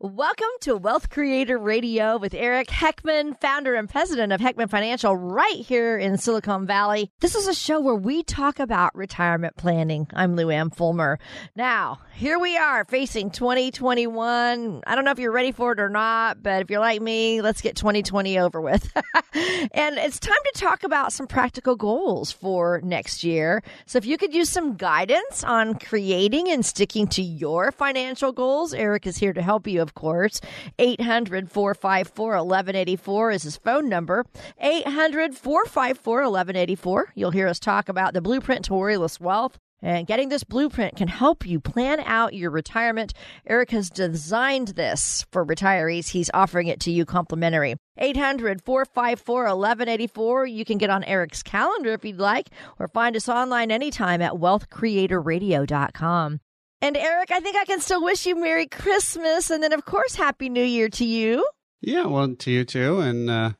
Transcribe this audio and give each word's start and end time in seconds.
Welcome 0.00 0.46
to 0.60 0.76
Wealth 0.76 1.10
Creator 1.10 1.58
Radio 1.58 2.18
with 2.18 2.32
Eric 2.32 2.68
Heckman, 2.68 3.36
founder 3.40 3.74
and 3.74 3.88
president 3.88 4.32
of 4.32 4.40
Heckman 4.40 4.70
Financial, 4.70 5.16
right 5.16 5.56
here 5.56 5.98
in 5.98 6.18
Silicon 6.18 6.66
Valley. 6.66 7.10
This 7.18 7.34
is 7.34 7.48
a 7.48 7.52
show 7.52 7.80
where 7.80 7.96
we 7.96 8.22
talk 8.22 8.60
about 8.60 8.94
retirement 8.94 9.56
planning. 9.56 10.06
I'm 10.14 10.36
Lou 10.36 10.50
Ann 10.50 10.70
Fulmer. 10.70 11.18
Now, 11.56 11.98
here 12.14 12.38
we 12.38 12.56
are 12.56 12.84
facing 12.84 13.32
2021. 13.32 14.82
I 14.86 14.94
don't 14.94 15.04
know 15.04 15.10
if 15.10 15.18
you're 15.18 15.32
ready 15.32 15.50
for 15.50 15.72
it 15.72 15.80
or 15.80 15.88
not, 15.88 16.44
but 16.44 16.62
if 16.62 16.70
you're 16.70 16.78
like 16.78 17.02
me, 17.02 17.42
let's 17.42 17.60
get 17.60 17.74
2020 17.74 18.38
over 18.38 18.60
with. 18.60 18.88
and 19.34 19.98
it's 19.98 20.20
time 20.20 20.38
to 20.54 20.60
talk 20.60 20.84
about 20.84 21.12
some 21.12 21.26
practical 21.26 21.74
goals 21.74 22.30
for 22.30 22.80
next 22.84 23.24
year. 23.24 23.64
So 23.86 23.98
if 23.98 24.06
you 24.06 24.16
could 24.16 24.32
use 24.32 24.48
some 24.48 24.76
guidance 24.76 25.42
on 25.42 25.74
creating 25.74 26.48
and 26.50 26.64
sticking 26.64 27.08
to 27.08 27.22
your 27.22 27.72
financial 27.72 28.30
goals, 28.30 28.72
Eric 28.72 29.04
is 29.04 29.16
here 29.16 29.32
to 29.32 29.42
help 29.42 29.66
you 29.66 29.87
of 29.88 29.94
course. 29.94 30.42
800 30.78 31.50
454 31.50 32.32
1184 32.32 33.30
is 33.30 33.44
his 33.44 33.56
phone 33.56 33.88
number. 33.88 34.26
800 34.58 35.34
454 35.34 36.16
1184. 36.16 37.12
You'll 37.14 37.30
hear 37.30 37.48
us 37.48 37.58
talk 37.58 37.88
about 37.88 38.12
the 38.12 38.20
blueprint 38.20 38.66
to 38.66 38.72
worryless 38.72 39.18
wealth. 39.18 39.58
And 39.80 40.08
getting 40.08 40.28
this 40.28 40.44
blueprint 40.44 40.96
can 40.96 41.08
help 41.08 41.46
you 41.46 41.60
plan 41.60 42.00
out 42.00 42.34
your 42.34 42.50
retirement. 42.50 43.14
Eric 43.46 43.70
has 43.70 43.88
designed 43.90 44.68
this 44.68 45.24
for 45.30 45.44
retirees. 45.46 46.08
He's 46.08 46.32
offering 46.34 46.66
it 46.66 46.80
to 46.80 46.90
you 46.90 47.04
complimentary. 47.04 47.76
800 47.96 48.60
454 48.62 49.44
1184. 49.44 50.46
You 50.46 50.64
can 50.64 50.78
get 50.78 50.90
on 50.90 51.04
Eric's 51.04 51.44
calendar 51.44 51.92
if 51.92 52.04
you'd 52.04 52.18
like, 52.18 52.48
or 52.78 52.88
find 52.88 53.14
us 53.16 53.28
online 53.28 53.70
anytime 53.70 54.20
at 54.20 54.32
wealthcreatorradio.com. 54.32 56.40
And 56.80 56.96
Eric, 56.96 57.32
I 57.32 57.40
think 57.40 57.56
I 57.56 57.64
can 57.64 57.80
still 57.80 58.02
wish 58.02 58.24
you 58.24 58.40
Merry 58.40 58.66
Christmas 58.66 59.50
and 59.50 59.62
then, 59.62 59.72
of 59.72 59.84
course, 59.84 60.14
Happy 60.14 60.48
New 60.48 60.62
Year 60.62 60.88
to 60.90 61.04
you. 61.04 61.44
Yeah, 61.80 62.06
well, 62.06 62.34
to 62.36 62.50
you 62.50 62.64
too. 62.64 63.00
And, 63.00 63.28
uh, 63.28 63.50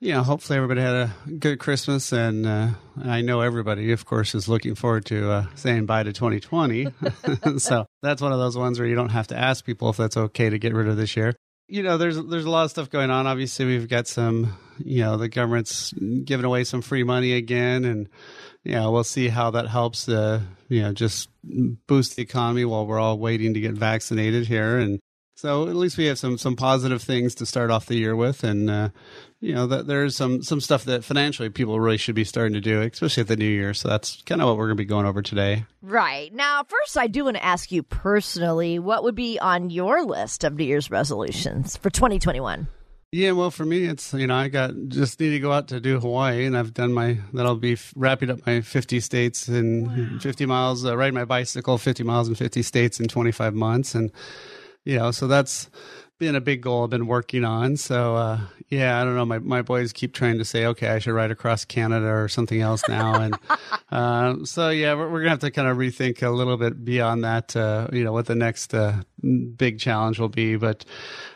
you 0.00 0.12
know, 0.12 0.24
hopefully 0.24 0.56
everybody 0.56 0.80
had 0.80 0.94
a 0.94 1.14
good 1.38 1.60
Christmas. 1.60 2.12
And 2.12 2.44
uh, 2.44 2.70
I 3.04 3.20
know 3.20 3.40
everybody, 3.40 3.92
of 3.92 4.04
course, 4.04 4.34
is 4.34 4.48
looking 4.48 4.74
forward 4.74 5.04
to 5.06 5.30
uh, 5.30 5.46
saying 5.54 5.86
bye 5.86 6.02
to 6.02 6.12
2020. 6.12 6.88
so 7.58 7.86
that's 8.02 8.20
one 8.20 8.32
of 8.32 8.38
those 8.40 8.58
ones 8.58 8.80
where 8.80 8.88
you 8.88 8.96
don't 8.96 9.10
have 9.10 9.28
to 9.28 9.38
ask 9.38 9.64
people 9.64 9.88
if 9.90 9.96
that's 9.96 10.16
okay 10.16 10.50
to 10.50 10.58
get 10.58 10.74
rid 10.74 10.88
of 10.88 10.96
this 10.96 11.16
year. 11.16 11.36
You 11.68 11.82
know, 11.82 11.98
there's 11.98 12.16
there's 12.24 12.44
a 12.44 12.50
lot 12.50 12.64
of 12.64 12.70
stuff 12.70 12.90
going 12.90 13.10
on. 13.10 13.26
Obviously, 13.26 13.64
we've 13.64 13.88
got 13.88 14.06
some, 14.06 14.56
you 14.78 15.02
know, 15.02 15.16
the 15.16 15.28
government's 15.28 15.92
giving 16.24 16.46
away 16.46 16.62
some 16.62 16.80
free 16.80 17.02
money 17.02 17.32
again, 17.32 17.84
and 17.84 18.08
yeah, 18.66 18.86
we'll 18.88 19.04
see 19.04 19.28
how 19.28 19.50
that 19.52 19.68
helps. 19.68 20.08
Uh, 20.08 20.40
you 20.68 20.82
know, 20.82 20.92
just 20.92 21.28
boost 21.44 22.16
the 22.16 22.22
economy 22.22 22.64
while 22.64 22.86
we're 22.86 22.98
all 22.98 23.18
waiting 23.18 23.54
to 23.54 23.60
get 23.60 23.72
vaccinated 23.72 24.46
here, 24.46 24.78
and 24.78 24.98
so 25.36 25.68
at 25.68 25.76
least 25.76 25.98
we 25.98 26.06
have 26.06 26.18
some 26.18 26.36
some 26.36 26.56
positive 26.56 27.02
things 27.02 27.34
to 27.36 27.46
start 27.46 27.70
off 27.70 27.86
the 27.86 27.94
year 27.94 28.16
with, 28.16 28.42
and 28.42 28.68
uh, 28.68 28.88
you 29.40 29.54
know 29.54 29.68
that 29.68 29.86
there's 29.86 30.16
some 30.16 30.42
some 30.42 30.60
stuff 30.60 30.84
that 30.84 31.04
financially 31.04 31.48
people 31.48 31.78
really 31.78 31.96
should 31.96 32.16
be 32.16 32.24
starting 32.24 32.54
to 32.54 32.60
do, 32.60 32.80
especially 32.80 33.20
at 33.20 33.28
the 33.28 33.36
new 33.36 33.44
year. 33.44 33.72
So 33.72 33.88
that's 33.88 34.22
kind 34.22 34.40
of 34.40 34.48
what 34.48 34.56
we're 34.56 34.66
going 34.66 34.78
to 34.78 34.82
be 34.82 34.86
going 34.86 35.06
over 35.06 35.22
today. 35.22 35.64
Right 35.80 36.34
now, 36.34 36.64
first 36.64 36.98
I 36.98 37.06
do 37.06 37.24
want 37.24 37.36
to 37.36 37.44
ask 37.44 37.70
you 37.70 37.84
personally, 37.84 38.80
what 38.80 39.04
would 39.04 39.14
be 39.14 39.38
on 39.38 39.70
your 39.70 40.04
list 40.04 40.42
of 40.42 40.54
New 40.54 40.64
Year's 40.64 40.90
resolutions 40.90 41.76
for 41.76 41.90
2021? 41.90 42.66
Yeah, 43.12 43.32
well, 43.32 43.50
for 43.50 43.64
me, 43.64 43.84
it's 43.84 44.12
you 44.12 44.26
know 44.26 44.34
I 44.34 44.48
got 44.48 44.72
just 44.88 45.20
need 45.20 45.30
to 45.30 45.38
go 45.38 45.52
out 45.52 45.68
to 45.68 45.80
do 45.80 46.00
Hawaii, 46.00 46.44
and 46.44 46.56
I've 46.56 46.74
done 46.74 46.92
my 46.92 47.18
that'll 47.32 47.56
be 47.56 47.78
wrapping 47.94 48.30
up 48.30 48.44
my 48.46 48.60
50 48.60 49.00
states 49.00 49.48
and 49.48 49.86
wow. 49.86 50.18
50 50.18 50.46
miles, 50.46 50.84
uh, 50.84 50.96
riding 50.96 51.14
my 51.14 51.24
bicycle 51.24 51.78
50 51.78 52.02
miles 52.02 52.28
in 52.28 52.34
50 52.34 52.62
states 52.62 52.98
in 52.98 53.06
25 53.06 53.54
months, 53.54 53.94
and 53.94 54.10
you 54.84 54.98
know 54.98 55.12
so 55.12 55.28
that's 55.28 55.70
been 56.18 56.34
a 56.34 56.40
big 56.40 56.62
goal 56.62 56.84
I've 56.84 56.90
been 56.90 57.06
working 57.06 57.44
on. 57.44 57.76
So 57.76 58.16
uh, 58.16 58.40
yeah, 58.68 59.00
I 59.00 59.04
don't 59.04 59.14
know. 59.14 59.24
My 59.24 59.38
my 59.38 59.62
boys 59.62 59.92
keep 59.92 60.14
trying 60.14 60.38
to 60.38 60.44
say, 60.44 60.66
okay, 60.66 60.88
I 60.88 60.98
should 60.98 61.12
ride 61.12 61.30
across 61.30 61.64
Canada 61.64 62.08
or 62.08 62.28
something 62.28 62.60
else 62.60 62.82
now, 62.88 63.20
and 63.20 63.38
uh, 63.90 64.44
so 64.44 64.70
yeah, 64.70 64.94
we're, 64.94 65.10
we're, 65.10 65.20
gonna 65.20 65.30
have 65.30 65.40
to 65.40 65.50
kind 65.50 65.68
of 65.68 65.76
rethink 65.76 66.22
a 66.22 66.30
little 66.30 66.56
bit 66.56 66.84
beyond 66.84 67.24
that. 67.24 67.54
Uh, 67.54 67.88
you 67.92 68.04
know, 68.04 68.12
what 68.12 68.26
the 68.26 68.34
next 68.34 68.74
uh, 68.74 69.02
big 69.56 69.78
challenge 69.78 70.18
will 70.18 70.28
be, 70.28 70.56
but 70.56 70.84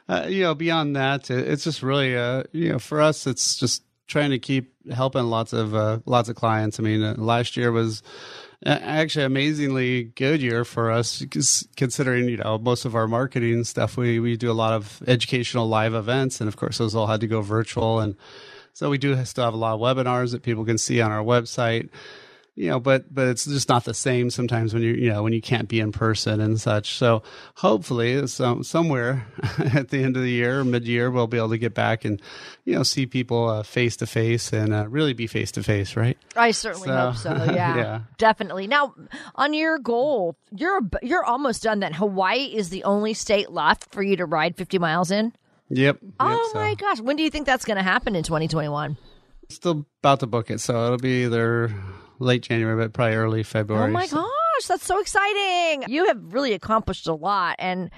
uh, 0.09 0.27
you 0.29 0.43
know, 0.43 0.55
beyond 0.55 0.97
that, 0.97 1.31
it's 1.31 1.65
just 1.65 1.83
really 1.83 2.17
uh, 2.17 2.45
you 2.53 2.71
know, 2.73 2.79
for 2.79 3.01
us, 3.01 3.27
it's 3.27 3.57
just 3.57 3.83
trying 4.07 4.31
to 4.31 4.39
keep 4.39 4.75
helping 4.93 5.25
lots 5.25 5.53
of 5.53 5.73
lots 6.07 6.29
of 6.29 6.37
clients. 6.37 6.81
I 6.81 6.83
mean, 6.83 7.15
last 7.17 7.57
year 7.57 7.71
was 7.71 8.03
actually 8.67 9.25
amazingly 9.25 10.05
good 10.05 10.43
year 10.43 10.65
for 10.65 10.91
us 10.91 11.25
considering 11.77 12.29
you 12.29 12.37
know 12.37 12.59
most 12.59 12.85
of 12.85 12.95
our 12.95 13.09
marketing 13.09 13.65
stuff. 13.65 13.97
We 13.97 14.21
we 14.21 14.37
do 14.37 14.51
a 14.51 14.53
lot 14.53 14.73
of 14.73 15.03
educational 15.07 15.67
live 15.67 15.95
events 15.95 16.41
and 16.41 16.49
of 16.49 16.57
course 16.57 16.79
those 16.79 16.95
all 16.95 17.07
had 17.07 17.21
to 17.21 17.27
go 17.27 17.41
virtual. 17.41 18.01
And 18.01 18.17
so 18.73 18.91
we 18.91 18.99
do 18.99 19.23
still 19.25 19.45
have 19.45 19.55
a 19.55 19.57
lot 19.57 19.75
of 19.75 19.81
webinars 19.81 20.33
that 20.33 20.43
people 20.43 20.65
can 20.65 20.79
see 20.79 21.01
on 21.01 21.11
our 21.11 21.25
website 21.25 21.89
you 22.57 22.69
know, 22.69 22.81
but 22.81 23.13
but 23.13 23.29
it's 23.29 23.45
just 23.45 23.69
not 23.69 23.85
the 23.85 23.95
same 23.95 24.29
sometimes 24.29 24.75
when 24.75 24.83
you 24.83 24.93
you 24.93 25.11
know 25.11 25.23
when 25.23 25.33
you 25.33 25.41
can't 25.41 25.69
be 25.69 25.81
in 25.81 25.93
person 25.93 26.41
and 26.41 26.61
such. 26.61 26.95
So 26.95 27.23
hopefully, 27.57 28.27
some 28.27 28.63
somewhere 28.65 29.27
at 29.59 29.89
the 29.89 30.03
end 30.03 30.17
of 30.17 30.23
the 30.23 30.31
year, 30.31 30.65
mid 30.65 30.87
year, 30.87 31.11
we'll 31.11 31.27
be 31.27 31.39
able 31.39 31.51
to 31.51 31.59
get 31.59 31.75
back 31.75 32.05
and 32.05 32.21
you 32.65 32.75
know 32.75 32.83
see 32.83 33.07
people 33.07 33.63
face 33.63 33.97
to 33.99 34.07
face 34.07 34.53
and 34.53 34.75
uh, 34.75 34.87
really 34.89 35.13
be 35.13 35.27
face 35.27 35.53
to 35.53 35.63
face, 35.63 35.97
right? 35.97 36.19
I 36.37 36.51
certainly 36.51 36.89
so, 36.89 37.11
hope 37.11 37.17
so. 37.17 37.31
Yeah, 37.51 37.77
yeah, 37.77 38.01
definitely. 38.19 38.67
Now, 38.67 38.95
on 39.35 39.55
your 39.55 39.79
goal, 39.79 40.37
you're 40.55 40.81
you're 41.03 41.25
almost 41.25 41.63
done. 41.63 41.81
That 41.81 41.95
Hawaii 41.95 42.45
is 42.45 42.69
the 42.69 42.85
only 42.85 43.15
state 43.15 43.51
left 43.51 43.93
for 43.93 44.03
you 44.03 44.17
to 44.17 44.27
ride 44.27 44.57
50 44.57 44.79
miles 44.79 45.11
in. 45.11 45.33
Yep. 45.71 45.99
Oh 46.19 46.31
yep, 46.31 46.41
so. 46.53 46.59
my 46.59 46.75
gosh! 46.75 47.01
When 47.01 47.17
do 47.17 47.23
you 47.23 47.31
think 47.31 47.47
that's 47.47 47.65
going 47.65 47.77
to 47.77 47.83
happen 47.83 48.17
in 48.17 48.25
2021? 48.25 48.97
Still 49.49 49.87
about 50.03 50.21
to 50.21 50.27
book 50.27 50.51
it, 50.51 50.61
so 50.61 50.85
it'll 50.85 50.99
be 50.99 51.25
either 51.25 51.73
late 52.21 52.43
January, 52.43 52.77
but 52.77 52.93
probably 52.93 53.17
early 53.17 53.41
oh 53.41 53.45
February. 53.45 53.89
Oh 53.89 53.93
my 53.93 54.07
gosh, 54.07 54.67
that's 54.69 54.85
so 54.85 55.01
exciting! 55.01 55.85
You 55.89 56.07
have 56.07 56.33
really 56.33 56.53
accomplished 56.53 57.07
a 57.07 57.15
lot. 57.15 57.57
And 57.59 57.91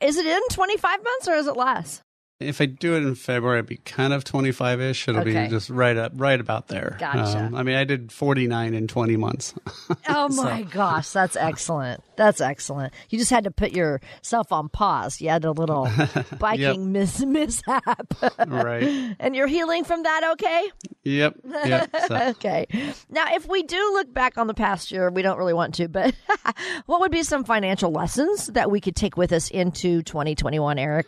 is 0.00 0.16
it 0.16 0.26
in 0.26 0.40
25 0.50 1.02
months 1.02 1.28
or 1.28 1.34
is 1.34 1.46
it 1.46 1.56
less? 1.56 2.02
If 2.40 2.62
I 2.62 2.66
do 2.66 2.96
it 2.96 3.02
in 3.02 3.14
February, 3.14 3.58
it'd 3.58 3.68
be 3.68 3.76
kind 3.76 4.14
of 4.14 4.24
25 4.24 4.80
ish. 4.80 5.08
It'll 5.08 5.20
okay. 5.20 5.44
be 5.44 5.50
just 5.50 5.68
right 5.68 5.96
up, 5.96 6.12
right 6.16 6.40
about 6.40 6.68
there. 6.68 6.96
Gotcha. 6.98 7.38
Um, 7.38 7.54
I 7.54 7.62
mean, 7.62 7.76
I 7.76 7.84
did 7.84 8.10
49 8.10 8.72
in 8.72 8.88
20 8.88 9.16
months. 9.18 9.54
oh 10.08 10.28
my 10.30 10.62
so. 10.62 10.68
gosh, 10.70 11.10
that's 11.10 11.36
excellent. 11.36 12.02
That's 12.16 12.40
excellent. 12.40 12.94
You 13.10 13.18
just 13.18 13.30
had 13.30 13.44
to 13.44 13.50
put 13.50 13.72
yourself 13.72 14.52
on 14.52 14.70
pause. 14.70 15.20
You 15.20 15.28
had 15.28 15.44
a 15.44 15.52
little 15.52 15.86
biking 16.38 16.92
mis- 16.92 17.20
mishap. 17.26 18.14
right. 18.46 19.14
And 19.20 19.36
you're 19.36 19.46
healing 19.46 19.84
from 19.84 20.02
that 20.04 20.32
okay? 20.32 20.70
Yep. 21.04 21.34
yep 21.44 21.96
so. 22.08 22.16
okay. 22.16 22.66
Now, 23.10 23.34
if 23.34 23.46
we 23.46 23.62
do 23.64 23.76
look 23.92 24.12
back 24.14 24.38
on 24.38 24.46
the 24.46 24.54
past 24.54 24.90
year, 24.90 25.10
we 25.10 25.20
don't 25.20 25.36
really 25.36 25.54
want 25.54 25.74
to, 25.74 25.88
but 25.88 26.14
what 26.86 27.00
would 27.00 27.12
be 27.12 27.22
some 27.22 27.44
financial 27.44 27.90
lessons 27.90 28.46
that 28.48 28.70
we 28.70 28.80
could 28.80 28.96
take 28.96 29.18
with 29.18 29.30
us 29.32 29.50
into 29.50 30.02
2021, 30.02 30.78
Eric? 30.78 31.06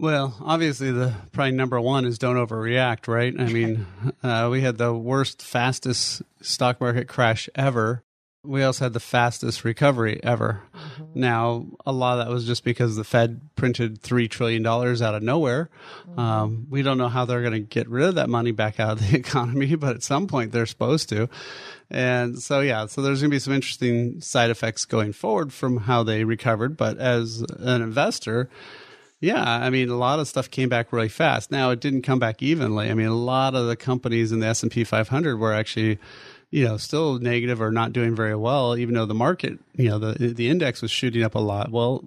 Well, 0.00 0.34
obviously, 0.40 0.92
the 0.92 1.14
probably 1.30 1.52
number 1.52 1.78
one 1.78 2.06
is 2.06 2.16
don't 2.16 2.36
overreact, 2.36 3.06
right? 3.06 3.38
I 3.38 3.52
mean, 3.52 3.86
uh, 4.22 4.48
we 4.50 4.62
had 4.62 4.78
the 4.78 4.94
worst, 4.94 5.42
fastest 5.42 6.22
stock 6.40 6.80
market 6.80 7.06
crash 7.06 7.50
ever. 7.54 8.02
We 8.42 8.62
also 8.62 8.86
had 8.86 8.94
the 8.94 9.00
fastest 9.00 9.62
recovery 9.62 10.18
ever. 10.22 10.62
Mm-hmm. 10.74 11.20
Now, 11.20 11.66
a 11.84 11.92
lot 11.92 12.18
of 12.18 12.24
that 12.24 12.32
was 12.32 12.46
just 12.46 12.64
because 12.64 12.96
the 12.96 13.04
Fed 13.04 13.42
printed 13.56 14.00
$3 14.00 14.30
trillion 14.30 14.66
out 14.66 15.02
of 15.02 15.22
nowhere. 15.22 15.68
Mm-hmm. 16.08 16.18
Um, 16.18 16.66
we 16.70 16.80
don't 16.80 16.96
know 16.96 17.10
how 17.10 17.26
they're 17.26 17.42
going 17.42 17.52
to 17.52 17.60
get 17.60 17.86
rid 17.86 18.08
of 18.08 18.14
that 18.14 18.30
money 18.30 18.52
back 18.52 18.80
out 18.80 18.92
of 18.92 19.06
the 19.06 19.16
economy, 19.18 19.74
but 19.74 19.96
at 19.96 20.02
some 20.02 20.26
point 20.26 20.52
they're 20.52 20.64
supposed 20.64 21.10
to. 21.10 21.28
And 21.90 22.38
so, 22.38 22.60
yeah, 22.60 22.86
so 22.86 23.02
there's 23.02 23.20
going 23.20 23.30
to 23.30 23.34
be 23.34 23.38
some 23.40 23.52
interesting 23.52 24.22
side 24.22 24.48
effects 24.48 24.86
going 24.86 25.12
forward 25.12 25.52
from 25.52 25.76
how 25.76 26.04
they 26.04 26.24
recovered. 26.24 26.78
But 26.78 26.96
as 26.96 27.44
an 27.58 27.82
investor, 27.82 28.48
yeah, 29.20 29.42
I 29.44 29.68
mean, 29.68 29.90
a 29.90 29.96
lot 29.96 30.18
of 30.18 30.28
stuff 30.28 30.50
came 30.50 30.70
back 30.70 30.92
really 30.92 31.08
fast. 31.08 31.50
Now, 31.50 31.70
it 31.70 31.80
didn't 31.80 32.02
come 32.02 32.18
back 32.18 32.42
evenly. 32.42 32.90
I 32.90 32.94
mean, 32.94 33.08
a 33.08 33.14
lot 33.14 33.54
of 33.54 33.66
the 33.66 33.76
companies 33.76 34.32
in 34.32 34.40
the 34.40 34.46
S 34.46 34.62
and 34.62 34.72
P 34.72 34.82
500 34.82 35.36
were 35.36 35.52
actually, 35.52 35.98
you 36.50 36.66
know, 36.66 36.78
still 36.78 37.18
negative 37.18 37.60
or 37.60 37.70
not 37.70 37.92
doing 37.92 38.16
very 38.16 38.34
well, 38.34 38.76
even 38.78 38.94
though 38.94 39.04
the 39.04 39.14
market, 39.14 39.58
you 39.74 39.90
know, 39.90 39.98
the 39.98 40.28
the 40.28 40.48
index 40.48 40.80
was 40.80 40.90
shooting 40.90 41.22
up 41.22 41.34
a 41.34 41.38
lot. 41.38 41.70
Well, 41.70 42.02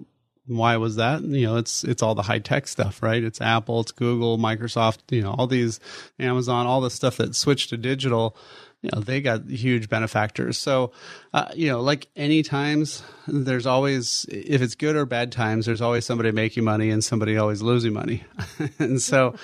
why 0.46 0.76
was 0.76 0.96
that? 0.96 1.22
You 1.22 1.46
know, 1.46 1.56
it's 1.56 1.84
it's 1.84 2.02
all 2.02 2.16
the 2.16 2.22
high 2.22 2.40
tech 2.40 2.66
stuff, 2.66 3.00
right? 3.00 3.22
It's 3.22 3.40
Apple, 3.40 3.80
it's 3.80 3.92
Google, 3.92 4.36
Microsoft, 4.36 4.98
you 5.10 5.22
know, 5.22 5.34
all 5.38 5.46
these 5.46 5.78
Amazon, 6.18 6.66
all 6.66 6.80
the 6.80 6.90
stuff 6.90 7.16
that 7.18 7.36
switched 7.36 7.70
to 7.70 7.76
digital 7.76 8.36
you 8.84 8.90
know 8.92 9.00
they 9.00 9.22
got 9.22 9.48
huge 9.48 9.88
benefactors. 9.88 10.58
So 10.58 10.92
uh, 11.32 11.48
you 11.54 11.68
know 11.68 11.80
like 11.80 12.08
any 12.16 12.42
times 12.42 13.02
there's 13.26 13.64
always 13.64 14.26
if 14.28 14.60
it's 14.60 14.74
good 14.74 14.94
or 14.94 15.06
bad 15.06 15.32
times 15.32 15.64
there's 15.64 15.80
always 15.80 16.04
somebody 16.04 16.30
making 16.32 16.64
money 16.64 16.90
and 16.90 17.02
somebody 17.02 17.38
always 17.38 17.62
losing 17.62 17.94
money. 17.94 18.24
And 18.78 19.00
so 19.00 19.36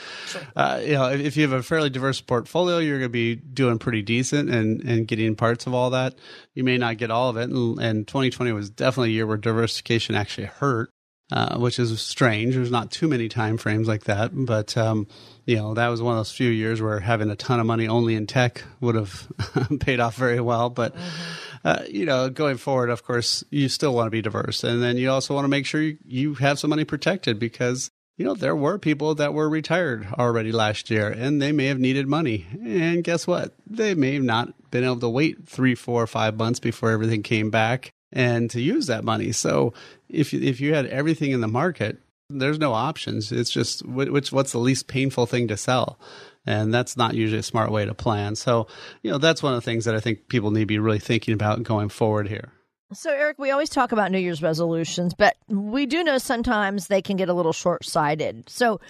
uh, 0.57 0.81
you 0.83 0.93
know 0.93 1.09
if 1.11 1.37
you 1.37 1.43
have 1.43 1.53
a 1.53 1.63
fairly 1.63 1.89
diverse 1.89 2.21
portfolio 2.21 2.79
you're 2.79 2.99
going 2.99 3.09
to 3.09 3.13
be 3.13 3.37
doing 3.37 3.79
pretty 3.79 4.03
decent 4.03 4.51
and 4.51 4.83
and 4.83 5.09
getting 5.09 5.35
parts 5.35 5.67
of 5.67 5.73
all 5.73 5.91
that. 5.91 6.15
You 6.55 6.65
may 6.65 6.77
not 6.77 6.99
get 6.99 7.11
all 7.11 7.31
of 7.31 7.37
it 7.39 7.49
and, 7.49 7.79
and 7.81 8.07
2020 8.07 8.53
was 8.53 8.69
definitely 8.69 9.11
a 9.11 9.13
year 9.13 9.27
where 9.27 9.39
diversification 9.39 10.15
actually 10.15 10.49
hurt 10.49 10.93
uh, 11.33 11.59
which 11.59 11.79
is 11.79 12.01
strange. 12.01 12.55
There's 12.55 12.71
not 12.71 12.91
too 12.91 13.09
many 13.09 13.29
time 13.29 13.57
frames 13.57 13.87
like 13.87 14.05
that, 14.05 14.31
but 14.35 14.77
um, 14.77 15.07
you 15.47 15.57
know 15.57 15.75
that 15.75 15.89
was 15.89 16.03
one 16.03 16.15
of 16.15 16.19
those 16.19 16.33
few 16.33 16.51
years 16.51 16.83
where 16.83 17.01
having 17.01 17.31
a 17.31 17.37
ton 17.37 17.61
of 17.61 17.67
money 17.67 17.89
only 17.89 18.15
in 18.15 18.27
tech 18.27 18.65
would 18.81 18.95
have 18.95 19.31
paid 19.81 20.01
off 20.01 20.17
very 20.17 20.41
well. 20.41 20.71
But 20.71 20.95
mm-hmm. 20.95 21.69
uh, 21.69 21.83
you 21.89 22.05
know, 22.05 22.31
going 22.31 22.57
forward, 22.57 22.91
of 22.91 23.05
course, 23.05 23.45
you 23.51 23.69
still 23.69 23.95
want 23.95 24.07
to 24.07 24.11
be 24.11 24.23
diverse, 24.23 24.65
and 24.65 24.83
then 24.83 24.97
you 24.97 25.11
also 25.11 25.35
want 25.35 25.45
to 25.45 25.49
make 25.49 25.67
sure 25.67 25.81
you, 25.81 25.99
you 26.05 26.35
have 26.35 26.59
some 26.59 26.71
money 26.71 26.85
protected 26.85 27.39
because 27.39 27.91
you 28.17 28.27
know, 28.27 28.35
there 28.35 28.55
were 28.55 28.79
people 28.79 29.15
that 29.15 29.33
were 29.33 29.49
retired 29.49 30.07
already 30.19 30.53
last 30.53 30.91
year 30.91 31.09
and 31.09 31.41
they 31.41 31.53
may 31.53 31.69
have 31.69 31.79
needed 31.79 32.07
money. 32.07 32.47
And 32.53 33.03
guess 33.03 33.27
what? 33.27 33.55
They 33.67 33.95
may 33.95 34.13
have 34.13 34.23
not 34.23 34.53
been 34.71 34.85
able 34.85 35.01
to 35.01 35.09
wait 35.09 35.49
three, 35.49 35.75
four, 35.75 36.07
five 36.07 36.37
months 36.37 36.61
before 36.61 36.91
everything 36.91 37.23
came 37.23 37.49
back 37.49 37.95
and 38.13 38.51
to 38.51 38.61
use 38.61 38.87
that 38.87 39.05
money. 39.05 39.33
So 39.33 39.73
if 40.09 40.35
if 40.35 40.61
you 40.61 40.75
had 40.75 40.87
everything 40.87 41.33
in 41.33 41.41
the 41.41 41.49
market, 41.49 41.99
there's 42.29 42.59
no 42.59 42.73
options. 42.73 43.33
It's 43.33 43.51
just 43.51 43.85
which 43.87 44.33
what's 44.33 44.53
the 44.53 44.59
least 44.59 44.87
painful 44.87 45.27
thing 45.27 45.49
to 45.49 45.57
sell. 45.57 45.99
And 46.47 46.73
that's 46.73 46.97
not 46.97 47.15
usually 47.15 47.41
a 47.41 47.45
smart 47.45 47.71
way 47.71 47.85
to 47.85 47.95
plan. 47.95 48.35
So, 48.35 48.67
you 49.03 49.11
know, 49.11 49.19
that's 49.19 49.43
one 49.43 49.53
of 49.53 49.59
the 49.59 49.65
things 49.65 49.85
that 49.85 49.95
I 49.95 50.01
think 50.01 50.29
people 50.29 50.51
need 50.51 50.61
to 50.61 50.67
be 50.67 50.79
really 50.79 50.99
thinking 50.99 51.35
about 51.35 51.63
going 51.63 51.91
forward 51.91 52.29
here. 52.29 52.53
So, 52.93 53.13
Eric, 53.13 53.39
we 53.39 53.51
always 53.51 53.69
talk 53.69 53.93
about 53.93 54.11
New 54.11 54.19
Year's 54.19 54.43
resolutions, 54.43 55.15
but 55.15 55.37
we 55.49 55.87
do 55.87 56.03
know 56.03 56.19
sometimes 56.19 56.89
they 56.89 57.03
can 57.03 57.17
get 57.17 57.29
a 57.29 57.35
little 57.35 57.53
short 57.53 57.85
sighted. 57.85 58.49
So, 58.49 58.81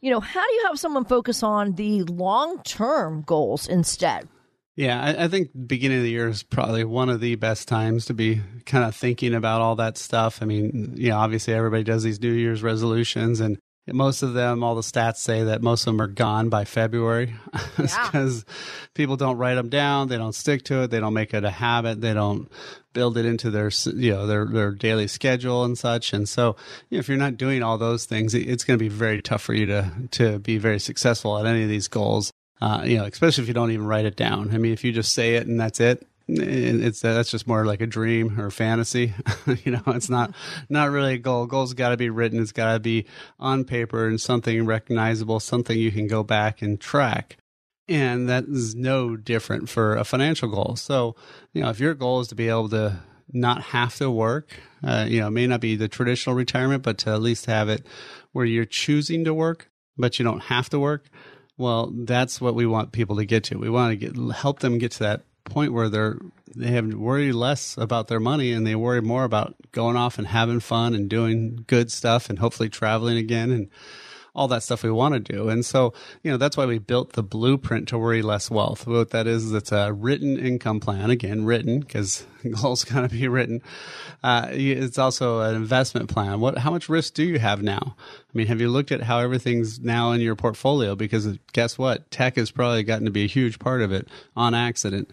you 0.00 0.10
know, 0.12 0.20
how 0.20 0.46
do 0.46 0.54
you 0.54 0.66
have 0.68 0.78
someone 0.78 1.04
focus 1.04 1.42
on 1.42 1.72
the 1.72 2.04
long 2.04 2.62
term 2.62 3.22
goals 3.22 3.66
instead? 3.66 4.28
Yeah, 4.78 5.02
I, 5.02 5.24
I, 5.24 5.28
think 5.28 5.50
beginning 5.66 5.98
of 5.98 6.04
the 6.04 6.10
year 6.10 6.28
is 6.28 6.44
probably 6.44 6.84
one 6.84 7.08
of 7.08 7.20
the 7.20 7.34
best 7.34 7.66
times 7.66 8.04
to 8.04 8.14
be 8.14 8.40
kind 8.64 8.84
of 8.84 8.94
thinking 8.94 9.34
about 9.34 9.60
all 9.60 9.74
that 9.74 9.98
stuff. 9.98 10.38
I 10.40 10.44
mean, 10.44 10.94
you 10.96 11.08
know, 11.08 11.18
obviously 11.18 11.52
everybody 11.52 11.82
does 11.82 12.04
these 12.04 12.20
New 12.20 12.30
Year's 12.30 12.62
resolutions, 12.62 13.40
and 13.40 13.58
most 13.88 14.22
of 14.22 14.34
them, 14.34 14.62
all 14.62 14.76
the 14.76 14.82
stats 14.82 15.16
say 15.16 15.42
that 15.42 15.62
most 15.62 15.80
of 15.80 15.86
them 15.86 16.00
are 16.00 16.06
gone 16.06 16.48
by 16.48 16.64
February 16.64 17.34
because 17.76 18.44
yeah. 18.46 18.54
people 18.94 19.16
don't 19.16 19.36
write 19.36 19.56
them 19.56 19.68
down, 19.68 20.06
they 20.06 20.16
don't 20.16 20.32
stick 20.32 20.62
to 20.66 20.82
it, 20.84 20.92
they 20.92 21.00
don't 21.00 21.12
make 21.12 21.34
it 21.34 21.42
a 21.42 21.50
habit, 21.50 22.00
they 22.00 22.14
don't 22.14 22.48
build 22.92 23.18
it 23.18 23.26
into 23.26 23.50
their 23.50 23.72
you 23.96 24.12
know 24.12 24.28
their 24.28 24.46
their 24.46 24.70
daily 24.70 25.08
schedule 25.08 25.64
and 25.64 25.76
such. 25.76 26.12
And 26.12 26.28
so, 26.28 26.54
you 26.88 26.98
know, 26.98 27.00
if 27.00 27.08
you're 27.08 27.18
not 27.18 27.36
doing 27.36 27.64
all 27.64 27.78
those 27.78 28.04
things, 28.04 28.32
it's 28.32 28.62
going 28.62 28.78
to 28.78 28.84
be 28.84 28.88
very 28.88 29.22
tough 29.22 29.42
for 29.42 29.54
you 29.54 29.66
to 29.66 29.90
to 30.12 30.38
be 30.38 30.56
very 30.56 30.78
successful 30.78 31.36
at 31.36 31.46
any 31.46 31.64
of 31.64 31.68
these 31.68 31.88
goals. 31.88 32.32
Uh, 32.60 32.82
you 32.84 32.96
know, 32.96 33.04
especially 33.04 33.42
if 33.42 33.48
you 33.48 33.54
don't 33.54 33.70
even 33.70 33.86
write 33.86 34.04
it 34.04 34.16
down. 34.16 34.50
I 34.52 34.58
mean, 34.58 34.72
if 34.72 34.82
you 34.84 34.92
just 34.92 35.12
say 35.12 35.36
it 35.36 35.46
and 35.46 35.60
that's 35.60 35.80
it, 35.80 36.06
it's 36.28 37.00
that's 37.00 37.30
just 37.30 37.46
more 37.46 37.64
like 37.64 37.80
a 37.80 37.86
dream 37.86 38.38
or 38.38 38.50
fantasy. 38.50 39.14
you 39.64 39.72
know, 39.72 39.82
it's 39.86 40.10
not 40.10 40.34
not 40.68 40.90
really 40.90 41.14
a 41.14 41.18
goal. 41.18 41.46
Goal's 41.46 41.74
got 41.74 41.90
to 41.90 41.96
be 41.96 42.10
written. 42.10 42.40
It's 42.40 42.52
got 42.52 42.74
to 42.74 42.80
be 42.80 43.06
on 43.38 43.64
paper 43.64 44.06
and 44.06 44.20
something 44.20 44.66
recognizable, 44.66 45.40
something 45.40 45.78
you 45.78 45.90
can 45.90 46.06
go 46.06 46.22
back 46.22 46.60
and 46.60 46.78
track. 46.78 47.38
And 47.88 48.28
that 48.28 48.44
is 48.44 48.74
no 48.74 49.16
different 49.16 49.70
for 49.70 49.96
a 49.96 50.04
financial 50.04 50.50
goal. 50.50 50.76
So, 50.76 51.16
you 51.54 51.62
know, 51.62 51.70
if 51.70 51.80
your 51.80 51.94
goal 51.94 52.20
is 52.20 52.28
to 52.28 52.34
be 52.34 52.48
able 52.48 52.68
to 52.70 52.98
not 53.32 53.62
have 53.62 53.96
to 53.96 54.10
work, 54.10 54.54
uh, 54.84 55.06
you 55.08 55.20
know, 55.20 55.28
it 55.28 55.32
may 55.32 55.46
not 55.46 55.60
be 55.60 55.74
the 55.76 55.88
traditional 55.88 56.36
retirement, 56.36 56.82
but 56.82 56.98
to 56.98 57.10
at 57.10 57.22
least 57.22 57.46
have 57.46 57.70
it 57.70 57.86
where 58.32 58.44
you're 58.44 58.66
choosing 58.66 59.24
to 59.24 59.32
work, 59.32 59.70
but 59.96 60.18
you 60.18 60.24
don't 60.24 60.44
have 60.44 60.68
to 60.70 60.78
work 60.78 61.06
well, 61.58 61.90
that's 61.92 62.40
what 62.40 62.54
we 62.54 62.64
want 62.64 62.92
people 62.92 63.16
to 63.16 63.24
get 63.24 63.44
to. 63.44 63.58
We 63.58 63.68
want 63.68 63.98
to 63.98 64.10
get 64.10 64.36
help 64.36 64.60
them 64.60 64.78
get 64.78 64.92
to 64.92 64.98
that 65.00 65.22
point 65.44 65.72
where 65.72 65.88
they're 65.88 66.18
they 66.54 66.68
have 66.68 66.92
worry 66.94 67.32
less 67.32 67.76
about 67.76 68.08
their 68.08 68.20
money 68.20 68.52
and 68.52 68.66
they 68.66 68.74
worry 68.74 69.02
more 69.02 69.24
about 69.24 69.54
going 69.72 69.96
off 69.96 70.18
and 70.18 70.26
having 70.26 70.60
fun 70.60 70.94
and 70.94 71.08
doing 71.08 71.64
good 71.66 71.90
stuff 71.90 72.30
and 72.30 72.38
hopefully 72.38 72.68
traveling 72.68 73.18
again 73.18 73.50
and 73.50 73.68
all 74.38 74.46
that 74.48 74.62
stuff 74.62 74.84
we 74.84 74.90
want 74.90 75.14
to 75.14 75.20
do. 75.20 75.48
And 75.48 75.66
so, 75.66 75.92
you 76.22 76.30
know, 76.30 76.36
that's 76.36 76.56
why 76.56 76.64
we 76.64 76.78
built 76.78 77.14
the 77.14 77.24
blueprint 77.24 77.88
to 77.88 77.98
worry 77.98 78.22
less 78.22 78.48
wealth. 78.48 78.86
What 78.86 79.10
that 79.10 79.26
is, 79.26 79.52
it's 79.52 79.72
a 79.72 79.92
written 79.92 80.38
income 80.38 80.78
plan. 80.78 81.10
Again, 81.10 81.44
written 81.44 81.80
because 81.80 82.24
goals 82.62 82.84
got 82.84 83.00
to 83.00 83.08
be 83.08 83.26
written. 83.26 83.62
Uh, 84.22 84.46
it's 84.52 84.96
also 84.96 85.40
an 85.40 85.56
investment 85.56 86.08
plan. 86.08 86.38
What, 86.38 86.58
how 86.58 86.70
much 86.70 86.88
risk 86.88 87.14
do 87.14 87.24
you 87.24 87.40
have 87.40 87.62
now? 87.62 87.96
I 87.98 88.32
mean, 88.32 88.46
have 88.46 88.60
you 88.60 88.68
looked 88.68 88.92
at 88.92 89.02
how 89.02 89.18
everything's 89.18 89.80
now 89.80 90.12
in 90.12 90.20
your 90.20 90.36
portfolio? 90.36 90.94
Because 90.94 91.36
guess 91.52 91.76
what? 91.76 92.08
Tech 92.12 92.36
has 92.36 92.52
probably 92.52 92.84
gotten 92.84 93.06
to 93.06 93.10
be 93.10 93.24
a 93.24 93.28
huge 93.28 93.58
part 93.58 93.82
of 93.82 93.90
it 93.90 94.06
on 94.36 94.54
accident. 94.54 95.10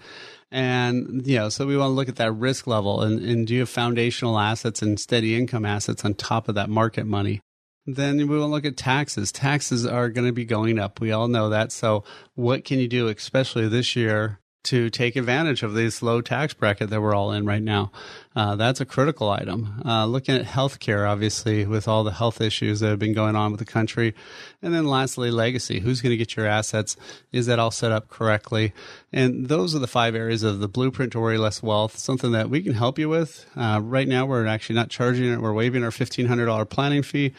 And, 0.52 1.26
you 1.26 1.38
know, 1.38 1.50
so 1.50 1.66
we 1.66 1.76
want 1.76 1.90
to 1.90 1.96
look 1.96 2.10
at 2.10 2.18
that 2.18 2.32
risk 2.32 2.68
level 2.68 3.02
and, 3.02 3.20
and 3.26 3.48
do 3.48 3.56
you 3.56 3.62
have 3.62 3.70
foundational 3.70 4.38
assets 4.38 4.84
and 4.84 5.00
steady 5.00 5.36
income 5.36 5.66
assets 5.66 6.06
on 6.06 6.14
top 6.14 6.48
of 6.48 6.54
that 6.56 6.70
market 6.70 7.06
money? 7.06 7.42
Then 7.86 8.18
we 8.18 8.26
will 8.26 8.50
look 8.50 8.66
at 8.66 8.78
taxes. 8.78 9.32
Taxes 9.32 9.86
are 9.86 10.10
going 10.10 10.28
to 10.28 10.34
be 10.34 10.46
going 10.46 10.80
up. 10.80 11.00
We 11.00 11.12
all 11.12 11.28
know 11.28 11.50
that. 11.50 11.72
So, 11.72 12.04
what 12.34 12.66
can 12.66 12.80
you 12.80 12.88
do, 12.88 13.08
especially 13.08 13.68
this 13.68 13.96
year, 13.96 14.40
to 14.64 14.90
take 14.90 15.16
advantage 15.16 15.62
of 15.62 15.76
this 15.76 16.02
low 16.02 16.22
tax 16.22 16.52
bracket 16.56 16.90
that 16.90 17.00
we're 17.00 17.14
all 17.14 17.32
in 17.32 17.46
right 17.46 17.62
now? 17.62 17.92
Uh, 18.36 18.56
that's 18.56 18.82
a 18.82 18.86
critical 18.86 19.30
item. 19.30 19.82
Uh, 19.86 20.06
looking 20.06 20.36
at 20.36 20.46
healthcare, 20.46 21.08
obviously, 21.08 21.66
with 21.66 21.88
all 21.88 22.04
the 22.04 22.12
health 22.12 22.42
issues 22.42 22.80
that 22.80 22.90
have 22.90 23.00
been 23.00 23.14
going 23.14 23.36
on 23.36 23.52
with 23.52 23.60
the 23.60 23.66
country. 23.66 24.16
And 24.64 24.74
then 24.74 24.86
lastly, 24.86 25.30
legacy. 25.30 25.80
Who's 25.80 26.02
going 26.02 26.12
to 26.12 26.18
get 26.18 26.36
your 26.36 26.48
assets? 26.48 26.98
Is 27.32 27.46
that 27.46 27.60
all 27.60 27.72
set 27.72 27.92
up 27.92 28.10
correctly? 28.10 28.74
And 29.14 29.48
those 29.48 29.76
are 29.76 29.80
the 29.80 29.88
five 29.88 30.16
areas 30.16 30.42
of 30.42 30.60
the 30.60 30.68
blueprint 30.68 31.12
to 31.12 31.20
worry 31.20 31.38
less 31.38 31.62
wealth, 31.62 31.98
something 32.00 32.32
that 32.32 32.50
we 32.50 32.64
can 32.64 32.74
help 32.74 32.98
you 32.98 33.08
with. 33.08 33.46
Uh, 33.56 33.80
right 33.82 34.08
now, 34.08 34.26
we're 34.26 34.48
actually 34.48 34.76
not 34.76 34.90
charging 34.90 35.32
it. 35.32 35.40
We're 35.40 35.54
waiving 35.54 35.84
our 35.84 35.92
$1,500 35.92 36.70
planning 36.70 37.04
fee 37.04 37.34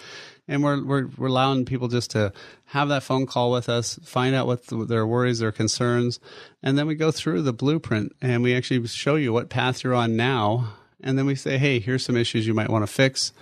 and 0.48 0.62
we're, 0.62 0.84
we're, 0.84 1.06
we're 1.16 1.26
allowing 1.28 1.64
people 1.64 1.88
just 1.88 2.10
to 2.12 2.32
have 2.66 2.88
that 2.88 3.02
phone 3.02 3.26
call 3.26 3.50
with 3.50 3.68
us, 3.68 3.98
find 4.02 4.34
out 4.34 4.46
what 4.46 4.66
the, 4.66 4.84
their 4.84 5.06
worries, 5.06 5.38
their 5.38 5.52
concerns, 5.52 6.20
and 6.62 6.78
then 6.78 6.86
we 6.86 6.94
go 6.94 7.10
through 7.10 7.42
the 7.42 7.52
blueprint 7.52 8.14
and 8.20 8.42
we 8.42 8.54
actually 8.54 8.86
show 8.86 9.16
you 9.16 9.32
what 9.32 9.48
path 9.48 9.82
you're 9.84 9.94
on 9.94 10.16
now, 10.16 10.74
and 11.02 11.18
then 11.18 11.26
we 11.26 11.34
say, 11.34 11.58
hey, 11.58 11.78
here's 11.78 12.04
some 12.04 12.16
issues 12.16 12.46
you 12.46 12.54
might 12.54 12.70
want 12.70 12.82
to 12.82 12.92
fix 12.92 13.32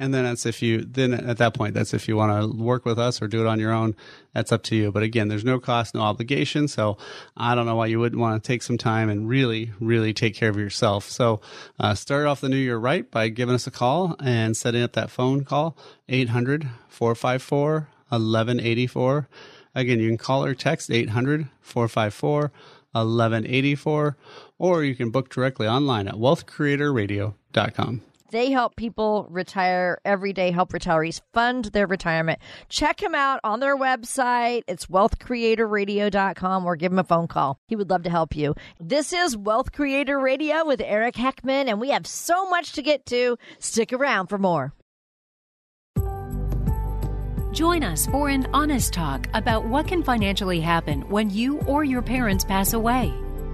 and 0.00 0.12
then 0.14 0.24
that's 0.24 0.46
if 0.46 0.62
you 0.62 0.80
then 0.80 1.12
at 1.12 1.36
that 1.36 1.54
point 1.54 1.74
that's 1.74 1.94
if 1.94 2.08
you 2.08 2.16
want 2.16 2.32
to 2.32 2.48
work 2.60 2.84
with 2.86 2.98
us 2.98 3.20
or 3.20 3.28
do 3.28 3.40
it 3.40 3.46
on 3.46 3.60
your 3.60 3.70
own 3.70 3.94
that's 4.32 4.50
up 4.50 4.62
to 4.64 4.74
you. 4.74 4.90
But 4.90 5.02
again 5.02 5.28
there's 5.28 5.44
no 5.44 5.60
cost 5.60 5.94
no 5.94 6.00
obligation. 6.00 6.66
So 6.66 6.96
i 7.36 7.54
don't 7.54 7.66
know 7.66 7.76
why 7.76 7.86
you 7.86 8.00
wouldn't 8.00 8.20
want 8.20 8.42
to 8.42 8.46
take 8.46 8.62
some 8.62 8.78
time 8.78 9.08
and 9.10 9.28
really 9.28 9.70
really 9.78 10.12
take 10.12 10.34
care 10.34 10.48
of 10.48 10.56
yourself. 10.56 11.04
So 11.04 11.40
uh, 11.78 11.94
start 11.94 12.26
off 12.26 12.40
the 12.40 12.48
new 12.48 12.56
year 12.56 12.78
right 12.78 13.08
by 13.08 13.28
giving 13.28 13.54
us 13.54 13.66
a 13.66 13.70
call 13.70 14.16
and 14.18 14.56
setting 14.56 14.82
up 14.82 14.94
that 14.94 15.10
phone 15.10 15.44
call 15.44 15.76
800 16.08 16.68
454 16.88 17.88
1184 18.08 19.28
again 19.74 20.00
you 20.00 20.08
can 20.08 20.18
call 20.18 20.44
or 20.44 20.54
text 20.54 20.90
800 20.90 21.46
454 21.60 22.50
1184 22.92 24.16
or 24.58 24.82
you 24.82 24.94
can 24.94 25.10
book 25.10 25.28
directly 25.28 25.68
online 25.68 26.08
at 26.08 26.14
wealthcreatorradio.com. 26.14 28.02
They 28.30 28.50
help 28.50 28.76
people 28.76 29.26
retire 29.28 30.00
every 30.04 30.32
day, 30.32 30.50
help 30.50 30.72
retirees 30.72 31.20
fund 31.32 31.66
their 31.66 31.86
retirement. 31.86 32.38
Check 32.68 33.02
him 33.02 33.14
out 33.14 33.40
on 33.42 33.60
their 33.60 33.76
website. 33.76 34.62
It's 34.68 34.86
wealthcreatorradio.com 34.86 36.66
or 36.66 36.76
give 36.76 36.92
him 36.92 36.98
a 36.98 37.04
phone 37.04 37.26
call. 37.26 37.58
He 37.66 37.76
would 37.76 37.90
love 37.90 38.04
to 38.04 38.10
help 38.10 38.36
you. 38.36 38.54
This 38.78 39.12
is 39.12 39.36
Wealth 39.36 39.72
Creator 39.72 40.18
Radio 40.18 40.64
with 40.64 40.80
Eric 40.80 41.16
Heckman, 41.16 41.68
and 41.68 41.80
we 41.80 41.90
have 41.90 42.06
so 42.06 42.48
much 42.48 42.72
to 42.72 42.82
get 42.82 43.04
to. 43.06 43.36
Stick 43.58 43.92
around 43.92 44.28
for 44.28 44.38
more. 44.38 44.72
Join 47.52 47.82
us 47.82 48.06
for 48.06 48.28
an 48.28 48.46
honest 48.52 48.92
talk 48.92 49.26
about 49.34 49.64
what 49.64 49.88
can 49.88 50.04
financially 50.04 50.60
happen 50.60 51.02
when 51.08 51.30
you 51.30 51.58
or 51.62 51.82
your 51.82 52.00
parents 52.00 52.44
pass 52.44 52.74
away. 52.74 53.12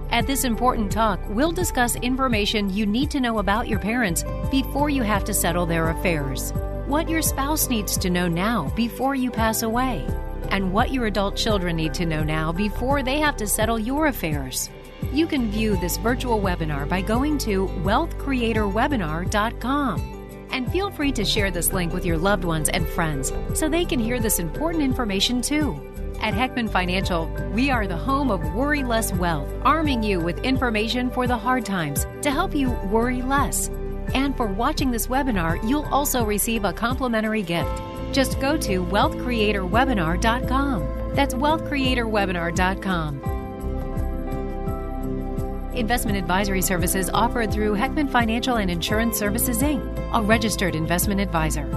At 0.09 0.25
this 0.25 0.45
important 0.45 0.89
talk, 0.91 1.19
we'll 1.29 1.51
discuss 1.51 1.95
information 1.97 2.69
you 2.69 2.85
need 2.85 3.11
to 3.11 3.19
know 3.19 3.39
about 3.39 3.67
your 3.67 3.79
parents 3.79 4.23
before 4.49 4.89
you 4.89 5.03
have 5.03 5.25
to 5.25 5.33
settle 5.33 5.65
their 5.65 5.89
affairs, 5.89 6.53
what 6.85 7.09
your 7.09 7.21
spouse 7.21 7.67
needs 7.69 7.97
to 7.97 8.09
know 8.09 8.29
now 8.29 8.71
before 8.75 9.15
you 9.15 9.29
pass 9.29 9.63
away, 9.63 10.07
and 10.49 10.71
what 10.71 10.93
your 10.93 11.07
adult 11.07 11.35
children 11.35 11.75
need 11.75 11.93
to 11.95 12.05
know 12.05 12.23
now 12.23 12.53
before 12.53 13.03
they 13.03 13.19
have 13.19 13.35
to 13.37 13.45
settle 13.45 13.77
your 13.77 14.07
affairs. 14.07 14.69
You 15.11 15.27
can 15.27 15.51
view 15.51 15.75
this 15.77 15.97
virtual 15.97 16.39
webinar 16.39 16.87
by 16.87 17.01
going 17.01 17.37
to 17.39 17.67
wealthcreatorwebinar.com. 17.67 20.16
And 20.51 20.71
feel 20.71 20.91
free 20.91 21.11
to 21.13 21.25
share 21.25 21.49
this 21.51 21.73
link 21.73 21.93
with 21.93 22.05
your 22.05 22.17
loved 22.17 22.43
ones 22.43 22.69
and 22.69 22.87
friends 22.87 23.31
so 23.53 23.69
they 23.69 23.85
can 23.85 23.99
hear 23.99 24.19
this 24.19 24.39
important 24.39 24.83
information 24.83 25.41
too. 25.41 25.79
At 26.21 26.33
Heckman 26.33 26.69
Financial, 26.69 27.29
we 27.53 27.69
are 27.69 27.85
the 27.85 27.95
home 27.95 28.31
of 28.31 28.43
Worry 28.53 28.83
Less 28.83 29.13
Wealth, 29.13 29.47
arming 29.63 30.01
you 30.03 30.19
with 30.19 30.39
information 30.39 31.11
for 31.11 31.27
the 31.27 31.37
hard 31.37 31.63
times 31.65 32.07
to 32.21 32.31
help 32.31 32.55
you 32.55 32.71
worry 32.91 33.21
less. 33.21 33.69
And 34.13 34.35
for 34.35 34.47
watching 34.47 34.91
this 34.91 35.07
webinar, 35.07 35.57
you'll 35.67 35.85
also 35.85 36.25
receive 36.25 36.65
a 36.65 36.73
complimentary 36.73 37.43
gift. 37.43 37.81
Just 38.13 38.39
go 38.39 38.55
to 38.57 38.85
wealthcreatorwebinar.com. 38.85 41.13
That's 41.13 41.33
wealthcreatorwebinar.com. 41.33 43.36
Investment 45.77 46.17
advisory 46.17 46.63
services 46.63 47.07
offered 47.13 47.51
through 47.51 47.75
Heckman 47.75 48.09
Financial 48.09 48.55
and 48.55 48.71
Insurance 48.71 49.15
Services, 49.15 49.59
Inc., 49.59 50.09
a 50.11 50.23
registered 50.23 50.73
investment 50.73 51.21
advisor. 51.21 51.67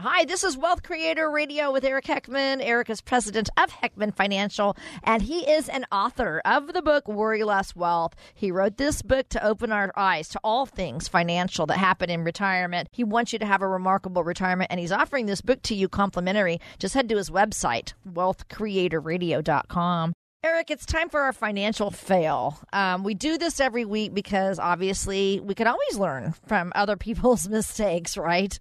Hi, 0.00 0.24
this 0.24 0.42
is 0.42 0.58
Wealth 0.58 0.82
Creator 0.82 1.30
Radio 1.30 1.72
with 1.72 1.84
Eric 1.84 2.06
Heckman. 2.06 2.58
Eric 2.60 2.90
is 2.90 3.00
president 3.00 3.48
of 3.56 3.70
Heckman 3.70 4.12
Financial, 4.12 4.76
and 5.04 5.22
he 5.22 5.48
is 5.48 5.68
an 5.68 5.86
author 5.92 6.42
of 6.44 6.72
the 6.72 6.82
book 6.82 7.06
Worry 7.06 7.44
Less 7.44 7.76
Wealth. 7.76 8.16
He 8.34 8.50
wrote 8.50 8.76
this 8.76 9.02
book 9.02 9.28
to 9.28 9.46
open 9.46 9.70
our 9.70 9.92
eyes 9.96 10.28
to 10.30 10.40
all 10.42 10.66
things 10.66 11.06
financial 11.06 11.66
that 11.66 11.78
happen 11.78 12.10
in 12.10 12.24
retirement. 12.24 12.88
He 12.90 13.04
wants 13.04 13.32
you 13.32 13.38
to 13.38 13.46
have 13.46 13.62
a 13.62 13.68
remarkable 13.68 14.24
retirement, 14.24 14.72
and 14.72 14.80
he's 14.80 14.90
offering 14.90 15.26
this 15.26 15.42
book 15.42 15.62
to 15.62 15.76
you 15.76 15.88
complimentary. 15.88 16.60
Just 16.80 16.94
head 16.94 17.08
to 17.08 17.16
his 17.16 17.30
website, 17.30 17.92
wealthcreatorradio.com. 18.12 20.12
Eric, 20.44 20.70
it's 20.70 20.86
time 20.86 21.08
for 21.08 21.20
our 21.20 21.32
financial 21.32 21.90
fail. 21.90 22.58
Um, 22.72 23.02
we 23.02 23.14
do 23.14 23.36
this 23.38 23.58
every 23.60 23.84
week 23.84 24.14
because 24.14 24.58
obviously 24.58 25.40
we 25.40 25.54
can 25.54 25.66
always 25.66 25.98
learn 25.98 26.34
from 26.46 26.72
other 26.74 26.96
people's 26.96 27.48
mistakes, 27.48 28.16
right? 28.16 28.58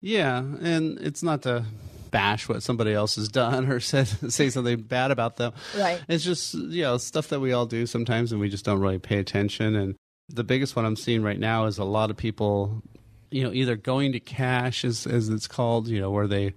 Yeah, 0.00 0.38
and 0.38 0.98
it's 0.98 1.22
not 1.22 1.42
to 1.42 1.64
bash 2.10 2.48
what 2.48 2.62
somebody 2.62 2.92
else 2.92 3.16
has 3.16 3.28
done 3.28 3.70
or 3.70 3.80
said 3.80 4.06
say 4.32 4.50
something 4.50 4.82
bad 4.82 5.10
about 5.10 5.36
them. 5.36 5.52
Right. 5.78 6.02
It's 6.08 6.24
just 6.24 6.54
you 6.54 6.82
know 6.82 6.98
stuff 6.98 7.28
that 7.28 7.40
we 7.40 7.52
all 7.52 7.66
do 7.66 7.86
sometimes, 7.86 8.32
and 8.32 8.40
we 8.40 8.48
just 8.48 8.64
don't 8.64 8.80
really 8.80 8.98
pay 8.98 9.18
attention. 9.18 9.76
And 9.76 9.94
the 10.28 10.44
biggest 10.44 10.76
one 10.76 10.84
I'm 10.84 10.96
seeing 10.96 11.22
right 11.22 11.38
now 11.38 11.66
is 11.66 11.78
a 11.78 11.84
lot 11.84 12.10
of 12.10 12.16
people, 12.16 12.82
you 13.30 13.44
know, 13.44 13.52
either 13.52 13.76
going 13.76 14.12
to 14.12 14.20
cash 14.20 14.84
as 14.84 15.06
as 15.06 15.28
it's 15.28 15.46
called, 15.46 15.88
you 15.88 16.00
know, 16.00 16.10
where 16.10 16.26
they, 16.26 16.54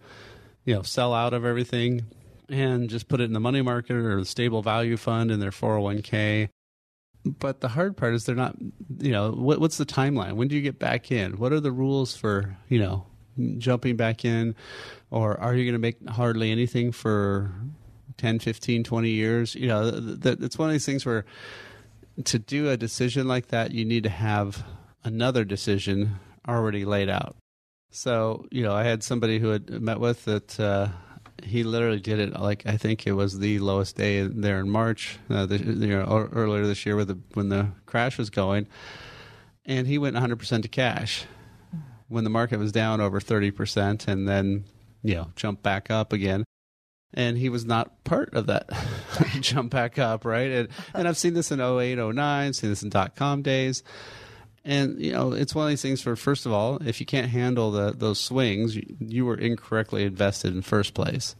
you 0.65 0.73
know, 0.73 0.81
sell 0.81 1.13
out 1.13 1.33
of 1.33 1.45
everything 1.45 2.05
and 2.49 2.89
just 2.89 3.07
put 3.07 3.21
it 3.21 3.25
in 3.25 3.33
the 3.33 3.39
money 3.39 3.61
market 3.61 3.95
or 3.95 4.19
the 4.19 4.25
stable 4.25 4.61
value 4.61 4.97
fund 4.97 5.31
in 5.31 5.39
their 5.39 5.51
401k. 5.51 6.49
But 7.25 7.61
the 7.61 7.69
hard 7.69 7.97
part 7.97 8.13
is 8.13 8.25
they're 8.25 8.35
not, 8.35 8.55
you 8.99 9.11
know, 9.11 9.31
what, 9.31 9.59
what's 9.59 9.77
the 9.77 9.85
timeline? 9.85 10.33
When 10.33 10.47
do 10.47 10.55
you 10.55 10.61
get 10.61 10.77
back 10.77 11.11
in? 11.11 11.37
What 11.37 11.51
are 11.51 11.59
the 11.59 11.71
rules 11.71 12.15
for, 12.15 12.55
you 12.69 12.79
know, 12.79 13.07
jumping 13.57 13.95
back 13.95 14.23
in? 14.23 14.55
Or 15.09 15.39
are 15.39 15.55
you 15.55 15.63
going 15.63 15.73
to 15.73 15.79
make 15.79 16.07
hardly 16.07 16.51
anything 16.51 16.91
for 16.91 17.51
10, 18.17 18.39
15, 18.39 18.83
20 18.83 19.09
years? 19.09 19.55
You 19.55 19.67
know, 19.67 19.91
th- 19.91 20.21
th- 20.21 20.37
it's 20.41 20.57
one 20.59 20.69
of 20.69 20.73
these 20.73 20.85
things 20.85 21.05
where 21.05 21.25
to 22.23 22.39
do 22.39 22.69
a 22.69 22.77
decision 22.77 23.27
like 23.27 23.47
that, 23.47 23.71
you 23.71 23.85
need 23.85 24.03
to 24.03 24.09
have 24.09 24.63
another 25.03 25.43
decision 25.43 26.19
already 26.47 26.85
laid 26.85 27.09
out. 27.09 27.35
So, 27.89 28.45
you 28.51 28.63
know, 28.63 28.73
I 28.73 28.83
had 28.83 29.03
somebody 29.03 29.39
who 29.39 29.49
had 29.49 29.69
met 29.81 29.99
with 29.99 30.25
that 30.25 30.59
uh, 30.59 30.89
he 31.43 31.63
literally 31.63 31.99
did 31.99 32.19
it 32.19 32.39
like 32.39 32.65
I 32.65 32.77
think 32.77 33.05
it 33.05 33.13
was 33.13 33.39
the 33.39 33.59
lowest 33.59 33.95
day 33.95 34.21
there 34.21 34.59
in 34.59 34.69
March, 34.69 35.19
uh, 35.29 35.45
the, 35.45 35.57
you 35.57 35.87
know, 35.87 36.29
earlier 36.31 36.65
this 36.65 36.85
year 36.85 36.95
with 36.95 37.09
the, 37.09 37.19
when 37.33 37.49
the 37.49 37.69
crash 37.85 38.17
was 38.17 38.29
going, 38.29 38.67
and 39.65 39.87
he 39.87 39.97
went 39.97 40.15
100% 40.15 40.61
to 40.61 40.67
cash 40.67 41.25
when 42.07 42.23
the 42.23 42.29
market 42.29 42.59
was 42.59 42.71
down 42.71 43.01
over 43.01 43.19
30%, 43.19 44.07
and 44.07 44.27
then 44.27 44.65
you 45.03 45.15
know 45.15 45.31
jumped 45.35 45.63
back 45.63 45.89
up 45.89 46.13
again. 46.13 46.43
And 47.13 47.37
he 47.37 47.47
was 47.47 47.63
not 47.63 48.03
part 48.03 48.33
of 48.33 48.47
that 48.47 48.69
jump 49.39 49.71
back 49.71 49.97
up, 49.97 50.25
right? 50.25 50.51
And, 50.51 50.69
and 50.93 51.07
I've 51.07 51.17
seen 51.17 51.33
this 51.33 51.49
in 51.49 51.61
08, 51.61 51.95
09, 51.95 52.53
seen 52.53 52.69
this 52.69 52.83
in 52.83 52.89
dot 52.89 53.15
com 53.15 53.41
days. 53.41 53.83
And 54.65 54.99
you 54.99 55.13
know, 55.13 55.31
it's 55.31 55.53
one 55.53 55.65
of 55.65 55.69
these 55.69 55.83
things. 55.83 56.01
For 56.01 56.15
first 56.15 56.45
of 56.45 56.51
all, 56.51 56.77
if 56.83 56.99
you 56.99 57.05
can't 57.05 57.29
handle 57.29 57.71
the, 57.71 57.91
those 57.91 58.19
swings, 58.19 58.75
you, 58.75 58.83
you 58.99 59.25
were 59.25 59.37
incorrectly 59.37 60.03
invested 60.03 60.55
in 60.55 60.63
first 60.63 60.95
place. 60.95 61.35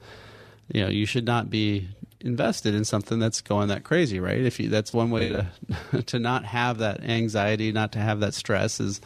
You 0.71 0.83
know, 0.83 0.89
you 0.89 1.07
should 1.07 1.25
not 1.25 1.49
be 1.49 1.89
invested 2.21 2.73
in 2.75 2.85
something 2.85 3.19
that's 3.19 3.41
going 3.41 3.69
that 3.69 3.83
crazy, 3.83 4.19
right? 4.19 4.39
If 4.41 4.59
you, 4.59 4.69
that's 4.69 4.93
one 4.93 5.09
way 5.09 5.29
to 5.29 6.01
to 6.03 6.19
not 6.19 6.45
have 6.45 6.77
that 6.77 7.03
anxiety, 7.03 7.71
not 7.71 7.91
to 7.93 7.99
have 7.99 8.19
that 8.19 8.35
stress, 8.35 8.79
is 8.79 9.01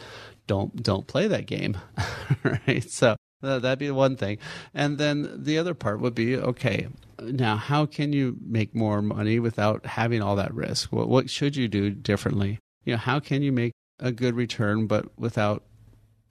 don't 0.46 0.82
don't 0.82 1.06
play 1.06 1.26
that 1.26 1.46
game, 1.46 1.78
right? 2.44 2.84
So 2.90 3.16
uh, 3.42 3.58
that'd 3.58 3.78
be 3.78 3.90
one 3.90 4.16
thing, 4.16 4.36
and 4.74 4.98
then 4.98 5.42
the 5.44 5.56
other 5.56 5.74
part 5.74 6.00
would 6.00 6.14
be 6.14 6.36
okay. 6.36 6.88
Now, 7.22 7.56
how 7.56 7.86
can 7.86 8.12
you 8.12 8.36
make 8.46 8.74
more 8.74 9.00
money 9.00 9.38
without 9.38 9.84
having 9.86 10.20
all 10.22 10.36
that 10.36 10.54
risk? 10.54 10.92
What 10.92 11.08
what 11.08 11.30
should 11.30 11.56
you 11.56 11.68
do 11.68 11.90
differently? 11.90 12.58
You 12.84 12.94
know, 12.94 12.98
how 12.98 13.20
can 13.20 13.42
you 13.42 13.52
make 13.52 13.72
a 14.00 14.12
good 14.12 14.34
return, 14.34 14.86
but 14.86 15.06
without 15.18 15.62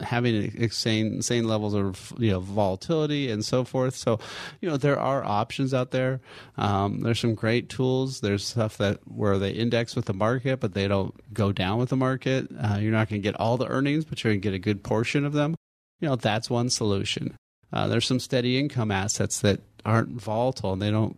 having 0.01 0.53
insane 0.55 1.07
insane 1.15 1.45
levels 1.45 1.73
of 1.73 2.13
you 2.17 2.31
know 2.31 2.39
volatility 2.39 3.29
and 3.29 3.43
so 3.43 3.63
forth. 3.63 3.95
So, 3.95 4.19
you 4.61 4.69
know, 4.69 4.77
there 4.77 4.99
are 4.99 5.23
options 5.23 5.73
out 5.73 5.91
there. 5.91 6.21
Um, 6.57 7.01
there's 7.01 7.19
some 7.19 7.35
great 7.35 7.69
tools. 7.69 8.21
There's 8.21 8.45
stuff 8.45 8.77
that 8.77 8.99
where 9.07 9.37
they 9.37 9.51
index 9.51 9.95
with 9.95 10.05
the 10.05 10.13
market, 10.13 10.59
but 10.59 10.73
they 10.73 10.87
don't 10.87 11.13
go 11.33 11.51
down 11.51 11.79
with 11.79 11.89
the 11.89 11.97
market. 11.97 12.47
Uh, 12.51 12.77
you're 12.79 12.91
not 12.91 13.09
going 13.09 13.21
to 13.21 13.27
get 13.27 13.39
all 13.39 13.57
the 13.57 13.67
earnings, 13.67 14.05
but 14.05 14.23
you're 14.23 14.33
going 14.33 14.41
to 14.41 14.49
get 14.49 14.55
a 14.55 14.59
good 14.59 14.83
portion 14.83 15.25
of 15.25 15.33
them. 15.33 15.55
You 15.99 16.09
know, 16.09 16.15
that's 16.15 16.49
one 16.49 16.69
solution. 16.69 17.35
Uh, 17.71 17.87
there's 17.87 18.07
some 18.07 18.19
steady 18.19 18.57
income 18.57 18.91
assets 18.91 19.41
that 19.41 19.59
aren't 19.85 20.09
volatile 20.09 20.73
and 20.73 20.81
they 20.81 20.91
don't 20.91 21.17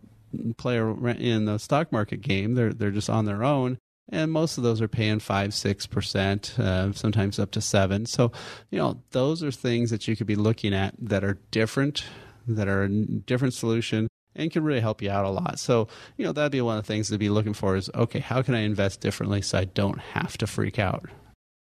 play 0.56 0.76
in 0.78 1.44
the 1.44 1.58
stock 1.58 1.92
market 1.92 2.20
game. 2.20 2.54
They're 2.54 2.72
they're 2.72 2.90
just 2.90 3.10
on 3.10 3.24
their 3.26 3.44
own 3.44 3.78
and 4.12 4.30
most 4.30 4.58
of 4.58 4.62
those 4.62 4.80
are 4.80 4.88
paying 4.88 5.18
five 5.18 5.52
six 5.54 5.86
percent 5.86 6.56
uh, 6.58 6.92
sometimes 6.92 7.38
up 7.38 7.50
to 7.50 7.60
seven 7.60 8.06
so 8.06 8.30
you 8.70 8.78
know 8.78 9.02
those 9.10 9.42
are 9.42 9.50
things 9.50 9.90
that 9.90 10.06
you 10.06 10.14
could 10.14 10.26
be 10.26 10.36
looking 10.36 10.72
at 10.74 10.94
that 10.98 11.24
are 11.24 11.38
different 11.50 12.04
that 12.46 12.68
are 12.68 12.84
a 12.84 12.88
different 12.88 13.54
solution 13.54 14.06
and 14.36 14.50
can 14.50 14.62
really 14.62 14.80
help 14.80 15.02
you 15.02 15.10
out 15.10 15.24
a 15.24 15.30
lot 15.30 15.58
so 15.58 15.88
you 16.16 16.24
know 16.24 16.32
that'd 16.32 16.52
be 16.52 16.60
one 16.60 16.78
of 16.78 16.84
the 16.84 16.86
things 16.86 17.08
to 17.08 17.18
be 17.18 17.30
looking 17.30 17.54
for 17.54 17.74
is 17.74 17.90
okay 17.94 18.20
how 18.20 18.42
can 18.42 18.54
i 18.54 18.60
invest 18.60 19.00
differently 19.00 19.42
so 19.42 19.58
i 19.58 19.64
don't 19.64 19.98
have 19.98 20.38
to 20.38 20.46
freak 20.46 20.78
out 20.78 21.08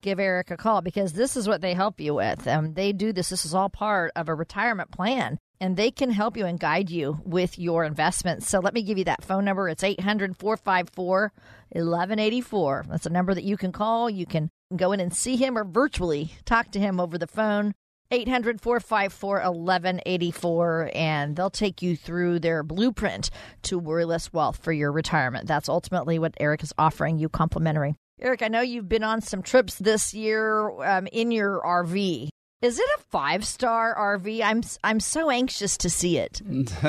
give 0.01 0.19
Eric 0.19 0.51
a 0.51 0.57
call 0.57 0.81
because 0.81 1.13
this 1.13 1.35
is 1.35 1.45
what 1.45 1.59
they 1.59 1.73
help 1.73 1.99
you 1.99 2.13
with. 2.13 2.47
Um, 2.47 2.73
they 2.73 2.93
do 2.93 3.11
this. 3.11 3.29
This 3.29 3.45
is 3.45 3.53
all 3.53 3.69
part 3.69 4.13
of 4.15 4.29
a 4.29 4.33
retirement 4.33 4.91
plan 4.91 5.37
and 5.61 5.75
they 5.75 5.91
can 5.91 6.09
help 6.09 6.37
you 6.37 6.45
and 6.45 6.59
guide 6.59 6.89
you 6.89 7.19
with 7.23 7.59
your 7.59 7.83
investments. 7.83 8.47
So 8.47 8.59
let 8.59 8.73
me 8.73 8.81
give 8.81 8.97
you 8.97 9.03
that 9.05 9.23
phone 9.23 9.45
number. 9.45 9.67
It's 9.69 9.83
800 9.83 10.37
454 10.37 11.33
1184. 11.71 12.85
That's 12.89 13.05
a 13.05 13.09
number 13.09 13.33
that 13.33 13.43
you 13.43 13.57
can 13.57 13.71
call. 13.71 14.09
You 14.09 14.25
can 14.25 14.49
go 14.75 14.91
in 14.91 14.99
and 14.99 15.13
see 15.13 15.35
him 15.35 15.57
or 15.57 15.63
virtually 15.63 16.33
talk 16.45 16.71
to 16.71 16.79
him 16.79 16.99
over 16.99 17.17
the 17.17 17.27
phone. 17.27 17.73
800 18.11 18.59
454 18.59 19.35
1184, 19.35 20.91
and 20.95 21.35
they'll 21.35 21.51
take 21.51 21.83
you 21.83 21.95
through 21.95 22.39
their 22.39 22.63
blueprint 22.63 23.29
to 23.63 23.77
worry 23.77 24.03
less 24.03 24.33
wealth 24.33 24.57
for 24.57 24.71
your 24.71 24.91
retirement. 24.91 25.47
That's 25.47 25.69
ultimately 25.69 26.17
what 26.17 26.33
Eric 26.39 26.63
is 26.63 26.73
offering 26.79 27.19
you 27.19 27.29
complimentary. 27.29 27.93
Eric, 28.19 28.41
I 28.41 28.47
know 28.47 28.61
you've 28.61 28.89
been 28.89 29.03
on 29.03 29.21
some 29.21 29.43
trips 29.43 29.75
this 29.75 30.13
year 30.15 30.69
um, 30.81 31.07
in 31.11 31.31
your 31.31 31.61
RV. 31.61 32.29
Is 32.61 32.77
it 32.77 32.85
a 32.97 33.01
five 33.03 33.45
star 33.45 33.95
RV? 33.95 34.41
I'm 34.43 34.61
I'm 34.83 34.99
so 34.99 35.29
anxious 35.29 35.77
to 35.77 35.89
see 35.89 36.17
it. 36.17 36.41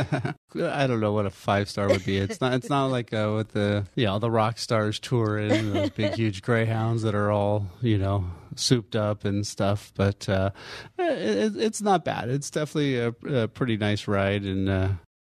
I 0.57 0.87
don't 0.89 0.99
know 0.99 1.12
what 1.12 1.27
a 1.27 1.31
five 1.31 1.69
star 1.69 1.87
would 1.87 2.05
be. 2.05 2.17
It's 2.19 2.41
not. 2.41 2.55
It's 2.55 2.69
not 2.69 2.87
like 2.87 3.12
uh, 3.12 3.35
with 3.37 3.53
the 3.53 3.87
you 3.95 4.07
know 4.07 4.19
the 4.19 4.33
rock 4.33 4.59
stars 4.59 4.99
tour 4.99 5.39
in 5.39 5.73
those 5.73 5.91
big 5.91 6.15
huge 6.15 6.43
greyhounds 6.43 7.03
that 7.03 7.15
are 7.15 7.31
all 7.31 7.67
you 7.83 7.99
know 7.99 8.25
souped 8.57 8.97
up 8.97 9.25
and 9.25 9.47
stuff. 9.47 9.93
But 9.95 10.29
uh, 10.29 10.50
it, 10.99 11.57
it's 11.57 11.81
not 11.81 12.05
bad. 12.05 12.31
It's 12.31 12.50
definitely 12.50 12.99
a, 12.99 13.43
a 13.45 13.47
pretty 13.47 13.77
nice 13.77 14.09
ride, 14.09 14.43
and 14.43 14.69
uh, 14.69 14.89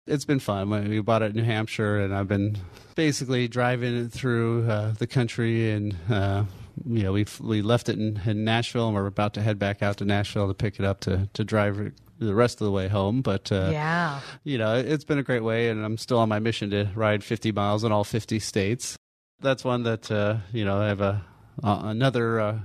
it's 0.07 0.23
been 0.23 0.39
fun. 0.39 0.69
We 0.69 1.01
bought 1.01 1.21
it 1.21 1.31
in 1.31 1.35
New 1.35 1.43
Hampshire, 1.43 1.99
and 1.99 2.15
I've 2.15 2.29
been 2.29 2.57
basically 2.95 3.49
driving 3.49 4.05
it 4.05 4.11
through 4.13 4.69
uh, 4.69 4.93
the 4.93 5.07
country 5.07 5.69
and 5.71 5.97
uh, 6.09 6.45
you 6.85 7.03
know, 7.03 7.11
we 7.13 7.25
we 7.41 7.61
left 7.61 7.89
it 7.89 7.97
in, 7.97 8.19
in 8.25 8.43
Nashville, 8.43 8.87
and 8.87 8.95
we're 8.95 9.07
about 9.07 9.33
to 9.35 9.41
head 9.41 9.59
back 9.59 9.81
out 9.81 9.97
to 9.97 10.05
Nashville 10.05 10.47
to 10.47 10.53
pick 10.53 10.79
it 10.79 10.85
up 10.85 10.99
to 11.01 11.29
to 11.33 11.43
drive 11.43 11.91
the 12.19 12.35
rest 12.35 12.61
of 12.61 12.65
the 12.65 12.71
way 12.71 12.87
home. 12.87 13.21
But 13.21 13.51
uh, 13.51 13.69
yeah, 13.71 14.19
you 14.43 14.57
know, 14.57 14.75
it's 14.75 15.03
been 15.03 15.19
a 15.19 15.23
great 15.23 15.43
way, 15.43 15.69
and 15.69 15.83
I'm 15.83 15.97
still 15.97 16.19
on 16.19 16.29
my 16.29 16.39
mission 16.39 16.69
to 16.71 16.89
ride 16.95 17.23
50 17.23 17.51
miles 17.51 17.83
in 17.83 17.91
all 17.91 18.03
50 18.03 18.39
states. 18.39 18.95
That's 19.39 19.63
one 19.63 19.83
that 19.83 20.11
uh, 20.11 20.37
you 20.51 20.65
know 20.65 20.79
I 20.79 20.87
have 20.87 21.01
a 21.01 21.25
uh, 21.63 21.81
another. 21.83 22.39
Uh, 22.39 22.59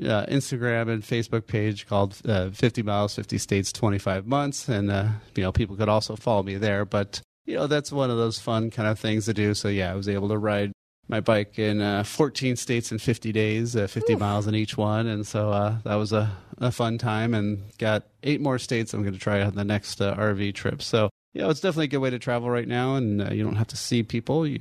uh, 0.00 0.26
Instagram 0.26 0.90
and 0.90 1.04
Facebook 1.04 1.46
page 1.46 1.86
called 1.86 2.20
uh, 2.24 2.50
50 2.50 2.82
Miles, 2.82 3.14
50 3.14 3.38
States, 3.38 3.72
25 3.72 4.26
Months. 4.26 4.68
And, 4.68 4.90
uh, 4.90 5.08
you 5.36 5.44
know, 5.44 5.52
people 5.52 5.76
could 5.76 5.88
also 5.88 6.16
follow 6.16 6.42
me 6.42 6.56
there. 6.56 6.84
But, 6.84 7.20
you 7.46 7.54
know, 7.54 7.68
that's 7.68 7.92
one 7.92 8.10
of 8.10 8.16
those 8.16 8.40
fun 8.40 8.72
kind 8.72 8.88
of 8.88 8.98
things 8.98 9.26
to 9.26 9.34
do. 9.34 9.54
So, 9.54 9.68
yeah, 9.68 9.92
I 9.92 9.94
was 9.94 10.08
able 10.08 10.28
to 10.30 10.36
ride 10.36 10.72
my 11.08 11.20
bike 11.20 11.58
in 11.58 11.80
uh, 11.80 12.02
14 12.02 12.56
states 12.56 12.90
in 12.90 12.98
50 12.98 13.32
days, 13.32 13.76
uh, 13.76 13.86
50 13.86 14.14
Oof. 14.14 14.18
miles 14.18 14.46
in 14.46 14.54
each 14.54 14.76
one, 14.76 15.06
and 15.06 15.26
so 15.26 15.50
uh, 15.50 15.76
that 15.84 15.96
was 15.96 16.12
a, 16.12 16.30
a 16.58 16.72
fun 16.72 16.98
time. 16.98 17.34
And 17.34 17.62
got 17.78 18.04
eight 18.22 18.40
more 18.40 18.58
states 18.58 18.94
I'm 18.94 19.02
going 19.02 19.14
to 19.14 19.20
try 19.20 19.42
on 19.42 19.54
the 19.54 19.64
next 19.64 20.00
uh, 20.00 20.14
RV 20.16 20.54
trip. 20.54 20.82
So 20.82 21.10
yeah, 21.34 21.50
it's 21.50 21.60
definitely 21.60 21.86
a 21.86 21.88
good 21.88 21.98
way 21.98 22.10
to 22.10 22.18
travel 22.18 22.48
right 22.48 22.68
now, 22.68 22.94
and 22.94 23.20
uh, 23.20 23.30
you 23.32 23.44
don't 23.44 23.56
have 23.56 23.68
to 23.68 23.76
see 23.76 24.02
people. 24.02 24.46
You, 24.46 24.58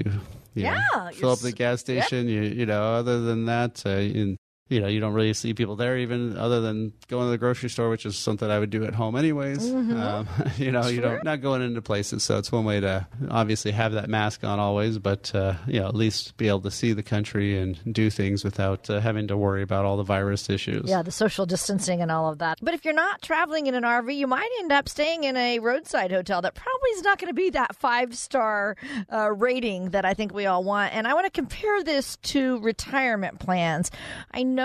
you 0.54 0.64
yeah, 0.64 0.84
know, 0.94 1.10
fill 1.14 1.32
up 1.32 1.40
the 1.40 1.52
gas 1.52 1.80
station. 1.80 2.28
Yep. 2.28 2.36
You 2.36 2.42
you 2.50 2.66
know, 2.66 2.82
other 2.96 3.22
than 3.22 3.46
that, 3.46 3.84
uh, 3.86 4.38
you, 4.74 4.82
know, 4.82 4.88
you 4.88 5.00
don't 5.00 5.14
really 5.14 5.34
see 5.34 5.54
people 5.54 5.76
there 5.76 5.98
even 5.98 6.38
other 6.38 6.62
than 6.62 6.94
going 7.08 7.28
to 7.28 7.32
the 7.32 7.38
grocery 7.38 7.70
store, 7.70 7.90
which 7.90 8.06
is 8.06 8.18
something 8.18 8.50
I 8.50 8.60
would 8.60 8.70
do 8.70 8.84
at 8.84 8.94
home 8.94 9.16
anyways. 9.16 9.60
Mm-hmm. 9.60 9.98
Um, 9.98 10.28
you 10.58 10.72
know, 10.72 10.82
sure. 10.84 10.92
you 10.92 11.02
don't 11.02 11.24
not 11.24 11.42
going 11.42 11.62
into 11.62 11.82
places, 11.82 12.24
so 12.24 12.38
it's 12.38 12.52
one 12.52 12.66
way 12.66 12.80
to 12.80 13.08
obviously 13.30 13.72
have 13.72 13.94
that 13.94 14.10
mask 14.10 14.44
on 14.44 14.60
always, 14.60 14.98
but 14.98 15.34
uh, 15.36 15.54
you 15.68 15.80
know, 15.80 15.88
at 15.88 15.96
least 15.96 16.36
be 16.38 16.48
able 16.48 16.62
to 16.62 16.72
see 16.72 16.94
the 16.94 17.04
country 17.04 17.58
and 17.58 17.80
do 17.94 18.10
things 18.10 18.44
without 18.44 18.90
uh, 18.90 19.00
having 19.00 19.28
to 19.28 19.38
worry 19.38 19.62
about 19.62 19.86
all 19.86 19.98
the 19.98 20.04
virus 20.04 20.50
issues. 20.50 20.90
Yeah, 20.90 21.02
the 21.02 21.12
social 21.12 21.46
distancing 21.46 22.02
and 22.02 22.12
all 22.12 22.30
of 22.30 22.40
that. 22.40 22.58
But 22.62 22.74
if 22.74 22.86
you're 22.86 22.94
not 22.94 23.22
traveling 23.22 23.68
in 23.68 23.76
an 23.76 23.84
RV, 23.84 24.16
you 24.16 24.28
might 24.28 24.50
end 24.60 24.72
up 24.72 24.90
staying 24.90 25.24
in 25.24 25.38
a 25.38 25.60
roadside 25.60 26.12
hotel 26.12 26.42
that 26.42 26.56
probably 26.56 26.90
is 26.92 27.04
not 27.04 27.20
going 27.20 27.30
to 27.30 27.34
be 27.34 27.50
that 27.52 27.76
five 27.76 28.16
star 28.16 28.76
uh, 29.12 29.32
rating 29.32 29.92
that 29.92 30.06
I 30.06 30.14
think 30.14 30.34
we 30.34 30.46
all 30.46 30.64
want. 30.64 30.94
And 30.94 31.08
I 31.08 31.14
want 31.14 31.26
to 31.26 31.32
compare 31.32 31.84
this 31.84 32.18
to 32.18 32.60
retirement 32.60 33.40
plans. 33.40 33.92
I 34.32 34.44
know 34.44 34.63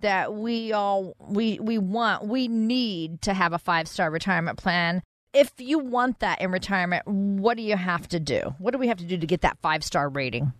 that 0.00 0.34
we 0.34 0.72
all 0.72 1.14
we 1.18 1.58
we 1.58 1.78
want 1.78 2.26
we 2.26 2.48
need 2.48 3.22
to 3.22 3.34
have 3.34 3.52
a 3.52 3.58
five 3.58 3.88
star 3.88 4.10
retirement 4.10 4.58
plan. 4.58 5.02
If 5.32 5.52
you 5.58 5.78
want 5.78 6.20
that 6.20 6.40
in 6.40 6.50
retirement, 6.50 7.06
what 7.06 7.56
do 7.56 7.62
you 7.62 7.76
have 7.76 8.08
to 8.08 8.20
do? 8.20 8.54
What 8.58 8.70
do 8.72 8.78
we 8.78 8.88
have 8.88 8.98
to 8.98 9.04
do 9.04 9.18
to 9.18 9.26
get 9.26 9.42
that 9.42 9.58
five 9.60 9.84
star 9.84 10.08
rating? 10.08 10.52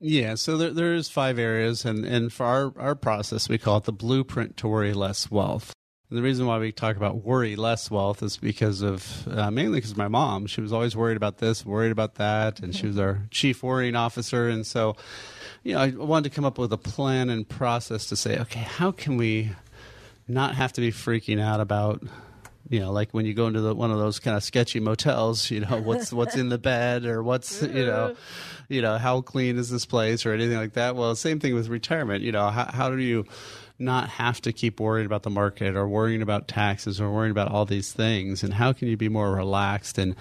Yeah, 0.00 0.36
so 0.36 0.56
there, 0.56 0.70
there's 0.70 1.08
five 1.08 1.38
areas, 1.38 1.84
and, 1.84 2.04
and 2.04 2.32
for 2.32 2.46
our, 2.46 2.72
our 2.78 2.94
process, 2.94 3.48
we 3.48 3.58
call 3.58 3.78
it 3.78 3.84
the 3.84 3.92
blueprint 3.92 4.56
to 4.58 4.68
worry 4.68 4.92
less 4.92 5.28
wealth. 5.28 5.72
And 6.08 6.16
the 6.16 6.22
reason 6.22 6.46
why 6.46 6.58
we 6.58 6.72
talk 6.72 6.96
about 6.96 7.24
worry 7.24 7.56
less 7.56 7.90
wealth 7.90 8.22
is 8.22 8.36
because 8.36 8.80
of 8.80 9.28
uh, 9.28 9.50
mainly 9.50 9.78
because 9.78 9.96
my 9.96 10.08
mom. 10.08 10.46
She 10.46 10.60
was 10.60 10.72
always 10.72 10.96
worried 10.96 11.16
about 11.16 11.38
this, 11.38 11.66
worried 11.66 11.92
about 11.92 12.14
that, 12.14 12.60
and 12.60 12.74
she 12.74 12.86
was 12.86 12.98
our 12.98 13.26
chief 13.30 13.62
worrying 13.62 13.94
officer. 13.94 14.48
And 14.48 14.66
so 14.66 14.96
you 15.68 15.74
know, 15.74 15.80
I 15.80 15.90
wanted 15.90 16.30
to 16.30 16.34
come 16.34 16.46
up 16.46 16.56
with 16.56 16.72
a 16.72 16.78
plan 16.78 17.28
and 17.28 17.46
process 17.46 18.06
to 18.06 18.16
say, 18.16 18.38
okay, 18.38 18.60
how 18.60 18.90
can 18.90 19.18
we 19.18 19.50
not 20.26 20.54
have 20.54 20.72
to 20.72 20.80
be 20.80 20.90
freaking 20.90 21.40
out 21.42 21.60
about 21.60 22.02
you 22.70 22.80
know, 22.80 22.92
like 22.92 23.12
when 23.12 23.24
you 23.24 23.32
go 23.32 23.46
into 23.46 23.62
the, 23.62 23.74
one 23.74 23.90
of 23.90 23.98
those 23.98 24.18
kind 24.18 24.36
of 24.36 24.42
sketchy 24.42 24.78
motels, 24.78 25.50
you 25.50 25.60
know, 25.60 25.80
what's 25.80 26.12
what's 26.12 26.36
in 26.36 26.48
the 26.48 26.58
bed 26.72 27.04
or 27.04 27.22
what's 27.22 27.62
you 27.62 27.86
know, 27.86 28.14
you 28.68 28.80
know, 28.80 28.96
how 28.98 29.20
clean 29.20 29.58
is 29.58 29.70
this 29.70 29.84
place 29.84 30.24
or 30.24 30.32
anything 30.32 30.56
like 30.56 30.72
that. 30.74 30.96
Well, 30.96 31.14
same 31.14 31.38
thing 31.38 31.54
with 31.54 31.68
retirement. 31.68 32.24
You 32.24 32.32
know, 32.32 32.48
how, 32.48 32.64
how 32.64 32.90
do 32.90 32.98
you 32.98 33.26
not 33.78 34.08
have 34.08 34.40
to 34.42 34.52
keep 34.52 34.80
worrying 34.80 35.06
about 35.06 35.22
the 35.22 35.30
market 35.30 35.76
or 35.76 35.88
worrying 35.88 36.22
about 36.22 36.48
taxes 36.48 37.00
or 37.00 37.10
worrying 37.10 37.30
about 37.30 37.50
all 37.50 37.64
these 37.64 37.92
things? 37.92 38.42
And 38.42 38.54
how 38.54 38.72
can 38.72 38.88
you 38.88 38.96
be 38.96 39.08
more 39.08 39.32
relaxed 39.32 39.98
and 39.98 40.14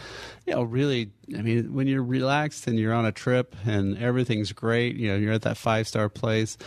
you 0.46 0.54
know 0.54 0.64
really 0.64 1.12
i 1.38 1.42
mean 1.42 1.74
when 1.74 1.88
you're 1.88 2.04
relaxed 2.04 2.68
and 2.68 2.80
you're 2.80 2.94
on 2.94 3.06
a 3.06 3.12
trip 3.12 3.56
and 3.66 3.98
everything's 3.98 4.54
great 4.54 4.96
you 4.96 5.10
know 5.10 5.18
you're 5.18 5.34
at 5.34 5.42
that 5.42 5.58
five 5.58 5.86
star 5.86 6.08
place 6.08 6.58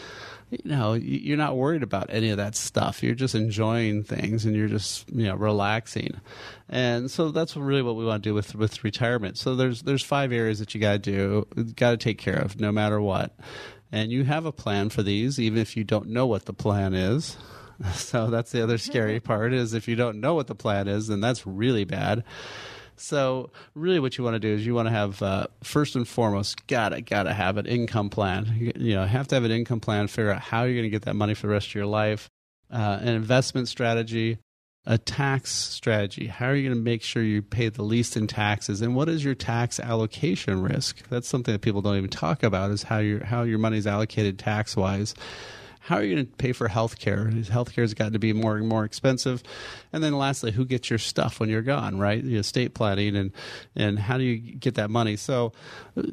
you 0.51 0.59
know 0.65 0.95
you're 0.95 1.37
not 1.37 1.57
worried 1.57 1.83
about 1.83 2.09
any 2.11 2.31
of 2.31 2.37
that 2.39 2.57
stuff. 2.57 3.03
You're 3.03 3.15
just 3.15 3.35
enjoying 3.35 4.03
things 4.03 4.45
and 4.45 4.57
you're 4.57 4.69
just 4.69 5.09
you 5.11 5.27
know 5.27 5.37
relaxing. 5.37 6.21
And 6.69 7.11
so 7.11 7.31
that's 7.31 7.57
really 7.57 7.83
what 7.83 7.97
we 7.97 8.05
want 8.05 8.23
to 8.23 8.29
do 8.29 8.35
with 8.35 8.55
with 8.55 8.83
retirement. 8.83 9.39
So 9.39 9.55
there's 9.55 9.83
there's 9.83 10.03
five 10.03 10.33
areas 10.33 10.59
that 10.59 10.75
you 10.75 10.81
got 10.81 10.93
to 10.93 10.99
do 10.99 11.47
got 11.77 11.93
to 11.93 11.97
take 11.97 12.19
care 12.19 12.39
of 12.39 12.61
no 12.61 12.73
matter 12.73 13.01
what 13.01 13.33
and 13.93 14.13
you 14.13 14.25
have 14.25 14.47
a 14.47 14.53
plan 14.53 14.91
for 14.91 15.03
these, 15.03 15.39
even 15.39 15.59
if 15.59 15.77
you 15.77 15.85
don't 15.85 16.09
know 16.09 16.27
what 16.27 16.45
the 16.45 16.53
plan 16.53 16.95
is. 16.95 17.37
So 17.95 18.27
that's 18.27 18.53
the 18.53 18.63
other 18.63 18.77
scary 18.77 19.21
part 19.21 19.55
is 19.55 19.73
if 19.73 19.89
you 19.89 19.97
don't 19.97 20.21
know 20.21 20.35
what 20.35 20.49
the 20.49 20.55
plan 20.55 20.87
is, 20.87 21.07
then 21.07 21.23
that's 21.23 21.47
really 21.47 21.87
bad. 21.87 22.25
So 22.97 23.51
really, 23.75 23.99
what 23.99 24.19
you 24.19 24.25
want 24.25 24.35
to 24.35 24.39
do 24.39 24.49
is 24.49 24.67
you 24.67 24.75
want 24.75 24.87
to 24.87 24.93
have 24.93 25.23
uh, 25.23 25.47
first 25.63 25.97
and 25.97 26.07
foremost, 26.07 26.67
gotta 26.67 27.01
gotta 27.01 27.33
have 27.33 27.57
an 27.57 27.65
income 27.65 28.11
plan. 28.11 28.55
You, 28.59 28.73
you, 28.77 28.95
know, 28.95 29.07
have 29.07 29.29
to 29.29 29.35
have 29.37 29.45
an 29.45 29.51
income 29.51 29.81
plan. 29.81 30.09
Figure 30.09 30.31
out 30.31 30.43
how 30.43 30.65
you're 30.65 30.75
going 30.75 30.85
to 30.85 30.91
get 30.91 31.03
that 31.07 31.17
money 31.17 31.33
for 31.33 31.47
the 31.47 31.55
rest 31.55 31.69
of 31.69 31.75
your 31.75 31.87
life. 31.87 32.29
Uh, 32.71 32.99
an 33.01 33.09
investment 33.09 33.69
strategy, 33.69 34.37
a 34.87 34.99
tax 34.99 35.53
strategy. 35.53 36.27
How 36.27 36.47
are 36.47 36.55
you 36.55 36.69
going 36.69 36.79
to 36.79 36.83
make 36.83 37.03
sure 37.03 37.23
you 37.23 37.43
pay 37.43 37.69
the 37.69 37.83
least 37.83 38.17
in 38.17 38.27
taxes? 38.27 38.81
And 38.81 38.95
what 38.95 39.09
is 39.09 39.25
your 39.25 39.35
tax 39.35 39.79
allocation 39.79 40.63
risk? 40.63 41.07
That's 41.09 41.29
something 41.29 41.53
that 41.53 41.61
people 41.61 41.83
don't 41.83 41.97
even 41.97 42.11
talk 42.11 42.43
about 42.43 42.71
is 42.71 42.85
how 42.85 42.99
your 42.99 43.25
how 43.25 43.43
your 43.43 43.59
money 43.59 43.79
is 43.79 43.87
allocated 43.87 44.39
tax 44.39 44.77
wise 44.77 45.15
how 45.83 45.97
are 45.97 46.03
you 46.03 46.15
going 46.15 46.27
to 46.27 46.33
pay 46.37 46.53
for 46.53 46.69
health 46.69 46.99
care? 46.99 47.31
Health 47.51 47.75
care 47.75 47.83
has 47.83 47.95
got 47.95 48.13
to 48.13 48.19
be 48.19 48.35
more 48.35 48.57
and 48.57 48.69
more 48.69 48.85
expensive. 48.85 49.43
And 49.95 50.05
then 50.05 50.17
lastly, 50.17 50.53
who 50.53 50.67
gets 50.67 50.91
your 50.91 50.99
stuff 50.99 51.41
when 51.41 51.49
you're 51.49 51.63
gone, 51.63 51.99
right? 51.99 52.23
The 52.23 52.37
estate 52.37 52.75
planning 52.75 53.17
and, 53.17 53.33
and 53.75 53.99
how 53.99 54.19
do 54.19 54.25
you 54.25 54.37
get 54.37 54.75
that 54.75 54.91
money? 54.91 55.17
So, 55.17 55.53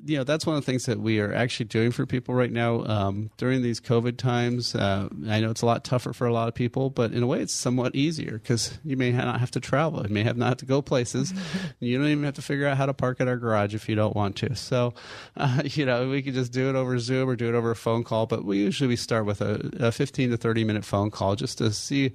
you 0.06 0.18
know, 0.18 0.24
that's 0.24 0.46
one 0.46 0.56
of 0.56 0.66
the 0.66 0.72
things 0.72 0.86
that 0.86 1.02
we 1.02 1.20
are 1.20 1.34
actually 1.34 1.66
doing 1.66 1.92
for 1.92 2.06
people 2.06 2.34
right 2.34 2.52
now 2.52 2.86
um, 2.86 3.30
during 3.36 3.62
these 3.62 3.82
COVID 3.82 4.18
times. 4.18 4.74
Uh, 4.74 5.10
I 5.28 5.42
know 5.42 5.52
it's 5.52 5.62
a 5.62 5.66
lot 5.66 5.84
tougher 5.84 6.14
for 6.14 6.26
a 6.26 6.34
lot 6.34 6.48
of 6.48 6.54
people, 6.54 6.90
but 6.90 7.12
in 7.12 7.22
a 7.22 7.28
way 7.28 7.42
it's 7.42 7.54
somewhat 7.54 7.94
easier 7.94 8.40
because 8.40 8.80
you 8.86 8.96
may 8.96 9.12
not 9.12 9.42
have 9.42 9.52
to 9.52 9.60
travel. 9.60 10.02
You 10.08 10.14
may 10.14 10.24
have 10.24 10.38
not 10.38 10.48
have 10.48 10.58
to 10.58 10.66
go 10.66 10.82
places. 10.82 11.34
you 11.80 11.98
don't 11.98 12.08
even 12.08 12.24
have 12.24 12.36
to 12.36 12.42
figure 12.42 12.68
out 12.68 12.78
how 12.78 12.86
to 12.86 12.94
park 12.94 13.20
at 13.20 13.28
our 13.28 13.38
garage 13.38 13.76
if 13.76 13.90
you 13.90 13.96
don't 13.96 14.16
want 14.16 14.38
to. 14.38 14.56
So, 14.56 14.94
uh, 15.38 15.64
you 15.66 15.86
know, 15.86 16.10
we 16.10 16.22
can 16.22 16.34
just 16.34 16.54
do 16.54 16.70
it 16.70 16.76
over 16.76 16.98
Zoom 17.00 17.30
or 17.30 17.36
do 17.36 17.50
it 17.50 17.54
over 17.54 17.72
a 17.72 17.76
phone 17.76 18.06
call, 18.06 18.28
but 18.28 18.46
we 18.46 18.60
usually 18.60 18.88
we 18.88 18.96
start 18.96 19.26
with 19.26 19.42
a 19.42 19.58
a 19.80 19.92
15 19.92 20.32
to 20.32 20.38
30 20.38 20.64
minute 20.64 20.86
phone 20.86 21.12
call 21.12 21.36
just 21.36 21.58
to 21.60 21.72
see, 21.72 22.12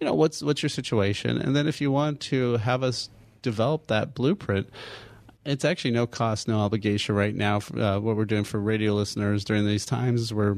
you 0.00 0.06
know, 0.06 0.14
what's 0.14 0.42
what's 0.42 0.62
your 0.62 0.70
situation, 0.70 1.38
and 1.38 1.54
then 1.54 1.66
if 1.66 1.80
you 1.80 1.90
want 1.90 2.20
to 2.20 2.56
have 2.58 2.82
us 2.82 3.10
develop 3.42 3.86
that 3.86 4.14
blueprint. 4.14 4.68
It's 5.44 5.64
actually 5.64 5.92
no 5.92 6.06
cost, 6.06 6.48
no 6.48 6.58
obligation 6.58 7.14
right 7.14 7.34
now. 7.34 7.60
Uh, 7.74 7.98
what 7.98 8.16
we're 8.16 8.26
doing 8.26 8.44
for 8.44 8.60
radio 8.60 8.92
listeners 8.92 9.44
during 9.44 9.66
these 9.66 9.86
times 9.86 10.20
is 10.20 10.34
we're 10.34 10.56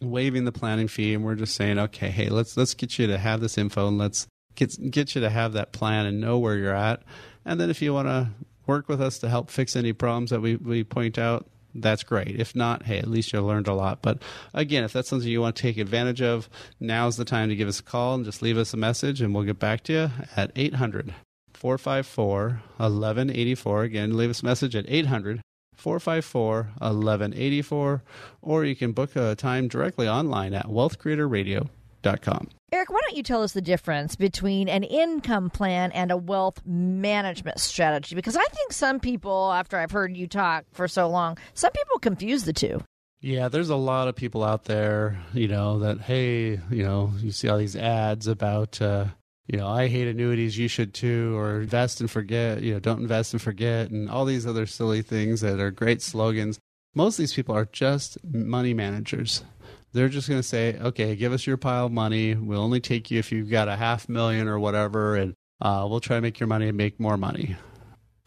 waiving 0.00 0.44
the 0.44 0.52
planning 0.52 0.88
fee, 0.88 1.14
and 1.14 1.24
we're 1.24 1.34
just 1.34 1.54
saying, 1.54 1.78
okay, 1.78 2.08
hey, 2.08 2.28
let's 2.28 2.56
let's 2.56 2.74
get 2.74 2.98
you 2.98 3.06
to 3.06 3.18
have 3.18 3.40
this 3.40 3.58
info, 3.58 3.88
and 3.88 3.98
let's 3.98 4.26
get 4.54 4.90
get 4.90 5.14
you 5.14 5.20
to 5.20 5.30
have 5.30 5.52
that 5.52 5.72
plan 5.72 6.06
and 6.06 6.20
know 6.20 6.38
where 6.38 6.56
you're 6.56 6.74
at. 6.74 7.02
And 7.44 7.60
then 7.60 7.68
if 7.68 7.82
you 7.82 7.92
want 7.92 8.08
to 8.08 8.30
work 8.66 8.88
with 8.88 9.00
us 9.00 9.18
to 9.18 9.28
help 9.28 9.50
fix 9.50 9.76
any 9.76 9.92
problems 9.92 10.30
that 10.30 10.40
we, 10.40 10.56
we 10.56 10.84
point 10.84 11.18
out, 11.18 11.46
that's 11.74 12.02
great. 12.02 12.38
If 12.40 12.54
not, 12.54 12.84
hey, 12.84 12.98
at 12.98 13.08
least 13.08 13.32
you 13.32 13.40
learned 13.40 13.68
a 13.68 13.74
lot. 13.74 14.00
But 14.02 14.22
again, 14.52 14.84
if 14.84 14.92
that's 14.92 15.08
something 15.08 15.28
you 15.28 15.40
want 15.40 15.56
to 15.56 15.62
take 15.62 15.76
advantage 15.76 16.22
of, 16.22 16.48
now's 16.80 17.16
the 17.16 17.24
time 17.24 17.48
to 17.48 17.56
give 17.56 17.68
us 17.68 17.80
a 17.80 17.82
call 17.82 18.14
and 18.14 18.24
just 18.24 18.42
leave 18.42 18.56
us 18.58 18.72
a 18.72 18.76
message 18.76 19.20
and 19.20 19.34
we'll 19.34 19.44
get 19.44 19.58
back 19.58 19.82
to 19.84 19.92
you 19.92 20.10
at 20.36 20.52
800 20.54 21.14
454 21.52 22.62
1184. 22.76 23.82
Again, 23.82 24.16
leave 24.16 24.30
us 24.30 24.42
a 24.42 24.44
message 24.44 24.76
at 24.76 24.84
800 24.88 25.40
454 25.76 26.54
1184, 26.78 28.02
or 28.42 28.64
you 28.64 28.76
can 28.76 28.92
book 28.92 29.16
a 29.16 29.34
time 29.34 29.68
directly 29.68 30.08
online 30.08 30.54
at 30.54 30.66
wealthcreatorradio.com. 32.04 32.48
Eric, 32.72 32.90
why 32.90 33.00
don't 33.06 33.16
you 33.16 33.22
tell 33.22 33.42
us 33.42 33.52
the 33.52 33.62
difference 33.62 34.16
between 34.16 34.68
an 34.68 34.82
income 34.82 35.50
plan 35.50 35.92
and 35.92 36.10
a 36.10 36.16
wealth 36.16 36.60
management 36.66 37.60
strategy? 37.60 38.14
Because 38.14 38.36
I 38.36 38.44
think 38.44 38.72
some 38.72 39.00
people, 39.00 39.52
after 39.52 39.78
I've 39.78 39.92
heard 39.92 40.16
you 40.16 40.26
talk 40.26 40.64
for 40.72 40.88
so 40.88 41.08
long, 41.08 41.38
some 41.54 41.72
people 41.72 41.98
confuse 41.98 42.44
the 42.44 42.52
two. 42.52 42.82
Yeah, 43.20 43.48
there's 43.48 43.70
a 43.70 43.76
lot 43.76 44.08
of 44.08 44.16
people 44.16 44.44
out 44.44 44.64
there, 44.64 45.18
you 45.32 45.48
know, 45.48 45.78
that, 45.78 46.00
hey, 46.02 46.60
you 46.70 46.82
know, 46.82 47.12
you 47.20 47.30
see 47.30 47.48
all 47.48 47.56
these 47.56 47.76
ads 47.76 48.26
about, 48.26 48.82
uh, 48.82 49.06
you 49.46 49.58
know, 49.58 49.68
I 49.68 49.88
hate 49.88 50.08
annuities, 50.08 50.58
you 50.58 50.68
should 50.68 50.92
too, 50.92 51.34
or 51.38 51.62
invest 51.62 52.00
and 52.00 52.10
forget, 52.10 52.60
you 52.60 52.74
know, 52.74 52.80
don't 52.80 53.00
invest 53.00 53.32
and 53.32 53.40
forget, 53.40 53.90
and 53.90 54.10
all 54.10 54.26
these 54.26 54.46
other 54.46 54.66
silly 54.66 55.00
things 55.00 55.40
that 55.40 55.58
are 55.58 55.70
great 55.70 56.02
slogans. 56.02 56.58
Most 56.94 57.14
of 57.14 57.22
these 57.22 57.32
people 57.32 57.56
are 57.56 57.64
just 57.64 58.22
money 58.24 58.74
managers 58.74 59.42
they're 59.94 60.08
just 60.08 60.28
going 60.28 60.40
to 60.40 60.46
say, 60.46 60.76
okay, 60.78 61.14
give 61.14 61.32
us 61.32 61.46
your 61.46 61.56
pile 61.56 61.86
of 61.86 61.92
money. 61.92 62.34
We'll 62.34 62.60
only 62.60 62.80
take 62.80 63.10
you 63.10 63.20
if 63.20 63.30
you've 63.30 63.48
got 63.48 63.68
a 63.68 63.76
half 63.76 64.08
million 64.08 64.48
or 64.48 64.58
whatever, 64.58 65.14
and 65.14 65.34
uh, 65.62 65.86
we'll 65.88 66.00
try 66.00 66.16
to 66.16 66.20
make 66.20 66.40
your 66.40 66.48
money 66.48 66.68
and 66.68 66.76
make 66.76 66.98
more 66.98 67.16
money. 67.16 67.56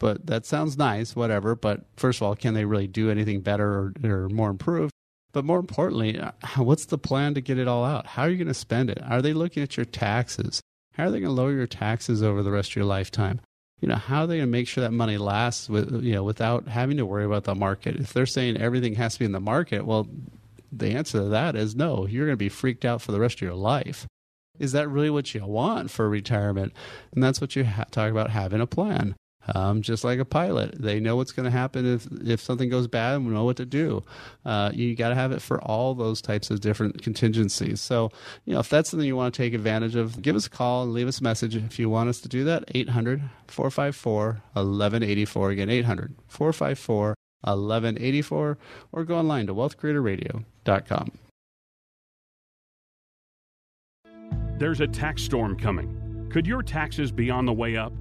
But 0.00 0.26
that 0.26 0.46
sounds 0.46 0.78
nice, 0.78 1.14
whatever. 1.14 1.54
But 1.54 1.84
first 1.96 2.20
of 2.20 2.22
all, 2.22 2.34
can 2.34 2.54
they 2.54 2.64
really 2.64 2.86
do 2.86 3.10
anything 3.10 3.42
better 3.42 3.68
or, 3.68 3.92
or 4.02 4.28
more 4.28 4.48
improved? 4.48 4.92
But 5.32 5.44
more 5.44 5.58
importantly, 5.58 6.18
uh, 6.18 6.32
what's 6.56 6.86
the 6.86 6.98
plan 6.98 7.34
to 7.34 7.40
get 7.40 7.58
it 7.58 7.68
all 7.68 7.84
out? 7.84 8.06
How 8.06 8.22
are 8.22 8.30
you 8.30 8.38
going 8.38 8.48
to 8.48 8.54
spend 8.54 8.88
it? 8.88 8.98
Are 9.06 9.20
they 9.20 9.34
looking 9.34 9.62
at 9.62 9.76
your 9.76 9.86
taxes? 9.86 10.62
How 10.94 11.04
are 11.04 11.10
they 11.10 11.20
going 11.20 11.34
to 11.34 11.40
lower 11.40 11.52
your 11.52 11.66
taxes 11.66 12.22
over 12.22 12.42
the 12.42 12.50
rest 12.50 12.70
of 12.70 12.76
your 12.76 12.86
lifetime? 12.86 13.40
You 13.80 13.88
know, 13.88 13.96
how 13.96 14.22
are 14.22 14.26
they 14.26 14.38
going 14.38 14.48
to 14.48 14.50
make 14.50 14.66
sure 14.66 14.82
that 14.82 14.92
money 14.92 15.18
lasts 15.18 15.68
with, 15.68 16.02
you 16.02 16.12
know, 16.12 16.24
without 16.24 16.66
having 16.66 16.96
to 16.96 17.06
worry 17.06 17.24
about 17.24 17.44
the 17.44 17.54
market? 17.54 17.96
If 17.96 18.12
they're 18.12 18.26
saying 18.26 18.56
everything 18.56 18.94
has 18.94 19.12
to 19.12 19.18
be 19.20 19.24
in 19.26 19.32
the 19.32 19.38
market, 19.38 19.86
well, 19.86 20.08
the 20.72 20.88
answer 20.90 21.18
to 21.18 21.24
that 21.30 21.56
is 21.56 21.74
no. 21.76 22.06
You're 22.06 22.26
going 22.26 22.34
to 22.34 22.36
be 22.36 22.48
freaked 22.48 22.84
out 22.84 23.02
for 23.02 23.12
the 23.12 23.20
rest 23.20 23.36
of 23.36 23.42
your 23.42 23.54
life. 23.54 24.06
Is 24.58 24.72
that 24.72 24.88
really 24.88 25.10
what 25.10 25.34
you 25.34 25.44
want 25.46 25.90
for 25.90 26.08
retirement? 26.08 26.72
And 27.14 27.22
that's 27.22 27.40
what 27.40 27.54
you 27.56 27.64
ha- 27.64 27.84
talk 27.90 28.10
about 28.10 28.30
having 28.30 28.60
a 28.60 28.66
plan. 28.66 29.14
um, 29.54 29.82
just 29.82 30.04
like 30.04 30.18
a 30.18 30.24
pilot. 30.24 30.74
They 30.80 31.00
know 31.00 31.16
what's 31.16 31.32
going 31.32 31.44
to 31.44 31.50
happen 31.50 31.86
if 31.86 32.06
if 32.26 32.40
something 32.40 32.68
goes 32.68 32.86
bad 32.86 33.16
and 33.16 33.32
know 33.32 33.44
what 33.44 33.56
to 33.56 33.66
do. 33.66 34.02
Uh, 34.44 34.70
you 34.74 34.94
got 34.94 35.08
to 35.10 35.14
have 35.14 35.32
it 35.32 35.40
for 35.42 35.60
all 35.62 35.94
those 35.94 36.20
types 36.20 36.50
of 36.50 36.60
different 36.60 37.02
contingencies. 37.02 37.80
So, 37.80 38.10
you 38.44 38.54
know, 38.54 38.60
if 38.60 38.68
that's 38.68 38.90
something 38.90 39.06
you 39.06 39.16
want 39.16 39.34
to 39.34 39.42
take 39.42 39.54
advantage 39.54 39.96
of, 39.96 40.20
give 40.20 40.36
us 40.36 40.46
a 40.46 40.50
call 40.50 40.82
and 40.82 40.92
leave 40.92 41.08
us 41.08 41.20
a 41.20 41.22
message 41.24 41.56
if 41.56 41.78
you 41.78 41.88
want 41.88 42.08
us 42.10 42.20
to 42.22 42.28
do 42.28 42.44
that. 42.44 42.64
800 42.74 43.22
454 43.46 44.26
1184. 44.52 45.50
Again, 45.50 45.70
800 45.70 46.14
454 46.26 47.14
1184 47.42 48.58
or 48.92 49.04
go 49.04 49.16
online 49.16 49.46
to 49.46 49.54
wealthcreatorradio.com. 49.54 51.12
There's 54.58 54.80
a 54.80 54.88
tax 54.88 55.22
storm 55.22 55.56
coming. 55.56 56.28
Could 56.32 56.46
your 56.46 56.62
taxes 56.62 57.12
be 57.12 57.30
on 57.30 57.46
the 57.46 57.52
way 57.52 57.76
up? 57.76 57.92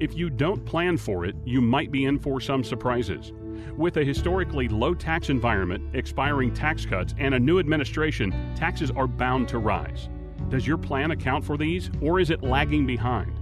If 0.00 0.16
you 0.16 0.30
don't 0.30 0.64
plan 0.64 0.96
for 0.96 1.24
it, 1.26 1.36
you 1.44 1.60
might 1.60 1.90
be 1.90 2.06
in 2.06 2.18
for 2.18 2.40
some 2.40 2.64
surprises. 2.64 3.32
With 3.76 3.98
a 3.98 4.04
historically 4.04 4.68
low 4.68 4.94
tax 4.94 5.28
environment, 5.28 5.94
expiring 5.94 6.54
tax 6.54 6.86
cuts, 6.86 7.14
and 7.18 7.34
a 7.34 7.38
new 7.38 7.58
administration, 7.58 8.54
taxes 8.54 8.90
are 8.90 9.06
bound 9.06 9.48
to 9.48 9.58
rise. 9.58 10.08
Does 10.48 10.66
your 10.66 10.78
plan 10.78 11.10
account 11.10 11.44
for 11.44 11.56
these, 11.58 11.90
or 12.00 12.18
is 12.20 12.30
it 12.30 12.42
lagging 12.42 12.86
behind? 12.86 13.32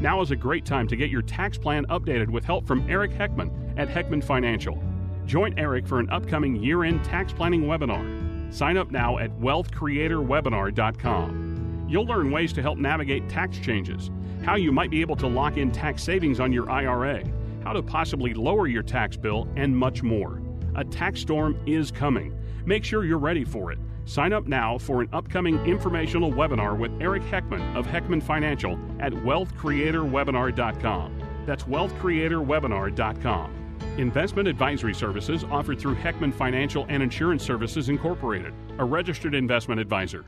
Now 0.00 0.20
is 0.20 0.32
a 0.32 0.36
great 0.36 0.64
time 0.64 0.88
to 0.88 0.96
get 0.96 1.10
your 1.10 1.22
tax 1.22 1.56
plan 1.56 1.86
updated 1.86 2.28
with 2.28 2.44
help 2.44 2.66
from 2.66 2.88
Eric 2.90 3.12
Heckman 3.12 3.78
at 3.78 3.88
Heckman 3.88 4.22
Financial. 4.22 4.82
Join 5.26 5.58
Eric 5.58 5.86
for 5.86 6.00
an 6.00 6.08
upcoming 6.10 6.56
year 6.56 6.84
end 6.84 7.02
tax 7.04 7.32
planning 7.32 7.62
webinar. 7.62 8.52
Sign 8.52 8.76
up 8.76 8.90
now 8.90 9.16
at 9.18 9.30
wealthcreatorwebinar.com. 9.40 11.86
You'll 11.88 12.06
learn 12.06 12.30
ways 12.30 12.52
to 12.52 12.60
help 12.62 12.78
navigate 12.78 13.28
tax 13.28 13.58
changes, 13.58 14.12
how 14.44 14.54
you 14.56 14.70
might 14.72 14.90
be 14.90 15.00
able 15.00 15.16
to 15.16 15.26
lock 15.26 15.56
in 15.56 15.72
tax 15.72 16.02
savings 16.02 16.40
on 16.40 16.52
your 16.52 16.70
IRA, 16.70 17.24
how 17.62 17.72
to 17.72 17.82
possibly 17.82 18.34
lower 18.34 18.66
your 18.66 18.82
tax 18.82 19.16
bill, 19.16 19.48
and 19.56 19.74
much 19.76 20.02
more. 20.02 20.42
A 20.76 20.84
tax 20.84 21.20
storm 21.20 21.58
is 21.66 21.90
coming. 21.90 22.38
Make 22.64 22.84
sure 22.84 23.04
you're 23.04 23.18
ready 23.18 23.44
for 23.44 23.72
it. 23.72 23.78
Sign 24.06 24.32
up 24.32 24.46
now 24.46 24.78
for 24.78 25.02
an 25.02 25.08
upcoming 25.12 25.58
informational 25.66 26.30
webinar 26.30 26.78
with 26.78 26.92
Eric 27.00 27.24
Heckman 27.24 27.74
of 27.74 27.86
Heckman 27.86 28.22
Financial 28.22 28.78
at 29.00 29.12
wealthcreatorwebinar.com. 29.12 31.18
That's 31.46 31.64
wealthcreatorwebinar.com. 31.64 33.63
Investment 33.98 34.48
advisory 34.48 34.92
services 34.92 35.44
offered 35.44 35.78
through 35.78 35.94
Heckman 35.94 36.34
Financial 36.34 36.84
and 36.88 37.00
Insurance 37.00 37.44
Services 37.44 37.88
Incorporated, 37.88 38.52
a 38.78 38.84
registered 38.84 39.36
investment 39.36 39.80
advisor. 39.80 40.24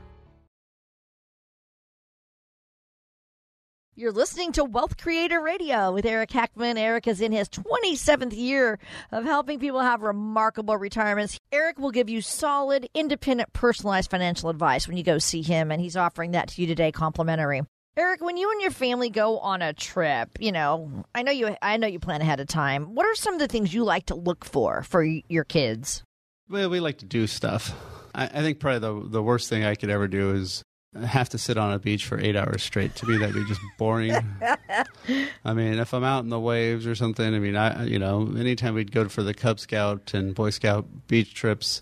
You're 3.99 4.13
listening 4.13 4.53
to 4.53 4.63
Wealth 4.63 4.95
Creator 4.95 5.41
Radio 5.41 5.91
with 5.91 6.05
Eric 6.05 6.29
Heckman. 6.29 6.77
Eric 6.77 7.07
is 7.07 7.19
in 7.19 7.31
his 7.31 7.49
27th 7.49 8.37
year 8.37 8.79
of 9.11 9.25
helping 9.25 9.59
people 9.59 9.81
have 9.81 10.01
remarkable 10.01 10.77
retirements. 10.77 11.37
Eric 11.51 11.77
will 11.79 11.91
give 11.91 12.07
you 12.07 12.21
solid, 12.21 12.87
independent, 12.93 13.51
personalized 13.51 14.11
financial 14.11 14.49
advice 14.49 14.87
when 14.87 14.97
you 14.97 15.03
go 15.03 15.17
see 15.17 15.41
him, 15.41 15.71
and 15.71 15.81
he's 15.81 15.97
offering 15.97 16.31
that 16.31 16.49
to 16.49 16.61
you 16.61 16.67
today 16.67 16.91
complimentary. 16.91 17.63
Eric, 17.97 18.21
when 18.21 18.37
you 18.37 18.51
and 18.51 18.61
your 18.61 18.69
family 18.69 19.09
go 19.09 19.39
on 19.39 19.63
a 19.63 19.73
trip, 19.73 20.37
you 20.39 20.51
know, 20.51 21.03
I 21.15 21.23
know 21.23 21.31
you 21.31 21.57
I 21.63 21.77
know 21.77 21.87
you 21.87 21.97
plan 21.97 22.21
ahead 22.21 22.39
of 22.39 22.47
time. 22.47 22.93
What 22.93 23.07
are 23.07 23.15
some 23.15 23.33
of 23.33 23.39
the 23.39 23.47
things 23.47 23.73
you 23.73 23.83
like 23.83 24.05
to 24.05 24.15
look 24.15 24.45
for 24.45 24.83
for 24.83 25.03
your 25.03 25.43
kids? 25.43 26.03
Well, 26.47 26.69
we 26.69 26.79
like 26.79 26.99
to 26.99 27.05
do 27.05 27.25
stuff. 27.25 27.73
I, 28.13 28.25
I 28.25 28.41
think 28.41 28.59
probably 28.59 28.79
the 28.79 29.09
the 29.09 29.23
worst 29.23 29.49
thing 29.49 29.63
I 29.63 29.73
could 29.73 29.89
ever 29.89 30.07
do 30.07 30.35
is 30.35 30.61
have 31.07 31.29
to 31.29 31.39
sit 31.39 31.57
on 31.57 31.73
a 31.73 31.79
beach 31.79 32.05
for 32.05 32.19
eight 32.19 32.35
hours 32.35 32.61
straight. 32.61 32.93
To 32.97 33.07
me, 33.07 33.17
that'd 33.17 33.33
be 33.33 33.45
just 33.45 33.61
boring. 33.79 34.11
I 35.43 35.53
mean, 35.55 35.79
if 35.79 35.91
I'm 35.91 36.03
out 36.03 36.23
in 36.23 36.29
the 36.29 36.39
waves 36.39 36.85
or 36.85 36.93
something, 36.93 37.33
I 37.33 37.39
mean, 37.39 37.55
I 37.55 37.85
you 37.85 37.97
know, 37.97 38.31
anytime 38.37 38.75
we'd 38.75 38.91
go 38.91 39.09
for 39.09 39.23
the 39.23 39.33
Cub 39.33 39.59
Scout 39.59 40.13
and 40.13 40.35
Boy 40.35 40.51
Scout 40.51 40.85
beach 41.07 41.33
trips, 41.33 41.81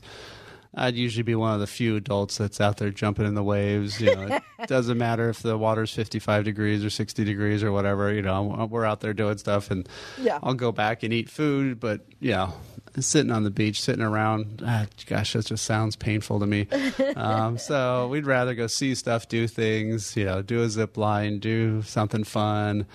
I'd 0.76 0.96
usually 0.96 1.24
be 1.24 1.36
one 1.36 1.54
of 1.54 1.60
the 1.62 1.68
few 1.68 1.96
adults 1.96 2.38
that's 2.38 2.60
out 2.60 2.78
there 2.78 2.92
jumping 2.92 3.26
in 3.26 3.34
the 3.34 3.44
waves. 3.44 4.02
You 4.02 4.16
know, 4.16 4.28
it 4.28 4.44
doesn't 4.68 4.98
matter 4.98 5.30
if 5.30 5.42
the 5.42 5.58
water's 5.58 5.94
55 5.94 6.44
degrees 6.44 6.84
or 6.84 6.90
60 6.90 7.24
degrees 7.24 7.64
or 7.64 7.72
whatever. 7.72 8.12
You 8.14 8.22
know, 8.22 8.68
we're 8.70 8.86
out 8.86 9.00
there 9.00 9.14
doing 9.14 9.38
stuff, 9.38 9.72
and 9.72 9.88
yeah. 10.22 10.40
I'll 10.44 10.54
go 10.54 10.72
back 10.72 11.04
and 11.04 11.14
eat 11.14 11.30
food. 11.30 11.80
But 11.80 12.02
you 12.20 12.32
know, 12.32 12.54
sitting 13.00 13.32
on 13.32 13.44
the 13.44 13.52
beach, 13.52 13.82
sitting 13.82 14.04
around, 14.04 14.62
ah, 14.66 14.86
gosh, 15.06 15.34
that 15.34 15.46
just 15.46 15.66
sounds 15.66 15.96
painful 15.96 16.40
to 16.40 16.46
me. 16.46 16.68
um, 17.16 17.58
so 17.58 18.08
we'd 18.08 18.26
rather 18.26 18.56
go 18.56 18.68
see 18.68 18.96
stuff, 18.96 19.28
do 19.28 19.48
things. 19.48 20.16
You 20.16 20.26
know, 20.26 20.42
do 20.42 20.62
a 20.62 20.70
zip 20.70 20.98
line, 20.98 21.40
do 21.40 21.82
something 21.84 22.24
fun. 22.24 22.86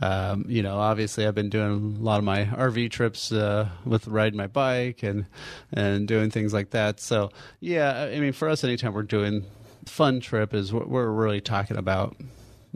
Um, 0.00 0.46
you 0.48 0.62
know, 0.62 0.78
obviously, 0.78 1.26
I've 1.26 1.34
been 1.34 1.50
doing 1.50 1.96
a 1.98 2.02
lot 2.02 2.18
of 2.18 2.24
my 2.24 2.44
RV 2.44 2.90
trips 2.90 3.30
uh, 3.30 3.68
with 3.84 4.06
riding 4.06 4.38
my 4.38 4.46
bike 4.46 5.02
and 5.02 5.26
and 5.72 6.08
doing 6.08 6.30
things 6.30 6.52
like 6.54 6.70
that. 6.70 7.00
So, 7.00 7.30
yeah, 7.60 8.08
I 8.12 8.18
mean, 8.18 8.32
for 8.32 8.48
us, 8.48 8.64
anytime 8.64 8.94
we're 8.94 9.02
doing 9.02 9.44
fun 9.84 10.20
trip, 10.20 10.54
is 10.54 10.72
what 10.72 10.88
we're 10.88 11.10
really 11.10 11.40
talking 11.40 11.76
about. 11.76 12.16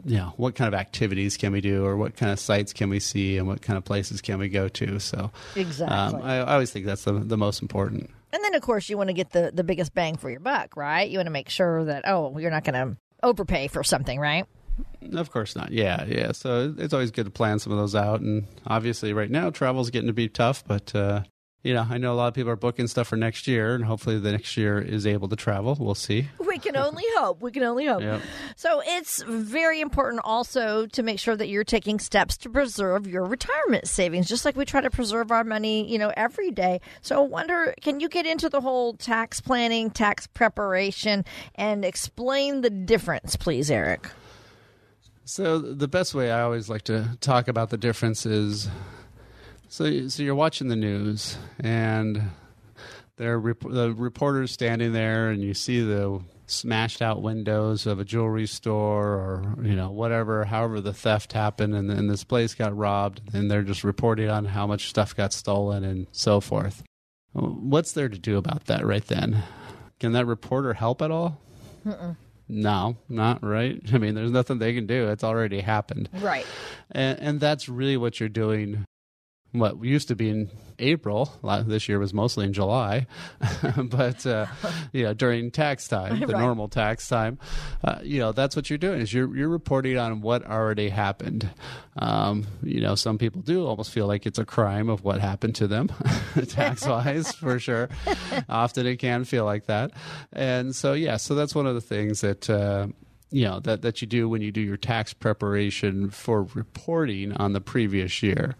You 0.07 0.17
know, 0.17 0.33
what 0.37 0.55
kind 0.55 0.73
of 0.73 0.79
activities 0.79 1.35
can 1.35 1.51
we 1.51 1.59
do, 1.59 1.85
or 1.85 1.97
what 1.97 2.15
kind 2.15 2.31
of 2.31 2.39
sites 2.39 2.71
can 2.71 2.89
we 2.89 3.01
see, 3.01 3.37
and 3.37 3.45
what 3.45 3.61
kind 3.61 3.75
of 3.75 3.83
places 3.83 4.21
can 4.21 4.39
we 4.39 4.47
go 4.47 4.69
to? 4.69 4.99
So, 4.99 5.31
exactly, 5.53 5.97
um, 5.97 6.21
I, 6.23 6.37
I 6.37 6.53
always 6.53 6.71
think 6.71 6.85
that's 6.85 7.03
the 7.03 7.11
the 7.11 7.37
most 7.37 7.61
important. 7.61 8.09
And 8.31 8.43
then, 8.43 8.55
of 8.55 8.61
course, 8.61 8.89
you 8.89 8.97
want 8.97 9.09
to 9.09 9.13
get 9.13 9.31
the 9.31 9.51
the 9.53 9.65
biggest 9.65 9.93
bang 9.93 10.15
for 10.15 10.29
your 10.29 10.39
buck, 10.39 10.77
right? 10.77 11.09
You 11.09 11.17
want 11.17 11.27
to 11.27 11.31
make 11.31 11.49
sure 11.49 11.83
that 11.83 12.07
oh, 12.07 12.37
you're 12.37 12.51
not 12.51 12.63
going 12.63 12.73
to 12.73 12.97
overpay 13.21 13.67
for 13.67 13.83
something, 13.83 14.17
right? 14.17 14.45
Of 15.13 15.31
course 15.31 15.55
not. 15.55 15.71
Yeah, 15.71 16.05
yeah. 16.05 16.31
So 16.31 16.73
it's 16.77 16.93
always 16.93 17.11
good 17.11 17.25
to 17.25 17.31
plan 17.31 17.59
some 17.59 17.73
of 17.73 17.79
those 17.79 17.95
out. 17.95 18.21
And 18.21 18.45
obviously, 18.65 19.11
right 19.11 19.29
now, 19.29 19.49
travel's 19.49 19.89
getting 19.89 20.07
to 20.07 20.13
be 20.13 20.29
tough. 20.29 20.63
But 20.65 20.95
uh, 20.95 21.23
you 21.67 21.73
know, 21.73 21.85
I 21.89 21.97
know 21.97 22.13
a 22.13 22.15
lot 22.15 22.29
of 22.29 22.33
people 22.33 22.49
are 22.49 22.55
booking 22.55 22.87
stuff 22.87 23.09
for 23.09 23.17
next 23.17 23.45
year, 23.45 23.75
and 23.75 23.83
hopefully, 23.83 24.17
the 24.17 24.31
next 24.31 24.55
year 24.55 24.79
is 24.79 25.05
able 25.05 25.27
to 25.27 25.35
travel. 25.35 25.75
We'll 25.77 25.95
see. 25.95 26.29
We 26.39 26.59
can 26.59 26.77
only 26.77 27.03
hope. 27.17 27.41
We 27.41 27.51
can 27.51 27.63
only 27.63 27.85
hope. 27.85 28.01
Yep. 28.01 28.21
So 28.55 28.81
it's 28.85 29.21
very 29.23 29.81
important 29.81 30.21
also 30.23 30.85
to 30.85 31.03
make 31.03 31.19
sure 31.19 31.35
that 31.35 31.49
you're 31.49 31.65
taking 31.65 31.99
steps 31.99 32.37
to 32.37 32.49
preserve 32.49 33.05
your 33.05 33.25
retirement 33.25 33.85
savings, 33.85 34.29
just 34.29 34.45
like 34.45 34.55
we 34.55 34.63
try 34.63 34.79
to 34.79 34.89
preserve 34.89 35.29
our 35.29 35.43
money, 35.43 35.85
you 35.91 35.97
know, 35.97 36.13
every 36.15 36.51
day. 36.51 36.79
So 37.01 37.17
I 37.17 37.27
wonder, 37.27 37.75
can 37.81 37.99
you 37.99 38.07
get 38.07 38.25
into 38.25 38.47
the 38.47 38.61
whole 38.61 38.93
tax 38.93 39.41
planning, 39.41 39.91
tax 39.91 40.25
preparation, 40.25 41.25
and 41.55 41.83
explain 41.83 42.61
the 42.61 42.69
difference, 42.69 43.35
please, 43.35 43.69
Eric? 43.69 44.09
So 45.25 45.59
the 45.59 45.89
best 45.89 46.15
way 46.15 46.31
I 46.31 46.43
always 46.43 46.69
like 46.69 46.83
to 46.83 47.17
talk 47.19 47.49
about 47.49 47.71
the 47.71 47.77
difference 47.77 48.25
is 48.25 48.69
so 49.77 50.07
so 50.07 50.23
you're 50.23 50.35
watching 50.35 50.67
the 50.67 50.75
news 50.75 51.37
and 51.59 52.21
there 53.17 53.39
rep- 53.39 53.61
the 53.61 53.93
reporters 53.93 54.51
standing 54.51 54.93
there 54.93 55.29
and 55.29 55.41
you 55.41 55.53
see 55.53 55.81
the 55.81 56.21
smashed 56.45 57.01
out 57.01 57.21
windows 57.21 57.85
of 57.85 57.99
a 57.99 58.05
jewelry 58.05 58.47
store 58.47 59.07
or 59.07 59.55
you 59.61 59.75
know 59.75 59.91
whatever 59.91 60.45
however 60.45 60.79
the 60.79 60.93
theft 60.93 61.33
happened 61.33 61.75
and, 61.75 61.91
and 61.91 62.09
this 62.09 62.23
place 62.23 62.55
got 62.55 62.75
robbed 62.75 63.21
and 63.33 63.51
they're 63.51 63.63
just 63.63 63.83
reporting 63.83 64.29
on 64.29 64.45
how 64.45 64.65
much 64.65 64.87
stuff 64.87 65.15
got 65.15 65.33
stolen 65.33 65.83
and 65.83 66.07
so 66.11 66.39
forth 66.39 66.83
what's 67.33 67.91
there 67.91 68.09
to 68.09 68.17
do 68.17 68.37
about 68.37 68.65
that 68.65 68.85
right 68.85 69.07
then 69.07 69.43
can 69.99 70.11
that 70.11 70.25
reporter 70.25 70.73
help 70.73 71.01
at 71.01 71.11
all. 71.11 71.41
No, 72.47 72.97
not 73.09 73.43
right. 73.43 73.81
I 73.93 73.97
mean, 73.97 74.15
there's 74.15 74.31
nothing 74.31 74.59
they 74.59 74.73
can 74.73 74.87
do. 74.87 75.09
It's 75.09 75.23
already 75.23 75.61
happened. 75.61 76.09
Right. 76.13 76.45
And, 76.91 77.19
and 77.19 77.39
that's 77.39 77.67
really 77.67 77.97
what 77.97 78.19
you're 78.19 78.29
doing. 78.29 78.85
What 79.53 79.83
used 79.83 80.09
to 80.09 80.15
be 80.15 80.29
in 80.29 80.49
April, 80.77 81.31
this 81.65 81.89
year 81.89 81.97
was 81.99 82.13
mostly 82.13 82.45
in 82.45 82.53
July, 82.53 83.07
but 83.77 84.25
uh, 84.27 84.45
you 84.93 85.03
know 85.03 85.13
during 85.13 85.49
tax 85.51 85.87
time, 85.87 86.19
the 86.19 86.27
Right. 86.27 86.37
normal 86.39 86.67
tax 86.67 87.07
time, 87.07 87.39
uh, 87.83 87.99
you 88.03 88.19
know 88.19 88.31
that's 88.33 88.55
what 88.55 88.69
you're 88.69 88.77
doing 88.77 88.99
is 89.01 89.11
you're 89.13 89.35
you're 89.35 89.49
reporting 89.49 89.97
on 89.97 90.21
what 90.21 90.45
already 90.45 90.89
happened. 90.89 91.49
Um, 91.97 92.45
you 92.61 92.81
know, 92.81 92.93
some 92.93 93.17
people 93.17 93.41
do 93.41 93.65
almost 93.65 93.91
feel 93.91 94.05
like 94.05 94.25
it's 94.27 94.37
a 94.37 94.45
crime 94.45 94.89
of 94.89 95.03
what 95.03 95.19
happened 95.21 95.55
to 95.55 95.67
them, 95.67 95.87
tax 96.49 96.85
wise, 96.85 97.31
for 97.31 97.57
sure. 97.57 97.89
Often 98.49 98.85
it 98.85 98.97
can 98.97 99.23
feel 99.23 99.45
like 99.45 99.65
that, 99.65 99.91
and 100.33 100.75
so 100.75 100.93
yeah, 100.93 101.17
so 101.17 101.33
that's 101.33 101.55
one 101.55 101.65
of 101.65 101.73
the 101.73 101.81
things 101.81 102.21
that. 102.21 102.49
Uh, 102.49 102.87
you 103.29 103.43
know 103.43 103.59
that, 103.59 103.81
that 103.81 104.01
you 104.01 104.07
do 104.07 104.29
when 104.29 104.41
you 104.41 104.53
do 104.53 104.61
your 104.61 104.77
tax 104.77 105.13
preparation 105.13 106.09
for 106.09 106.43
reporting 106.53 107.33
on 107.33 107.51
the 107.51 107.59
previous 107.59 108.23
year. 108.23 108.55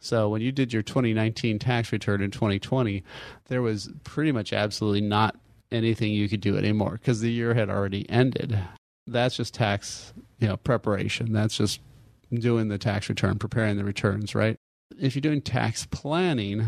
So 0.00 0.28
when 0.28 0.42
you 0.42 0.52
did 0.52 0.72
your 0.72 0.82
2019 0.82 1.58
tax 1.58 1.92
return 1.92 2.22
in 2.22 2.30
2020, 2.30 3.02
there 3.46 3.62
was 3.62 3.90
pretty 4.04 4.32
much 4.32 4.52
absolutely 4.52 5.00
not 5.00 5.36
anything 5.72 6.12
you 6.12 6.28
could 6.28 6.40
do 6.40 6.56
anymore 6.56 6.92
because 6.92 7.20
the 7.20 7.30
year 7.30 7.54
had 7.54 7.70
already 7.70 8.08
ended. 8.08 8.58
That's 9.06 9.36
just 9.36 9.54
tax, 9.54 10.12
you 10.38 10.48
know, 10.48 10.56
preparation. 10.56 11.32
That's 11.32 11.56
just 11.56 11.80
doing 12.32 12.68
the 12.68 12.78
tax 12.78 13.08
return, 13.08 13.38
preparing 13.38 13.76
the 13.76 13.84
returns, 13.84 14.34
right? 14.34 14.56
If 14.98 15.14
you're 15.14 15.20
doing 15.20 15.42
tax 15.42 15.86
planning, 15.86 16.66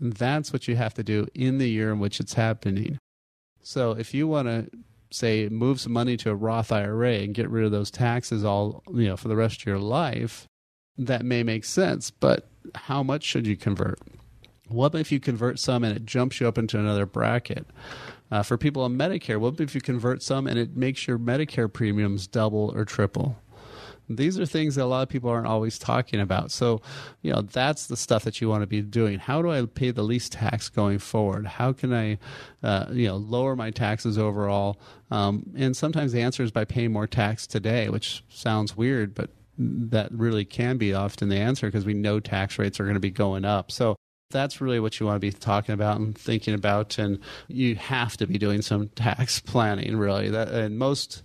that's 0.00 0.52
what 0.52 0.68
you 0.68 0.76
have 0.76 0.94
to 0.94 1.02
do 1.02 1.26
in 1.34 1.58
the 1.58 1.68
year 1.68 1.92
in 1.92 1.98
which 1.98 2.20
it's 2.20 2.34
happening. 2.34 2.98
So 3.62 3.92
if 3.92 4.14
you 4.14 4.26
want 4.26 4.48
to 4.48 4.68
say 5.10 5.48
move 5.48 5.80
some 5.80 5.92
money 5.92 6.16
to 6.18 6.30
a 6.30 6.34
Roth 6.34 6.72
IRA 6.72 7.16
and 7.16 7.34
get 7.34 7.50
rid 7.50 7.64
of 7.64 7.70
those 7.70 7.90
taxes 7.90 8.44
all, 8.44 8.82
you 8.92 9.06
know, 9.06 9.16
for 9.16 9.28
the 9.28 9.36
rest 9.36 9.60
of 9.60 9.66
your 9.66 9.78
life, 9.78 10.46
that 10.98 11.24
may 11.24 11.42
make 11.42 11.64
sense, 11.64 12.10
but 12.10 12.48
how 12.74 13.02
much 13.02 13.24
should 13.24 13.46
you 13.46 13.56
convert? 13.56 13.98
What 14.68 14.94
if 14.94 15.12
you 15.12 15.20
convert 15.20 15.58
some 15.58 15.84
and 15.84 15.94
it 15.94 16.06
jumps 16.06 16.40
you 16.40 16.48
up 16.48 16.58
into 16.58 16.78
another 16.78 17.06
bracket? 17.06 17.66
Uh, 18.30 18.42
for 18.42 18.56
people 18.56 18.82
on 18.82 18.96
Medicare, 18.96 19.38
what 19.38 19.60
if 19.60 19.74
you 19.74 19.80
convert 19.80 20.22
some 20.22 20.46
and 20.46 20.58
it 20.58 20.74
makes 20.76 21.06
your 21.06 21.18
Medicare 21.18 21.70
premiums 21.70 22.26
double 22.26 22.72
or 22.74 22.84
triple? 22.84 23.36
These 24.08 24.38
are 24.38 24.46
things 24.46 24.74
that 24.74 24.84
a 24.84 24.86
lot 24.86 25.02
of 25.02 25.08
people 25.08 25.30
aren't 25.30 25.46
always 25.46 25.78
talking 25.78 26.20
about. 26.20 26.50
So, 26.50 26.82
you 27.22 27.32
know, 27.32 27.42
that's 27.42 27.86
the 27.86 27.96
stuff 27.96 28.24
that 28.24 28.40
you 28.40 28.48
want 28.48 28.62
to 28.62 28.66
be 28.66 28.82
doing. 28.82 29.18
How 29.18 29.42
do 29.42 29.50
I 29.50 29.64
pay 29.66 29.90
the 29.90 30.02
least 30.02 30.32
tax 30.32 30.68
going 30.68 30.98
forward? 30.98 31.46
How 31.46 31.72
can 31.72 31.92
I, 31.92 32.18
uh, 32.62 32.86
you 32.90 33.06
know, 33.06 33.16
lower 33.16 33.54
my 33.54 33.70
taxes 33.70 34.18
overall? 34.18 34.80
Um, 35.10 35.44
and 35.56 35.76
sometimes 35.76 36.12
the 36.12 36.20
answer 36.20 36.42
is 36.42 36.50
by 36.50 36.64
paying 36.64 36.92
more 36.92 37.06
tax 37.06 37.46
today, 37.46 37.88
which 37.88 38.24
sounds 38.28 38.76
weird, 38.76 39.14
but 39.14 39.30
that 39.58 40.10
really 40.12 40.44
can 40.44 40.78
be 40.78 40.94
often 40.94 41.28
the 41.28 41.36
answer 41.36 41.66
because 41.66 41.84
we 41.84 41.94
know 41.94 42.20
tax 42.20 42.58
rates 42.58 42.80
are 42.80 42.84
going 42.84 42.94
to 42.94 43.00
be 43.00 43.10
going 43.10 43.44
up. 43.44 43.70
So 43.70 43.96
that's 44.30 44.60
really 44.60 44.80
what 44.80 44.98
you 44.98 45.06
want 45.06 45.16
to 45.16 45.20
be 45.20 45.30
talking 45.30 45.74
about 45.74 46.00
and 46.00 46.16
thinking 46.16 46.54
about 46.54 46.98
and 46.98 47.18
you 47.48 47.76
have 47.76 48.16
to 48.16 48.26
be 48.26 48.38
doing 48.38 48.62
some 48.62 48.88
tax 48.88 49.40
planning 49.46 49.96
really 49.96 50.30
that 50.30 50.48
and 50.48 50.78
most 50.78 51.22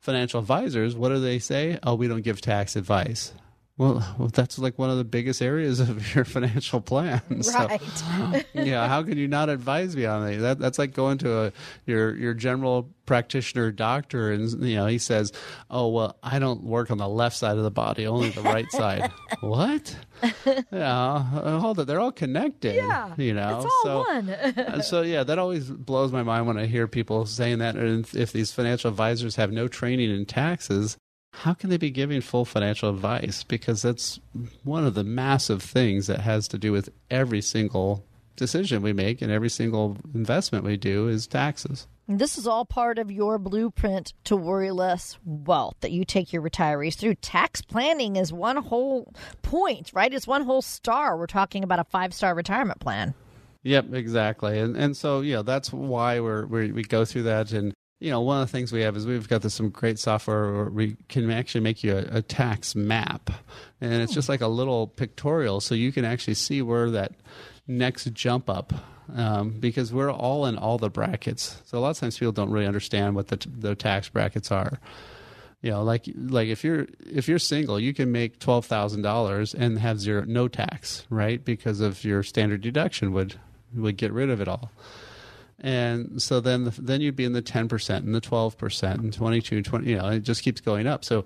financial 0.00 0.40
advisors, 0.40 0.96
what 0.96 1.10
do 1.10 1.20
they 1.20 1.38
say? 1.38 1.78
Oh, 1.82 1.94
we 1.94 2.08
don't 2.08 2.22
give 2.22 2.40
tax 2.40 2.74
advice. 2.74 3.32
Well, 3.80 4.04
well, 4.18 4.28
that's 4.28 4.58
like 4.58 4.78
one 4.78 4.90
of 4.90 4.98
the 4.98 5.04
biggest 5.04 5.40
areas 5.40 5.80
of 5.80 6.14
your 6.14 6.26
financial 6.26 6.82
plan. 6.82 7.22
Right. 7.30 7.80
So, 7.80 8.42
yeah. 8.60 8.86
How 8.86 9.02
can 9.02 9.16
you 9.16 9.26
not 9.26 9.48
advise 9.48 9.96
me 9.96 10.04
on 10.04 10.26
that? 10.26 10.36
that? 10.40 10.58
That's 10.58 10.78
like 10.78 10.92
going 10.92 11.16
to 11.18 11.46
a 11.46 11.52
your 11.86 12.14
your 12.14 12.34
general 12.34 12.90
practitioner 13.06 13.72
doctor, 13.72 14.32
and 14.32 14.62
you 14.62 14.76
know 14.76 14.86
he 14.86 14.98
says, 14.98 15.32
"Oh, 15.70 15.88
well, 15.88 16.18
I 16.22 16.38
don't 16.38 16.62
work 16.62 16.90
on 16.90 16.98
the 16.98 17.08
left 17.08 17.36
side 17.36 17.56
of 17.56 17.62
the 17.62 17.70
body, 17.70 18.06
only 18.06 18.28
the 18.28 18.42
right 18.42 18.70
side." 18.72 19.10
what? 19.40 19.96
Yeah. 20.70 21.14
Uh, 21.14 21.58
hold 21.58 21.80
it. 21.80 21.86
They're 21.86 22.00
all 22.00 22.12
connected. 22.12 22.74
Yeah. 22.74 23.14
You 23.16 23.32
know. 23.32 23.56
It's 23.56 23.64
all 23.64 23.82
so, 23.82 23.98
one. 24.00 24.28
Uh, 24.28 24.82
so 24.82 25.00
yeah, 25.00 25.24
that 25.24 25.38
always 25.38 25.70
blows 25.70 26.12
my 26.12 26.22
mind 26.22 26.46
when 26.46 26.58
I 26.58 26.66
hear 26.66 26.86
people 26.86 27.24
saying 27.24 27.58
that. 27.60 27.76
And 27.76 28.06
if 28.14 28.32
these 28.32 28.52
financial 28.52 28.90
advisors 28.90 29.36
have 29.36 29.50
no 29.50 29.68
training 29.68 30.10
in 30.10 30.26
taxes, 30.26 30.98
how 31.32 31.54
can 31.54 31.70
they 31.70 31.76
be 31.76 31.90
giving 31.90 32.20
full 32.20 32.44
financial 32.44 32.90
advice? 32.90 33.44
Because 33.44 33.82
that's 33.82 34.20
one 34.64 34.84
of 34.84 34.94
the 34.94 35.04
massive 35.04 35.62
things 35.62 36.06
that 36.06 36.20
has 36.20 36.48
to 36.48 36.58
do 36.58 36.72
with 36.72 36.90
every 37.10 37.40
single 37.40 38.04
decision 38.36 38.82
we 38.82 38.92
make 38.92 39.22
and 39.22 39.30
every 39.30 39.50
single 39.50 39.96
investment 40.14 40.64
we 40.64 40.76
do 40.76 41.08
is 41.08 41.26
taxes. 41.26 41.86
This 42.08 42.38
is 42.38 42.46
all 42.46 42.64
part 42.64 42.98
of 42.98 43.10
your 43.10 43.38
blueprint 43.38 44.14
to 44.24 44.34
worry 44.34 44.72
less 44.72 45.16
wealth 45.24 45.76
that 45.80 45.92
you 45.92 46.04
take 46.04 46.32
your 46.32 46.42
retirees 46.42 46.94
through. 46.94 47.14
Tax 47.16 47.62
planning 47.62 48.16
is 48.16 48.32
one 48.32 48.56
whole 48.56 49.12
point, 49.42 49.90
right? 49.94 50.12
It's 50.12 50.26
one 50.26 50.42
whole 50.42 50.62
star. 50.62 51.16
We're 51.16 51.26
talking 51.28 51.62
about 51.62 51.78
a 51.78 51.84
five 51.84 52.12
star 52.12 52.34
retirement 52.34 52.80
plan. 52.80 53.14
Yep, 53.62 53.92
exactly. 53.92 54.58
And 54.58 54.76
and 54.76 54.96
so 54.96 55.20
yeah, 55.20 55.42
that's 55.42 55.72
why 55.72 56.18
we're, 56.18 56.46
we 56.46 56.72
we 56.72 56.82
go 56.82 57.04
through 57.04 57.24
that 57.24 57.52
and 57.52 57.74
you 58.00 58.10
know, 58.10 58.22
one 58.22 58.40
of 58.40 58.48
the 58.48 58.50
things 58.50 58.72
we 58.72 58.80
have 58.80 58.96
is 58.96 59.06
we've 59.06 59.28
got 59.28 59.42
this, 59.42 59.54
some 59.54 59.68
great 59.68 59.98
software 59.98 60.52
where 60.52 60.64
we 60.70 60.96
can 61.08 61.30
actually 61.30 61.60
make 61.60 61.84
you 61.84 61.96
a, 61.96 62.16
a, 62.16 62.22
tax 62.22 62.74
map. 62.74 63.30
And 63.80 63.92
it's 64.02 64.14
just 64.14 64.28
like 64.28 64.40
a 64.40 64.48
little 64.48 64.86
pictorial, 64.86 65.60
so 65.60 65.74
you 65.74 65.92
can 65.92 66.06
actually 66.06 66.34
see 66.34 66.62
where 66.62 66.90
that 66.90 67.12
next 67.68 68.10
jump 68.14 68.48
up, 68.48 68.72
um, 69.14 69.50
because 69.60 69.92
we're 69.92 70.10
all 70.10 70.46
in 70.46 70.56
all 70.56 70.78
the 70.78 70.88
brackets. 70.88 71.60
So 71.66 71.76
a 71.76 71.80
lot 71.80 71.90
of 71.90 71.98
times 71.98 72.18
people 72.18 72.32
don't 72.32 72.50
really 72.50 72.66
understand 72.66 73.14
what 73.14 73.28
the, 73.28 73.46
the 73.46 73.74
tax 73.74 74.08
brackets 74.08 74.50
are. 74.50 74.80
You 75.60 75.72
know, 75.72 75.82
like 75.82 76.08
like 76.16 76.48
if 76.48 76.64
you're 76.64 76.86
if 77.04 77.28
you're 77.28 77.38
single, 77.38 77.78
you 77.78 77.92
can 77.92 78.10
make 78.10 78.38
twelve 78.38 78.64
thousand 78.64 79.02
dollars 79.02 79.52
and 79.52 79.78
have 79.78 80.00
zero 80.00 80.24
no 80.26 80.48
tax, 80.48 81.04
right? 81.10 81.44
Because 81.44 81.80
of 81.80 82.02
your 82.02 82.22
standard 82.22 82.62
deduction 82.62 83.12
would 83.12 83.34
would 83.74 83.98
get 83.98 84.10
rid 84.10 84.30
of 84.30 84.40
it 84.40 84.48
all 84.48 84.70
and 85.60 86.20
so 86.20 86.40
then 86.40 86.64
the, 86.64 86.70
then 86.80 87.00
you'd 87.00 87.16
be 87.16 87.24
in 87.24 87.32
the 87.32 87.42
10% 87.42 87.96
and 87.96 88.14
the 88.14 88.20
12% 88.20 88.94
and 88.94 89.12
22 89.12 89.62
20 89.62 89.88
you 89.88 89.96
know 89.96 90.08
it 90.08 90.20
just 90.20 90.42
keeps 90.42 90.60
going 90.60 90.86
up 90.86 91.04
so 91.04 91.24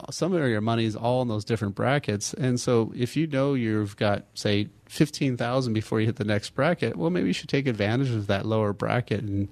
uh, 0.00 0.10
some 0.10 0.32
of 0.32 0.48
your 0.48 0.60
money 0.60 0.84
is 0.84 0.96
all 0.96 1.22
in 1.22 1.28
those 1.28 1.44
different 1.44 1.74
brackets 1.74 2.32
and 2.34 2.60
so 2.60 2.92
if 2.96 3.16
you 3.16 3.26
know 3.26 3.54
you've 3.54 3.96
got 3.96 4.24
say 4.34 4.68
15,000 4.86 5.72
before 5.72 6.00
you 6.00 6.06
hit 6.06 6.16
the 6.16 6.24
next 6.24 6.50
bracket 6.50 6.96
well 6.96 7.10
maybe 7.10 7.26
you 7.26 7.32
should 7.32 7.48
take 7.48 7.66
advantage 7.66 8.10
of 8.10 8.26
that 8.26 8.46
lower 8.46 8.72
bracket 8.72 9.22
and 9.22 9.48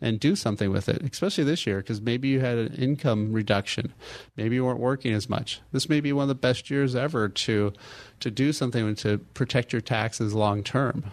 and 0.00 0.20
do 0.20 0.36
something 0.36 0.70
with 0.70 0.88
it, 0.88 1.02
especially 1.02 1.44
this 1.44 1.66
year, 1.66 1.78
because 1.78 2.00
maybe 2.00 2.28
you 2.28 2.40
had 2.40 2.56
an 2.56 2.74
income 2.74 3.32
reduction, 3.32 3.92
maybe 4.36 4.54
you 4.54 4.64
weren't 4.64 4.78
working 4.78 5.12
as 5.12 5.28
much. 5.28 5.60
This 5.72 5.88
may 5.88 6.00
be 6.00 6.12
one 6.12 6.22
of 6.22 6.28
the 6.28 6.34
best 6.34 6.70
years 6.70 6.94
ever 6.94 7.28
to 7.28 7.72
to 8.20 8.30
do 8.30 8.52
something 8.52 8.94
to 8.96 9.18
protect 9.18 9.72
your 9.72 9.80
taxes 9.80 10.34
long 10.34 10.62
term. 10.62 11.04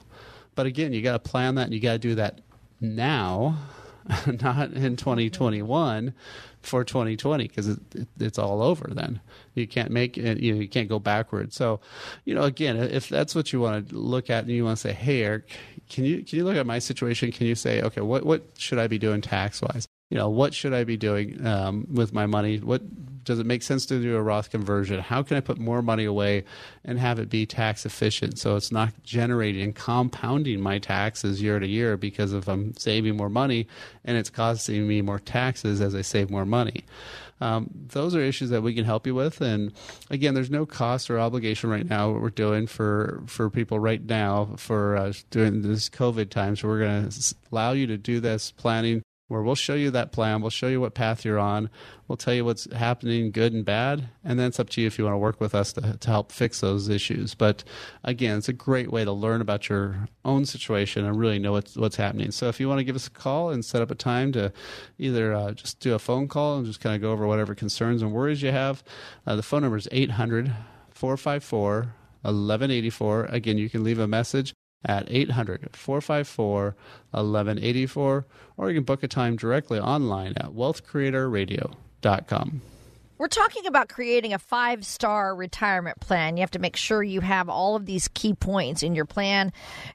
But 0.56 0.66
again, 0.66 0.94
you 0.94 1.02
got 1.02 1.24
to 1.24 1.30
plan 1.30 1.56
that, 1.56 1.64
and 1.64 1.74
you 1.74 1.80
got 1.80 1.94
to 1.94 2.00
do 2.00 2.16
that 2.16 2.42
now, 2.80 3.58
not 4.42 4.72
in 4.74 4.96
2021 4.96 6.14
for 6.62 6.84
2020 6.84 7.48
because 7.48 7.68
it, 7.68 7.80
it, 7.94 8.08
it's 8.20 8.40
all 8.40 8.62
over 8.62 8.90
then. 8.94 9.22
You 9.54 9.68
can't 9.68 9.92
make 9.92 10.18
it 10.18 10.40
you 10.40 10.54
know 10.54 10.62
you 10.62 10.68
can't 10.68 10.90
go 10.90 11.00
backwards. 11.00 11.56
So 11.56 11.80
you 12.26 12.36
know 12.36 12.44
again 12.44 12.78
if 12.78 13.10
that's 13.10 13.36
what 13.36 13.54
you 13.54 13.60
want 13.60 13.90
to 13.90 13.96
look 13.96 14.30
at 14.30 14.44
and 14.44 14.54
you 14.54 14.66
want 14.66 14.78
to 14.78 14.82
say 14.82 14.94
hey 14.94 15.24
eric 15.24 15.50
can 15.90 16.06
you 16.06 16.24
can 16.24 16.38
you 16.38 16.44
look 16.44 16.58
at 16.58 16.66
my 16.66 16.80
situation? 16.80 17.32
Can 17.32 17.48
you 17.48 17.56
say 17.56 17.82
okay 17.82 18.02
what 18.02 18.26
what 18.26 18.44
should 18.58 18.80
i 18.80 18.88
be 18.88 18.98
doing 18.98 19.22
tax 19.22 19.62
wise 19.62 19.88
you 20.10 20.18
know 20.18 20.30
what 20.30 20.54
should 20.54 20.74
i 20.74 20.84
be 20.84 20.98
doing 20.98 21.46
um, 21.46 21.88
with 21.92 22.14
my 22.14 22.26
money? 22.26 22.58
What 22.58 22.82
does 23.26 23.40
it 23.40 23.46
make 23.46 23.64
sense 23.64 23.86
to 23.88 24.02
do 24.02 24.16
a 24.16 24.22
Roth 24.22 24.50
conversion? 24.50 25.00
How 25.00 25.24
can 25.24 25.36
I 25.38 25.42
put 25.42 25.58
more 25.58 25.82
money 25.82 26.06
away 26.06 26.46
and 26.84 26.98
have 27.00 27.20
it 27.20 27.30
be 27.30 27.46
tax 27.46 27.86
efficient 27.86 28.40
so 28.40 28.56
it's 28.56 28.72
not 28.72 28.94
generating 29.04 29.62
and 29.64 29.76
compounding 29.76 30.62
my 30.62 30.80
taxes 30.80 31.42
year 31.42 31.60
to 31.60 31.68
year 31.68 31.98
because 31.98 32.34
if 32.34 32.48
I'm 32.48 32.76
saving 32.78 33.18
more 33.18 33.30
money 33.30 33.68
and 34.04 34.18
it's 34.18 34.30
costing 34.30 34.88
me 34.88 35.02
more 35.02 35.20
taxes 35.20 35.82
as 35.82 35.96
I 35.96 36.02
save 36.02 36.30
more 36.30 36.46
money? 36.46 36.86
Um, 37.42 37.70
those 37.74 38.16
are 38.16 38.22
issues 38.22 38.50
that 38.52 38.62
we 38.62 38.74
can 38.74 38.86
help 38.86 39.06
you 39.06 39.14
with. 39.14 39.42
And 39.42 39.74
again, 40.10 40.34
there's 40.34 40.50
no 40.50 40.66
cost 40.66 41.10
or 41.10 41.20
obligation 41.20 41.70
right 41.70 41.88
now. 41.88 42.12
What 42.12 42.22
we're 42.22 42.30
doing 42.30 42.66
for 42.66 43.24
for 43.28 43.50
people 43.50 43.80
right 43.80 44.04
now 44.04 44.56
for 44.58 44.96
uh, 44.96 45.14
during 45.32 45.62
this 45.62 45.90
COVID 45.90 46.30
time, 46.30 46.56
so 46.56 46.68
we're 46.68 46.80
going 46.80 47.10
to 47.10 47.36
allow 47.52 47.74
you 47.74 47.88
to 47.88 47.98
do 47.98 48.22
this 48.22 48.52
planning 48.52 49.04
where 49.28 49.42
we'll 49.42 49.56
show 49.56 49.74
you 49.74 49.90
that 49.90 50.12
plan, 50.12 50.42
we'll 50.42 50.52
show 50.52 50.68
you 50.68 50.80
what 50.80 50.94
path 50.94 51.26
you're 51.26 51.40
on, 51.40 51.70
we'll 52.08 52.16
tell 52.16 52.34
you 52.34 52.46
what's 52.46 52.72
happening 52.74 53.32
good 53.32 53.54
and 53.54 53.66
bad, 53.66 54.08
and 54.24 54.40
then 54.40 54.48
it's 54.48 54.60
up 54.60 54.70
to 54.70 54.82
you 54.82 54.88
if 54.88 55.00
you 55.00 55.04
want 55.04 55.16
to 55.16 55.20
work 55.20 55.42
with 55.42 55.56
us 55.56 55.74
to, 55.74 55.98
to 55.98 56.10
help 56.10 56.32
fix 56.32 56.62
those 56.62 56.90
issues. 56.90 57.34
But 57.34 57.64
again, 58.04 58.38
it's 58.38 58.50
a 58.50 58.54
great 58.54 58.92
way 58.92 59.04
to 59.04 59.12
learn 59.12 59.42
about 59.42 59.68
your 59.68 60.08
own 60.24 60.46
situation 60.46 61.06
and 61.06 61.18
really 61.18 61.40
know 61.40 61.54
what's, 61.54 61.76
what's 61.76 61.96
happening. 61.96 62.30
So 62.32 62.50
if 62.50 62.60
you 62.60 62.70
want 62.70 62.80
to 62.80 62.84
give 62.84 62.96
us 62.96 63.08
a 63.08 63.12
call 63.12 63.50
and 63.50 63.66
set 63.66 63.82
up 63.82 63.90
a 63.90 63.96
time 63.96 64.32
to 64.34 64.54
either 65.00 65.34
uh, 65.34 65.52
just 65.54 65.80
do 65.80 65.96
a 65.96 66.00
phone 66.00 66.28
call 66.28 66.58
and 66.58 66.66
just 66.66 66.80
kind 66.80 66.96
of 66.96 67.02
go 67.02 67.12
over 67.12 67.26
whatever 67.26 67.56
concerns 67.56 68.04
and 68.04 68.12
worries 68.12 68.44
you 68.44 68.52
have, 68.52 68.84
uh, 69.26 69.36
the 69.36 69.44
phone 69.44 69.64
number 69.64 69.78
is 69.78 69.88
800 69.92 70.54
454 70.92 71.94
1184. 72.22 73.26
Again, 73.26 73.58
you 73.58 73.70
can 73.70 73.84
leave 73.84 74.00
a 74.00 74.08
message 74.08 74.55
at 74.86 75.06
800 75.10 75.76
454 75.76 76.76
1184, 77.12 78.26
or 78.58 78.70
you 78.70 78.76
can 78.76 78.84
book 78.84 79.04
a 79.04 79.08
time 79.08 79.36
directly 79.36 79.80
online 79.80 80.34
at 80.38 80.52
wealthcreatorradio.com. 80.52 82.62
We're 83.18 83.30
talking 83.30 83.66
about 83.66 83.88
creating 83.88 84.34
a 84.34 84.40
five 84.40 84.86
star 84.86 85.34
retirement 85.34 86.02
plan. 86.02 86.36
You 86.36 86.42
have 86.42 86.52
to 86.52 86.60
make 86.60 86.76
sure 86.76 87.02
you 87.02 87.22
have 87.22 87.48
all 87.48 87.78
of 87.78 87.86
these 87.86 88.10
key 88.10 88.34
points 88.34 88.84
in 88.84 88.94
your 88.94 89.06
plan. 89.06 89.54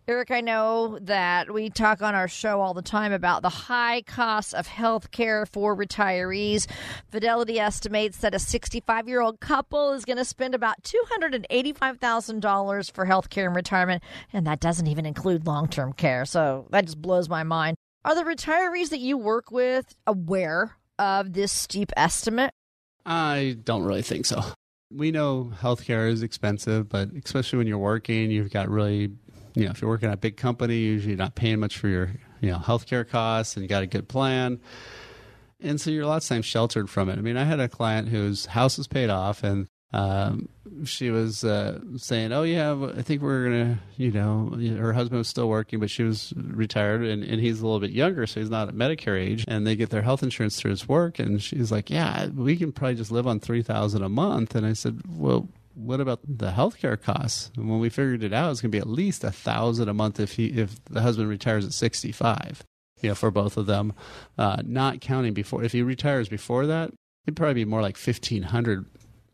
Eric, 0.08 0.30
I 0.30 0.40
know 0.40 0.98
that 1.02 1.52
we 1.52 1.68
talk 1.68 2.00
on 2.00 2.14
our 2.14 2.28
show 2.28 2.62
all 2.62 2.72
the 2.72 2.80
time 2.80 3.12
about 3.12 3.42
the 3.42 3.50
high 3.50 4.00
costs 4.02 4.54
of 4.54 4.66
health 4.66 5.10
care 5.10 5.44
for 5.44 5.76
retirees. 5.76 6.66
Fidelity 7.10 7.60
estimates 7.60 8.16
that 8.18 8.34
a 8.34 8.38
65 8.38 9.06
year 9.06 9.20
old 9.20 9.38
couple 9.38 9.92
is 9.92 10.06
going 10.06 10.16
to 10.16 10.24
spend 10.24 10.54
about 10.54 10.82
$285,000 10.82 12.90
for 12.90 13.04
health 13.04 13.28
care 13.28 13.48
in 13.48 13.52
retirement, 13.52 14.02
and 14.32 14.46
that 14.46 14.60
doesn't 14.60 14.86
even 14.86 15.04
include 15.04 15.46
long 15.46 15.68
term 15.68 15.92
care. 15.92 16.24
So 16.24 16.68
that 16.70 16.86
just 16.86 17.02
blows 17.02 17.28
my 17.28 17.42
mind. 17.42 17.76
Are 18.02 18.14
the 18.14 18.22
retirees 18.22 18.88
that 18.88 19.00
you 19.00 19.18
work 19.18 19.50
with 19.50 19.94
aware 20.06 20.78
of 20.98 21.34
this 21.34 21.52
steep 21.52 21.92
estimate? 21.98 22.54
I 23.04 23.56
don't 23.64 23.82
really 23.82 24.02
think 24.02 24.26
so. 24.26 24.42
We 24.92 25.10
know 25.10 25.52
healthcare 25.60 26.10
is 26.10 26.22
expensive, 26.22 26.88
but 26.88 27.10
especially 27.24 27.58
when 27.58 27.66
you're 27.66 27.78
working, 27.78 28.30
you've 28.30 28.50
got 28.50 28.68
really, 28.68 29.12
you 29.54 29.64
know, 29.64 29.70
if 29.70 29.80
you're 29.80 29.90
working 29.90 30.08
at 30.08 30.14
a 30.14 30.18
big 30.18 30.36
company, 30.36 30.78
usually 30.78 31.10
you're 31.10 31.18
not 31.18 31.34
paying 31.34 31.60
much 31.60 31.78
for 31.78 31.88
your, 31.88 32.12
you 32.40 32.50
know, 32.50 32.58
healthcare 32.58 33.08
costs 33.08 33.56
and 33.56 33.62
you 33.62 33.68
got 33.68 33.82
a 33.82 33.86
good 33.86 34.08
plan. 34.08 34.60
And 35.60 35.80
so 35.80 35.90
you're 35.90 36.04
a 36.04 36.08
lot 36.08 36.22
of 36.22 36.28
times 36.28 36.46
sheltered 36.46 36.90
from 36.90 37.08
it. 37.08 37.18
I 37.18 37.20
mean, 37.20 37.36
I 37.36 37.44
had 37.44 37.60
a 37.60 37.68
client 37.68 38.08
whose 38.08 38.46
house 38.46 38.78
was 38.78 38.88
paid 38.88 39.10
off 39.10 39.44
and 39.44 39.66
um, 39.92 40.48
she 40.84 41.10
was 41.10 41.42
uh, 41.42 41.80
saying, 41.96 42.32
"Oh 42.32 42.44
yeah, 42.44 42.76
I 42.96 43.02
think 43.02 43.22
we're 43.22 43.44
gonna," 43.44 43.78
you 43.96 44.12
know, 44.12 44.56
her 44.76 44.92
husband 44.92 45.18
was 45.18 45.28
still 45.28 45.48
working, 45.48 45.80
but 45.80 45.90
she 45.90 46.04
was 46.04 46.32
retired, 46.36 47.02
and, 47.02 47.24
and 47.24 47.40
he's 47.40 47.60
a 47.60 47.64
little 47.64 47.80
bit 47.80 47.90
younger, 47.90 48.26
so 48.26 48.40
he's 48.40 48.50
not 48.50 48.68
at 48.68 48.74
Medicare 48.74 49.20
age, 49.20 49.44
and 49.48 49.66
they 49.66 49.74
get 49.74 49.90
their 49.90 50.02
health 50.02 50.22
insurance 50.22 50.60
through 50.60 50.70
his 50.70 50.88
work, 50.88 51.18
and 51.18 51.42
she's 51.42 51.72
like, 51.72 51.90
"Yeah, 51.90 52.26
we 52.26 52.56
can 52.56 52.70
probably 52.70 52.94
just 52.94 53.10
live 53.10 53.26
on 53.26 53.40
three 53.40 53.62
thousand 53.62 54.02
a 54.02 54.08
month," 54.08 54.54
and 54.54 54.66
I 54.66 54.72
said, 54.72 55.02
"Well." 55.08 55.48
what 55.74 56.00
about 56.00 56.20
the 56.26 56.50
healthcare 56.50 57.00
costs? 57.00 57.50
And 57.56 57.70
when 57.70 57.78
we 57.78 57.88
figured 57.88 58.24
it 58.24 58.32
out, 58.32 58.50
it's 58.50 58.60
going 58.60 58.72
to 58.72 58.76
be 58.76 58.80
at 58.80 58.88
least 58.88 59.24
a 59.24 59.30
thousand 59.30 59.88
a 59.88 59.94
month 59.94 60.20
if 60.20 60.32
he 60.32 60.46
if 60.46 60.84
the 60.86 61.00
husband 61.00 61.28
retires 61.28 61.64
at 61.64 61.72
65. 61.72 62.64
You 63.00 63.10
know, 63.10 63.14
for 63.14 63.30
both 63.30 63.56
of 63.56 63.66
them, 63.66 63.94
uh, 64.36 64.60
not 64.64 65.00
counting 65.00 65.32
before. 65.32 65.62
If 65.62 65.72
he 65.72 65.82
retires 65.82 66.28
before 66.28 66.66
that, 66.66 66.92
it'd 67.24 67.36
probably 67.36 67.54
be 67.54 67.64
more 67.64 67.80
like 67.80 67.96
1500 67.96 68.84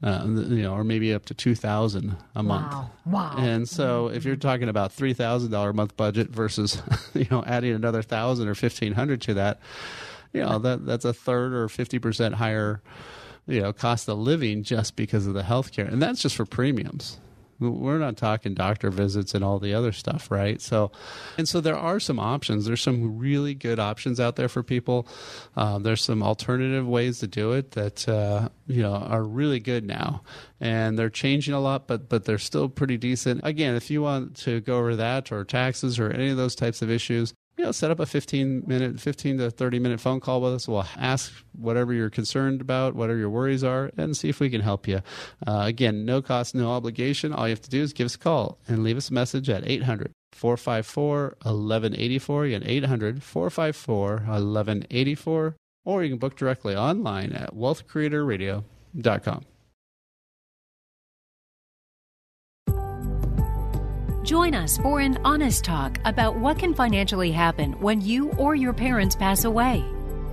uh, 0.02 0.24
you 0.26 0.62
know, 0.62 0.74
or 0.74 0.84
maybe 0.84 1.14
up 1.14 1.24
to 1.26 1.34
two 1.34 1.54
thousand 1.54 2.16
a 2.34 2.42
month. 2.42 2.72
Wow! 2.72 2.90
Wow! 3.06 3.34
And 3.38 3.68
so, 3.68 4.08
if 4.08 4.24
you're 4.24 4.36
talking 4.36 4.68
about 4.68 4.92
three 4.92 5.14
thousand 5.14 5.50
dollar 5.50 5.70
a 5.70 5.74
month 5.74 5.96
budget 5.96 6.28
versus, 6.28 6.82
you 7.14 7.26
know, 7.30 7.42
adding 7.46 7.72
another 7.72 8.02
thousand 8.02 8.48
or 8.48 8.54
fifteen 8.54 8.92
hundred 8.92 9.22
to 9.22 9.34
that, 9.34 9.60
you 10.32 10.40
know, 10.40 10.58
that 10.58 10.84
that's 10.84 11.04
a 11.04 11.12
third 11.12 11.54
or 11.54 11.68
fifty 11.68 11.98
percent 11.98 12.34
higher, 12.34 12.82
you 13.46 13.60
know, 13.60 13.72
cost 13.72 14.08
of 14.08 14.18
living 14.18 14.62
just 14.62 14.96
because 14.96 15.26
of 15.26 15.34
the 15.34 15.42
health 15.42 15.72
care, 15.72 15.86
and 15.86 16.02
that's 16.02 16.20
just 16.20 16.36
for 16.36 16.44
premiums 16.44 17.18
we're 17.58 17.98
not 17.98 18.16
talking 18.16 18.54
doctor 18.54 18.90
visits 18.90 19.34
and 19.34 19.44
all 19.44 19.58
the 19.58 19.74
other 19.74 19.92
stuff 19.92 20.30
right? 20.30 20.60
So 20.60 20.90
and 21.38 21.48
so 21.48 21.60
there 21.60 21.76
are 21.76 22.00
some 22.00 22.18
options. 22.18 22.66
There's 22.66 22.80
some 22.82 23.18
really 23.18 23.54
good 23.54 23.78
options 23.78 24.20
out 24.20 24.36
there 24.36 24.48
for 24.48 24.62
people. 24.62 25.06
Uh, 25.56 25.78
there's 25.78 26.02
some 26.02 26.22
alternative 26.22 26.86
ways 26.86 27.20
to 27.20 27.26
do 27.26 27.52
it 27.52 27.72
that 27.72 28.08
uh, 28.08 28.48
you 28.66 28.82
know 28.82 28.94
are 28.94 29.22
really 29.22 29.60
good 29.60 29.84
now. 29.84 30.22
And 30.60 30.98
they're 30.98 31.10
changing 31.10 31.54
a 31.54 31.60
lot 31.60 31.86
but 31.86 32.08
but 32.08 32.24
they're 32.24 32.38
still 32.38 32.68
pretty 32.68 32.96
decent. 32.96 33.40
Again 33.44 33.74
if 33.74 33.90
you 33.90 34.02
want 34.02 34.36
to 34.38 34.60
go 34.60 34.78
over 34.78 34.96
that 34.96 35.32
or 35.32 35.44
taxes 35.44 35.98
or 35.98 36.10
any 36.10 36.28
of 36.28 36.36
those 36.36 36.54
types 36.54 36.82
of 36.82 36.90
issues 36.90 37.32
you 37.56 37.64
know, 37.64 37.72
set 37.72 37.90
up 37.90 38.00
a 38.00 38.06
15 38.06 38.64
minute, 38.66 39.00
15 39.00 39.38
to 39.38 39.50
30 39.50 39.78
minute 39.78 40.00
phone 40.00 40.20
call 40.20 40.42
with 40.42 40.52
us. 40.54 40.68
We'll 40.68 40.86
ask 40.96 41.32
whatever 41.52 41.92
you're 41.94 42.10
concerned 42.10 42.60
about, 42.60 42.94
whatever 42.94 43.18
your 43.18 43.30
worries 43.30 43.64
are, 43.64 43.90
and 43.96 44.16
see 44.16 44.28
if 44.28 44.40
we 44.40 44.50
can 44.50 44.60
help 44.60 44.86
you. 44.86 45.00
Uh, 45.46 45.62
again, 45.64 46.04
no 46.04 46.20
cost, 46.20 46.54
no 46.54 46.70
obligation. 46.70 47.32
All 47.32 47.48
you 47.48 47.52
have 47.52 47.62
to 47.62 47.70
do 47.70 47.80
is 47.82 47.92
give 47.92 48.04
us 48.04 48.14
a 48.14 48.18
call 48.18 48.58
and 48.68 48.82
leave 48.84 48.96
us 48.96 49.08
a 49.10 49.14
message 49.14 49.48
at 49.48 49.66
800 49.66 50.12
454 50.32 51.36
1184. 51.42 52.44
Again, 52.44 52.62
800 52.66 53.22
454 53.22 54.10
1184. 54.16 55.56
Or 55.86 56.02
you 56.02 56.10
can 56.10 56.18
book 56.18 56.36
directly 56.36 56.74
online 56.76 57.32
at 57.32 57.54
wealthcreatorradio.com. 57.54 59.44
Join 64.26 64.54
us 64.56 64.76
for 64.78 64.98
an 64.98 65.18
honest 65.24 65.64
talk 65.64 66.00
about 66.04 66.34
what 66.34 66.58
can 66.58 66.74
financially 66.74 67.30
happen 67.30 67.74
when 67.74 68.00
you 68.00 68.32
or 68.32 68.56
your 68.56 68.72
parents 68.72 69.14
pass 69.14 69.44
away. 69.44 69.84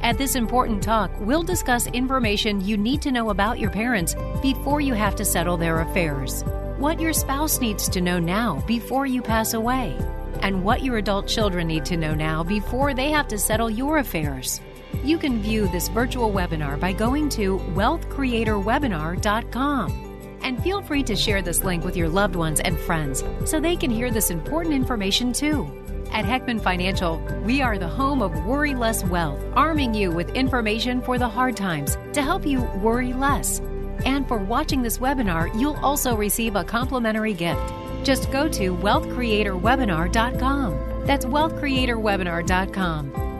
At 0.01 0.17
this 0.17 0.35
important 0.35 0.81
talk, 0.81 1.11
we'll 1.19 1.43
discuss 1.43 1.85
information 1.85 2.65
you 2.65 2.75
need 2.75 3.03
to 3.03 3.11
know 3.11 3.29
about 3.29 3.59
your 3.59 3.69
parents 3.69 4.15
before 4.41 4.81
you 4.81 4.95
have 4.95 5.15
to 5.17 5.23
settle 5.23 5.57
their 5.57 5.81
affairs, 5.81 6.41
what 6.79 6.99
your 6.99 7.13
spouse 7.13 7.61
needs 7.61 7.87
to 7.89 8.01
know 8.01 8.17
now 8.17 8.63
before 8.65 9.05
you 9.05 9.21
pass 9.21 9.53
away, 9.53 9.95
and 10.41 10.63
what 10.63 10.81
your 10.81 10.97
adult 10.97 11.27
children 11.27 11.67
need 11.67 11.85
to 11.85 11.95
know 11.95 12.15
now 12.15 12.43
before 12.43 12.95
they 12.95 13.11
have 13.11 13.27
to 13.27 13.37
settle 13.37 13.69
your 13.69 13.99
affairs. 13.99 14.59
You 15.03 15.19
can 15.19 15.39
view 15.39 15.67
this 15.67 15.87
virtual 15.87 16.31
webinar 16.31 16.79
by 16.79 16.93
going 16.93 17.29
to 17.29 17.59
wealthcreatorwebinar.com. 17.75 20.02
And 20.43 20.61
feel 20.61 20.81
free 20.81 21.01
to 21.03 21.15
share 21.15 21.41
this 21.41 21.63
link 21.63 21.83
with 21.83 21.97
your 21.97 22.09
loved 22.09 22.35
ones 22.35 22.59
and 22.59 22.79
friends 22.79 23.23
so 23.45 23.59
they 23.59 23.75
can 23.75 23.89
hear 23.89 24.11
this 24.11 24.29
important 24.29 24.75
information 24.75 25.33
too. 25.33 25.67
At 26.11 26.25
Heckman 26.25 26.61
Financial, 26.61 27.17
we 27.43 27.61
are 27.61 27.79
the 27.79 27.87
home 27.87 28.21
of 28.21 28.45
Worry 28.45 28.75
Less 28.75 29.03
Wealth, 29.03 29.39
arming 29.55 29.95
you 29.95 30.11
with 30.11 30.35
information 30.35 31.01
for 31.01 31.17
the 31.17 31.27
hard 31.27 31.57
times 31.57 31.97
to 32.13 32.21
help 32.21 32.45
you 32.45 32.61
worry 32.83 33.13
less. 33.13 33.59
And 34.05 34.27
for 34.27 34.37
watching 34.37 34.83
this 34.83 34.99
webinar, 34.99 35.49
you'll 35.59 35.77
also 35.77 36.15
receive 36.15 36.55
a 36.55 36.63
complimentary 36.63 37.33
gift. 37.33 37.73
Just 38.03 38.31
go 38.31 38.47
to 38.49 38.75
wealthcreatorwebinar.com. 38.75 41.05
That's 41.05 41.25
wealthcreatorwebinar.com. 41.25 43.32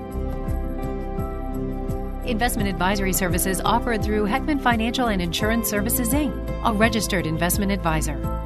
Investment 2.26 2.70
advisory 2.70 3.12
services 3.12 3.60
offered 3.66 4.02
through 4.02 4.26
Heckman 4.28 4.62
Financial 4.62 5.08
and 5.08 5.22
Insurance 5.22 5.70
Services, 5.70 6.10
Inc., 6.10 6.34
a 6.64 6.72
registered 6.72 7.26
investment 7.26 7.72
advisor. 7.72 8.43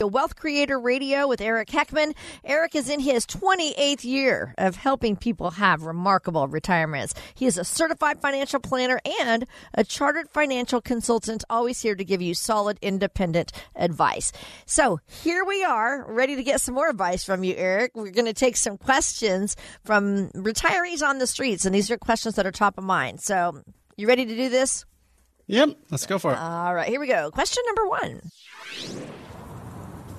The 0.00 0.06
Wealth 0.06 0.34
Creator 0.34 0.80
Radio 0.80 1.28
with 1.28 1.42
Eric 1.42 1.68
Heckman. 1.68 2.14
Eric 2.42 2.74
is 2.74 2.88
in 2.88 3.00
his 3.00 3.26
28th 3.26 4.02
year 4.02 4.54
of 4.56 4.74
helping 4.74 5.14
people 5.14 5.50
have 5.50 5.82
remarkable 5.82 6.48
retirements. 6.48 7.12
He 7.34 7.44
is 7.44 7.58
a 7.58 7.66
certified 7.66 8.18
financial 8.22 8.60
planner 8.60 8.98
and 9.20 9.46
a 9.74 9.84
chartered 9.84 10.30
financial 10.30 10.80
consultant, 10.80 11.44
always 11.50 11.82
here 11.82 11.94
to 11.94 12.02
give 12.02 12.22
you 12.22 12.32
solid, 12.32 12.78
independent 12.80 13.52
advice. 13.76 14.32
So 14.64 15.00
here 15.22 15.44
we 15.44 15.64
are, 15.64 16.10
ready 16.10 16.34
to 16.34 16.42
get 16.42 16.62
some 16.62 16.76
more 16.76 16.88
advice 16.88 17.22
from 17.22 17.44
you, 17.44 17.54
Eric. 17.58 17.92
We're 17.94 18.10
going 18.10 18.24
to 18.24 18.32
take 18.32 18.56
some 18.56 18.78
questions 18.78 19.54
from 19.84 20.30
retirees 20.30 21.02
on 21.02 21.18
the 21.18 21.26
streets, 21.26 21.66
and 21.66 21.74
these 21.74 21.90
are 21.90 21.98
questions 21.98 22.36
that 22.36 22.46
are 22.46 22.52
top 22.52 22.78
of 22.78 22.84
mind. 22.84 23.20
So 23.20 23.62
you 23.98 24.08
ready 24.08 24.24
to 24.24 24.34
do 24.34 24.48
this? 24.48 24.86
Yep, 25.46 25.76
let's 25.90 26.06
go 26.06 26.18
for 26.18 26.32
it. 26.32 26.38
All 26.38 26.74
right, 26.74 26.88
here 26.88 27.00
we 27.00 27.06
go. 27.06 27.30
Question 27.32 27.62
number 27.66 27.86
one. 27.86 28.22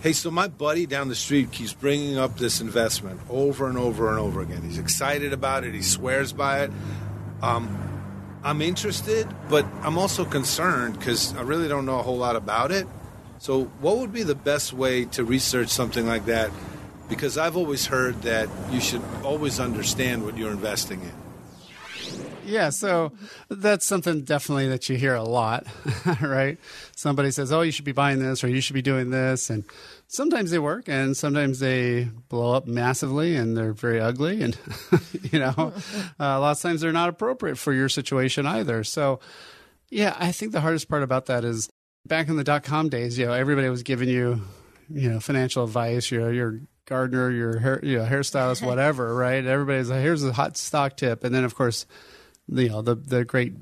Hey, 0.02 0.14
so 0.14 0.32
my 0.32 0.48
buddy 0.48 0.88
down 0.88 1.10
the 1.10 1.16
street 1.16 1.52
keeps 1.52 1.74
bringing 1.74 2.18
up 2.18 2.36
this 2.36 2.60
investment 2.60 3.22
over 3.30 3.70
and 3.70 3.78
over 3.78 4.10
and 4.10 4.18
over 4.18 4.42
again. 4.42 4.64
He's 4.64 4.80
excited 4.80 5.32
about 5.32 5.64
it, 5.64 5.76
he 5.76 5.84
swears 5.84 6.34
by 6.34 6.62
it. 6.62 6.72
Um, 7.44 7.78
I'm 8.44 8.64
interested, 8.64 9.28
but 9.48 9.64
I'm 9.84 10.00
also 10.00 10.26
concerned 10.26 10.98
because 10.98 11.36
I 11.36 11.42
really 11.44 11.68
don't 11.68 11.86
know 11.86 12.00
a 12.00 12.02
whole 12.02 12.18
lot 12.18 12.36
about 12.36 12.72
it. 12.72 12.88
So, 13.38 13.66
what 13.80 13.98
would 13.98 14.12
be 14.12 14.24
the 14.24 14.34
best 14.34 14.74
way 14.74 15.06
to 15.06 15.24
research 15.24 15.70
something 15.70 16.08
like 16.08 16.26
that? 16.26 16.50
Because 17.08 17.38
I've 17.38 17.56
always 17.56 17.86
heard 17.86 18.24
that 18.24 18.50
you 18.72 18.82
should 18.82 19.04
always 19.24 19.60
understand 19.60 20.26
what 20.26 20.36
you're 20.36 20.52
investing 20.52 21.02
in. 21.02 21.14
Yeah, 22.46 22.70
so 22.70 23.12
that's 23.50 23.86
something 23.86 24.22
definitely 24.22 24.68
that 24.70 24.90
you 24.90 24.98
hear 24.98 25.16
a 25.16 25.24
lot, 25.24 25.66
right? 26.22 26.58
Somebody 26.96 27.32
says, 27.32 27.52
"Oh, 27.52 27.62
you 27.62 27.72
should 27.72 27.86
be 27.86 27.92
buying 27.92 28.20
this 28.20 28.44
or 28.44 28.48
you 28.48 28.62
should 28.62 28.74
be 28.74 28.82
doing 28.82 29.10
this." 29.10 29.50
And 29.50 29.64
sometimes 30.08 30.52
they 30.52 30.60
work 30.60 30.88
and 30.88 31.16
sometimes 31.16 31.60
they 31.60 32.10
blow 32.30 32.54
up 32.54 32.68
massively 32.68 33.36
and 33.36 33.56
they're 33.56 33.74
very 33.74 34.00
ugly 34.00 34.42
and 34.42 34.58
you 35.32 35.40
know, 35.40 35.54
uh, 35.58 35.72
a 36.20 36.40
lot 36.40 36.52
of 36.52 36.62
times 36.62 36.82
they're 36.82 36.92
not 36.92 37.10
appropriate 37.10 37.58
for 37.58 37.74
your 37.74 37.90
situation 37.90 38.46
either. 38.46 38.84
So, 38.84 39.20
yeah, 39.90 40.16
I 40.20 40.32
think 40.32 40.52
the 40.52 40.62
hardest 40.62 40.90
part 40.90 41.04
about 41.04 41.28
that 41.28 41.44
is 41.44 41.70
back 42.06 42.28
in 42.28 42.36
the 42.36 42.44
dot 42.44 42.64
com 42.64 42.90
days, 42.90 43.18
you 43.18 43.26
know, 43.26 43.34
everybody 43.34 43.70
was 43.70 43.84
giving 43.84 44.10
you, 44.10 44.42
you 44.90 45.10
know, 45.10 45.20
financial 45.20 45.64
advice, 45.64 46.12
your 46.12 46.32
your 46.34 46.60
gardener, 46.86 47.32
your 47.32 47.60
hair, 47.60 47.80
you 47.84 47.98
know, 47.98 48.06
hairstylist, 48.06 48.66
whatever, 48.66 49.16
right? 49.16 49.46
Everybody's 49.46 49.90
like, 49.90 50.02
here's 50.02 50.24
a 50.24 50.34
hot 50.34 50.58
stock 50.58 50.98
tip. 50.98 51.24
And 51.24 51.34
then 51.34 51.46
of 51.46 51.56
course 51.56 51.86
you 52.52 52.70
know 52.70 52.82
the 52.82 52.96
the 52.96 53.26
great 53.26 53.54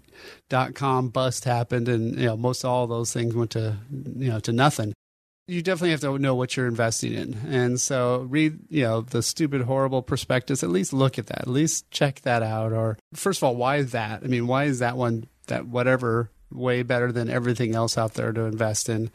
dot 0.49 0.75
com 0.75 1.09
bust 1.09 1.45
happened, 1.45 1.87
and 1.87 2.17
you 2.19 2.25
know 2.25 2.37
most 2.37 2.65
all 2.65 2.87
those 2.87 3.13
things 3.13 3.35
went 3.35 3.51
to 3.51 3.77
you 3.91 4.29
know 4.29 4.39
to 4.39 4.51
nothing. 4.51 4.93
You 5.47 5.63
definitely 5.63 5.91
have 5.91 6.01
to 6.01 6.19
know 6.19 6.35
what 6.35 6.55
you're 6.55 6.67
investing 6.67 7.13
in, 7.13 7.33
and 7.47 7.79
so 7.79 8.27
read 8.29 8.59
you 8.69 8.83
know 8.83 9.01
the 9.01 9.23
stupid 9.23 9.61
horrible 9.61 10.01
prospectus. 10.01 10.63
At 10.63 10.69
least 10.69 10.93
look 10.93 11.17
at 11.17 11.27
that. 11.27 11.41
At 11.41 11.47
least 11.47 11.89
check 11.91 12.21
that 12.21 12.43
out. 12.43 12.71
Or 12.71 12.97
first 13.13 13.39
of 13.39 13.43
all, 13.43 13.55
why 13.55 13.81
that? 13.81 14.23
I 14.23 14.27
mean, 14.27 14.47
why 14.47 14.65
is 14.65 14.79
that 14.79 14.97
one 14.97 15.27
that 15.47 15.67
whatever 15.67 16.29
way 16.51 16.83
better 16.83 17.11
than 17.11 17.29
everything 17.29 17.75
else 17.75 17.97
out 17.97 18.15
there 18.15 18.31
to 18.31 18.41
invest 18.41 18.89
in? 18.89 19.11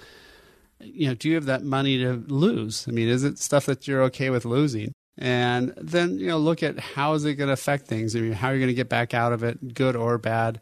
You 0.81 1.09
know, 1.09 1.15
do 1.15 1.29
you 1.29 1.37
have 1.37 1.47
that 1.47 1.63
money 1.63 1.99
to 1.99 2.13
lose? 2.27 2.87
I 2.89 2.91
mean, 2.91 3.09
is 3.09 3.25
it 3.25 3.39
stuff 3.39 3.67
that 3.67 3.87
you're 3.87 4.03
okay 4.05 4.31
with 4.31 4.45
losing? 4.45 4.93
And 5.16 5.72
then 5.77 6.18
you 6.18 6.27
know 6.27 6.38
look 6.38 6.62
at 6.62 6.79
how 6.79 7.14
is 7.14 7.24
it 7.24 7.35
going 7.35 7.48
to 7.48 7.55
affect 7.55 7.87
things. 7.87 8.16
I 8.16 8.20
mean, 8.20 8.33
how 8.33 8.48
are 8.48 8.55
you 8.55 8.61
going 8.61 8.68
to 8.68 8.74
get 8.74 8.88
back 8.88 9.14
out 9.14 9.33
of 9.33 9.42
it, 9.42 9.74
good 9.74 9.96
or 9.96 10.18
bad? 10.18 10.61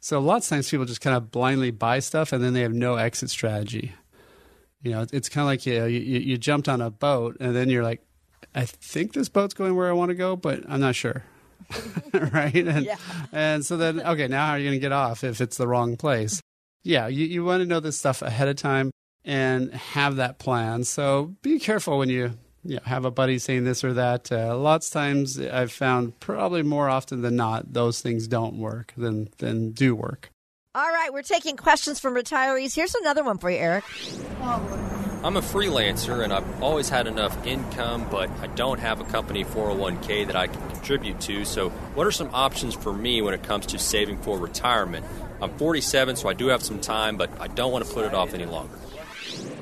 So 0.00 0.18
lots 0.18 0.46
of 0.46 0.56
times 0.56 0.70
people 0.70 0.86
just 0.86 1.02
kind 1.02 1.16
of 1.16 1.30
blindly 1.30 1.70
buy 1.70 1.98
stuff 1.98 2.32
and 2.32 2.42
then 2.42 2.54
they 2.54 2.62
have 2.62 2.72
no 2.72 2.96
exit 2.96 3.28
strategy. 3.30 3.92
You 4.82 4.92
know, 4.92 5.06
it's 5.12 5.28
kind 5.28 5.42
of 5.42 5.46
like 5.46 5.66
you, 5.66 5.78
know, 5.78 5.86
you 5.86 6.00
you 6.00 6.38
jumped 6.38 6.68
on 6.68 6.80
a 6.80 6.90
boat 6.90 7.36
and 7.38 7.54
then 7.54 7.68
you're 7.68 7.84
like, 7.84 8.02
I 8.54 8.64
think 8.64 9.12
this 9.12 9.28
boat's 9.28 9.54
going 9.54 9.76
where 9.76 9.88
I 9.88 9.92
want 9.92 10.08
to 10.08 10.14
go, 10.14 10.36
but 10.36 10.64
I'm 10.68 10.80
not 10.80 10.94
sure. 10.94 11.24
right? 12.14 12.54
And, 12.54 12.86
yeah. 12.86 12.96
and 13.32 13.64
so 13.64 13.76
then, 13.76 14.00
okay, 14.00 14.26
now 14.26 14.46
how 14.46 14.52
are 14.52 14.58
you 14.58 14.64
going 14.64 14.76
to 14.76 14.80
get 14.80 14.92
off 14.92 15.22
if 15.22 15.40
it's 15.40 15.56
the 15.56 15.68
wrong 15.68 15.96
place? 15.96 16.40
Yeah, 16.82 17.08
you, 17.08 17.26
you 17.26 17.44
want 17.44 17.60
to 17.60 17.66
know 17.66 17.80
this 17.80 17.98
stuff 17.98 18.22
ahead 18.22 18.48
of 18.48 18.56
time 18.56 18.90
and 19.24 19.72
have 19.74 20.16
that 20.16 20.38
plan. 20.38 20.84
So 20.84 21.34
be 21.42 21.58
careful 21.58 21.98
when 21.98 22.08
you 22.08 22.38
you 22.64 22.76
know, 22.76 22.82
have 22.84 23.04
a 23.04 23.10
buddy 23.10 23.38
saying 23.38 23.64
this 23.64 23.84
or 23.84 23.94
that. 23.94 24.30
Uh, 24.30 24.56
lots 24.56 24.88
of 24.88 24.92
times 24.92 25.40
I've 25.40 25.72
found 25.72 26.18
probably 26.20 26.62
more 26.62 26.88
often 26.88 27.22
than 27.22 27.36
not 27.36 27.72
those 27.72 28.00
things 28.00 28.28
don't 28.28 28.56
work 28.56 28.92
than 28.96 29.28
than 29.38 29.72
do 29.72 29.94
work. 29.94 30.30
All 30.72 30.88
right, 30.88 31.12
we're 31.12 31.22
taking 31.22 31.56
questions 31.56 31.98
from 31.98 32.14
retirees. 32.14 32.76
Here's 32.76 32.94
another 32.94 33.24
one 33.24 33.38
for 33.38 33.50
you, 33.50 33.58
Eric. 33.58 33.84
I'm 35.22 35.36
a 35.36 35.42
freelancer 35.42 36.22
and 36.22 36.32
I've 36.32 36.62
always 36.62 36.88
had 36.88 37.06
enough 37.06 37.44
income, 37.44 38.06
but 38.08 38.30
I 38.40 38.46
don't 38.46 38.78
have 38.78 39.00
a 39.00 39.04
company 39.04 39.44
401k 39.44 40.28
that 40.28 40.36
I 40.36 40.46
can 40.46 40.70
contribute 40.70 41.20
to. 41.22 41.44
So, 41.44 41.70
what 41.70 42.06
are 42.06 42.12
some 42.12 42.30
options 42.32 42.74
for 42.74 42.92
me 42.92 43.20
when 43.20 43.34
it 43.34 43.42
comes 43.42 43.66
to 43.66 43.78
saving 43.78 44.22
for 44.22 44.38
retirement? 44.38 45.04
I'm 45.42 45.50
47, 45.58 46.16
so 46.16 46.28
I 46.28 46.34
do 46.34 46.46
have 46.46 46.62
some 46.62 46.80
time, 46.80 47.16
but 47.16 47.30
I 47.40 47.48
don't 47.48 47.72
want 47.72 47.84
to 47.84 47.92
put 47.92 48.04
it 48.04 48.14
off 48.14 48.32
any 48.32 48.46
longer. 48.46 48.78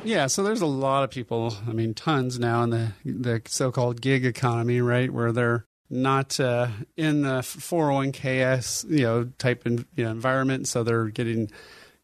Yeah, 0.08 0.26
so 0.28 0.42
there's 0.42 0.62
a 0.62 0.66
lot 0.66 1.04
of 1.04 1.10
people, 1.10 1.54
I 1.68 1.72
mean, 1.72 1.92
tons 1.92 2.38
now 2.38 2.62
in 2.62 2.70
the, 2.70 2.92
the 3.04 3.42
so 3.44 3.70
called 3.70 4.00
gig 4.00 4.24
economy, 4.24 4.80
right, 4.80 5.12
where 5.12 5.32
they're 5.32 5.66
not 5.90 6.40
uh, 6.40 6.68
in 6.96 7.20
the 7.24 7.40
401ks, 7.40 8.88
you 8.90 9.02
know, 9.02 9.24
type 9.36 9.66
in, 9.66 9.84
you 9.96 10.04
know, 10.04 10.10
environment, 10.10 10.66
so 10.66 10.82
they're 10.82 11.08
getting 11.08 11.50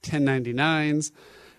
1099s. 0.02 1.12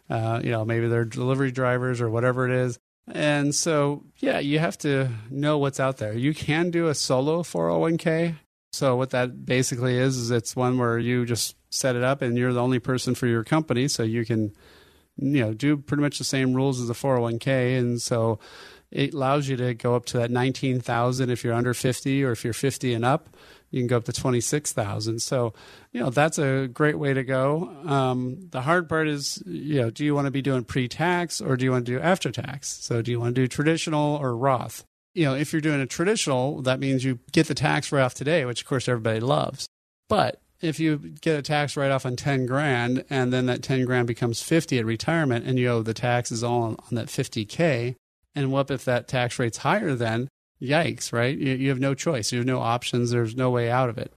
Uh, 0.07 0.39
you 0.43 0.51
know, 0.51 0.63
maybe 0.63 0.87
they're 0.87 1.03
delivery 1.03 1.49
drivers 1.49 1.99
or 1.99 2.11
whatever 2.11 2.47
it 2.47 2.51
is. 2.51 2.77
And 3.07 3.55
so, 3.55 4.03
yeah, 4.17 4.37
you 4.37 4.59
have 4.59 4.77
to 4.79 5.09
know 5.31 5.57
what's 5.57 5.79
out 5.79 5.97
there. 5.97 6.13
You 6.13 6.35
can 6.35 6.69
do 6.69 6.89
a 6.89 6.93
solo 6.93 7.41
401k. 7.41 8.35
So 8.71 8.95
what 8.95 9.09
that 9.09 9.47
basically 9.47 9.97
is 9.97 10.15
is 10.15 10.29
it's 10.29 10.55
one 10.55 10.77
where 10.77 10.99
you 10.99 11.25
just 11.25 11.55
set 11.71 11.95
it 11.95 12.03
up 12.03 12.21
and 12.21 12.37
you're 12.37 12.53
the 12.53 12.61
only 12.61 12.77
person 12.77 13.15
for 13.15 13.25
your 13.25 13.43
company, 13.43 13.87
so 13.87 14.03
you 14.03 14.25
can 14.25 14.53
you 15.17 15.41
know 15.41 15.53
do 15.53 15.77
pretty 15.77 16.01
much 16.01 16.17
the 16.17 16.23
same 16.23 16.53
rules 16.53 16.81
as 16.81 16.89
a 16.89 16.93
401k 16.93 17.77
and 17.79 18.01
so 18.01 18.39
it 18.91 19.13
allows 19.13 19.47
you 19.47 19.57
to 19.57 19.73
go 19.73 19.95
up 19.95 20.05
to 20.05 20.17
that 20.17 20.31
19,000 20.31 21.29
if 21.29 21.43
you're 21.43 21.53
under 21.53 21.73
50 21.73 22.23
or 22.23 22.31
if 22.31 22.43
you're 22.43 22.53
50 22.53 22.93
and 22.93 23.03
up 23.03 23.29
you 23.75 23.81
can 23.81 23.87
go 23.87 23.97
up 23.97 24.05
to 24.05 24.13
26,000. 24.13 25.19
So, 25.19 25.53
you 25.91 25.99
know, 25.99 26.09
that's 26.09 26.37
a 26.37 26.69
great 26.71 26.97
way 26.97 27.13
to 27.13 27.25
go. 27.25 27.69
Um, 27.85 28.47
the 28.49 28.61
hard 28.61 28.87
part 28.87 29.09
is, 29.09 29.43
you 29.45 29.81
know, 29.81 29.89
do 29.89 30.05
you 30.05 30.15
want 30.15 30.25
to 30.25 30.31
be 30.31 30.41
doing 30.41 30.63
pre-tax 30.63 31.41
or 31.41 31.57
do 31.57 31.65
you 31.65 31.71
want 31.71 31.85
to 31.85 31.91
do 31.91 31.99
after 31.99 32.31
tax? 32.31 32.69
So, 32.69 33.01
do 33.01 33.11
you 33.11 33.19
want 33.19 33.35
to 33.35 33.41
do 33.41 33.47
traditional 33.47 34.15
or 34.15 34.37
Roth? 34.37 34.85
You 35.13 35.25
know, 35.25 35.35
if 35.35 35.51
you're 35.51 35.61
doing 35.61 35.81
a 35.81 35.85
traditional, 35.85 36.61
that 36.61 36.79
means 36.79 37.03
you 37.03 37.19
get 37.33 37.47
the 37.47 37.53
tax 37.53 37.91
write 37.91 38.03
off 38.03 38.13
today, 38.13 38.45
which 38.45 38.61
of 38.61 38.67
course 38.67 38.87
everybody 38.87 39.19
loves. 39.19 39.67
But 40.07 40.41
if 40.61 40.79
you 40.79 40.97
get 40.97 41.37
a 41.37 41.41
tax 41.41 41.75
write 41.75 41.91
off 41.91 42.05
on 42.05 42.15
10 42.15 42.45
grand 42.45 43.03
and 43.09 43.31
then 43.31 43.45
that 43.47 43.63
10 43.63 43.85
grand 43.85 44.07
becomes 44.07 44.41
50 44.41 44.79
at 44.79 44.85
retirement 44.85 45.45
and 45.45 45.59
you 45.59 45.69
owe 45.69 45.81
the 45.81 45.93
taxes 45.93 46.43
all 46.43 46.63
on, 46.63 46.75
on 46.75 46.95
that 46.95 47.07
50K, 47.07 47.95
and 48.33 48.51
what 48.51 48.71
if 48.71 48.85
that 48.85 49.07
tax 49.07 49.39
rate's 49.39 49.59
higher 49.59 49.95
then? 49.95 50.29
yikes, 50.61 51.13
right? 51.13 51.37
You, 51.37 51.53
you 51.53 51.69
have 51.69 51.79
no 51.79 51.93
choice. 51.93 52.31
You 52.31 52.39
have 52.39 52.47
no 52.47 52.59
options. 52.59 53.11
There's 53.11 53.35
no 53.35 53.49
way 53.49 53.69
out 53.69 53.89
of 53.89 53.97
it. 53.97 54.13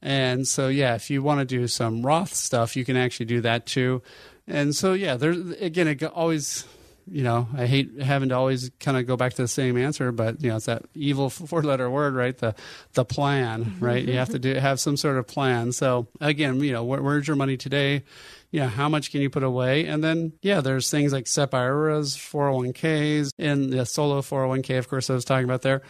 And 0.00 0.46
so, 0.46 0.68
yeah, 0.68 0.94
if 0.94 1.10
you 1.10 1.22
want 1.22 1.40
to 1.40 1.44
do 1.44 1.66
some 1.66 2.04
Roth 2.06 2.32
stuff, 2.32 2.76
you 2.76 2.84
can 2.84 2.96
actually 2.96 3.26
do 3.26 3.40
that 3.40 3.66
too. 3.66 4.02
And 4.46 4.74
so, 4.74 4.92
yeah, 4.92 5.16
there 5.16 5.32
again, 5.60 5.88
it 5.88 6.02
always, 6.04 6.64
you 7.10 7.22
know, 7.22 7.48
I 7.56 7.66
hate 7.66 8.00
having 8.00 8.30
to 8.30 8.36
always 8.36 8.70
kind 8.80 8.96
of 8.96 9.06
go 9.06 9.16
back 9.16 9.34
to 9.34 9.42
the 9.42 9.48
same 9.48 9.76
answer, 9.76 10.12
but 10.12 10.42
you 10.42 10.50
know, 10.50 10.56
it's 10.56 10.66
that 10.66 10.84
evil 10.94 11.30
four-letter 11.30 11.90
word, 11.90 12.14
right? 12.14 12.36
The 12.36 12.54
the 12.94 13.04
plan, 13.04 13.64
mm-hmm. 13.64 13.84
right? 13.84 14.04
you 14.04 14.14
have 14.14 14.30
to 14.30 14.38
do 14.38 14.54
have 14.54 14.80
some 14.80 14.96
sort 14.96 15.16
of 15.16 15.26
plan. 15.26 15.72
So 15.72 16.08
again, 16.20 16.60
you 16.60 16.72
know, 16.72 16.84
where, 16.84 17.02
where's 17.02 17.26
your 17.26 17.36
money 17.36 17.56
today? 17.56 18.04
you 18.50 18.60
know, 18.60 18.66
how 18.68 18.88
much 18.88 19.10
can 19.10 19.20
you 19.20 19.28
put 19.28 19.42
away? 19.42 19.86
And 19.86 20.02
then, 20.02 20.32
yeah, 20.40 20.60
there's 20.60 20.90
things 20.90 21.12
like 21.12 21.26
SEP 21.26 21.52
IRAs, 21.52 22.16
401ks, 22.16 23.30
and 23.38 23.72
the 23.72 23.84
solo 23.84 24.22
401k, 24.22 24.78
of 24.78 24.88
course, 24.88 25.10
I 25.10 25.14
was 25.14 25.24
talking 25.24 25.44
about 25.44 25.62
there. 25.62 25.82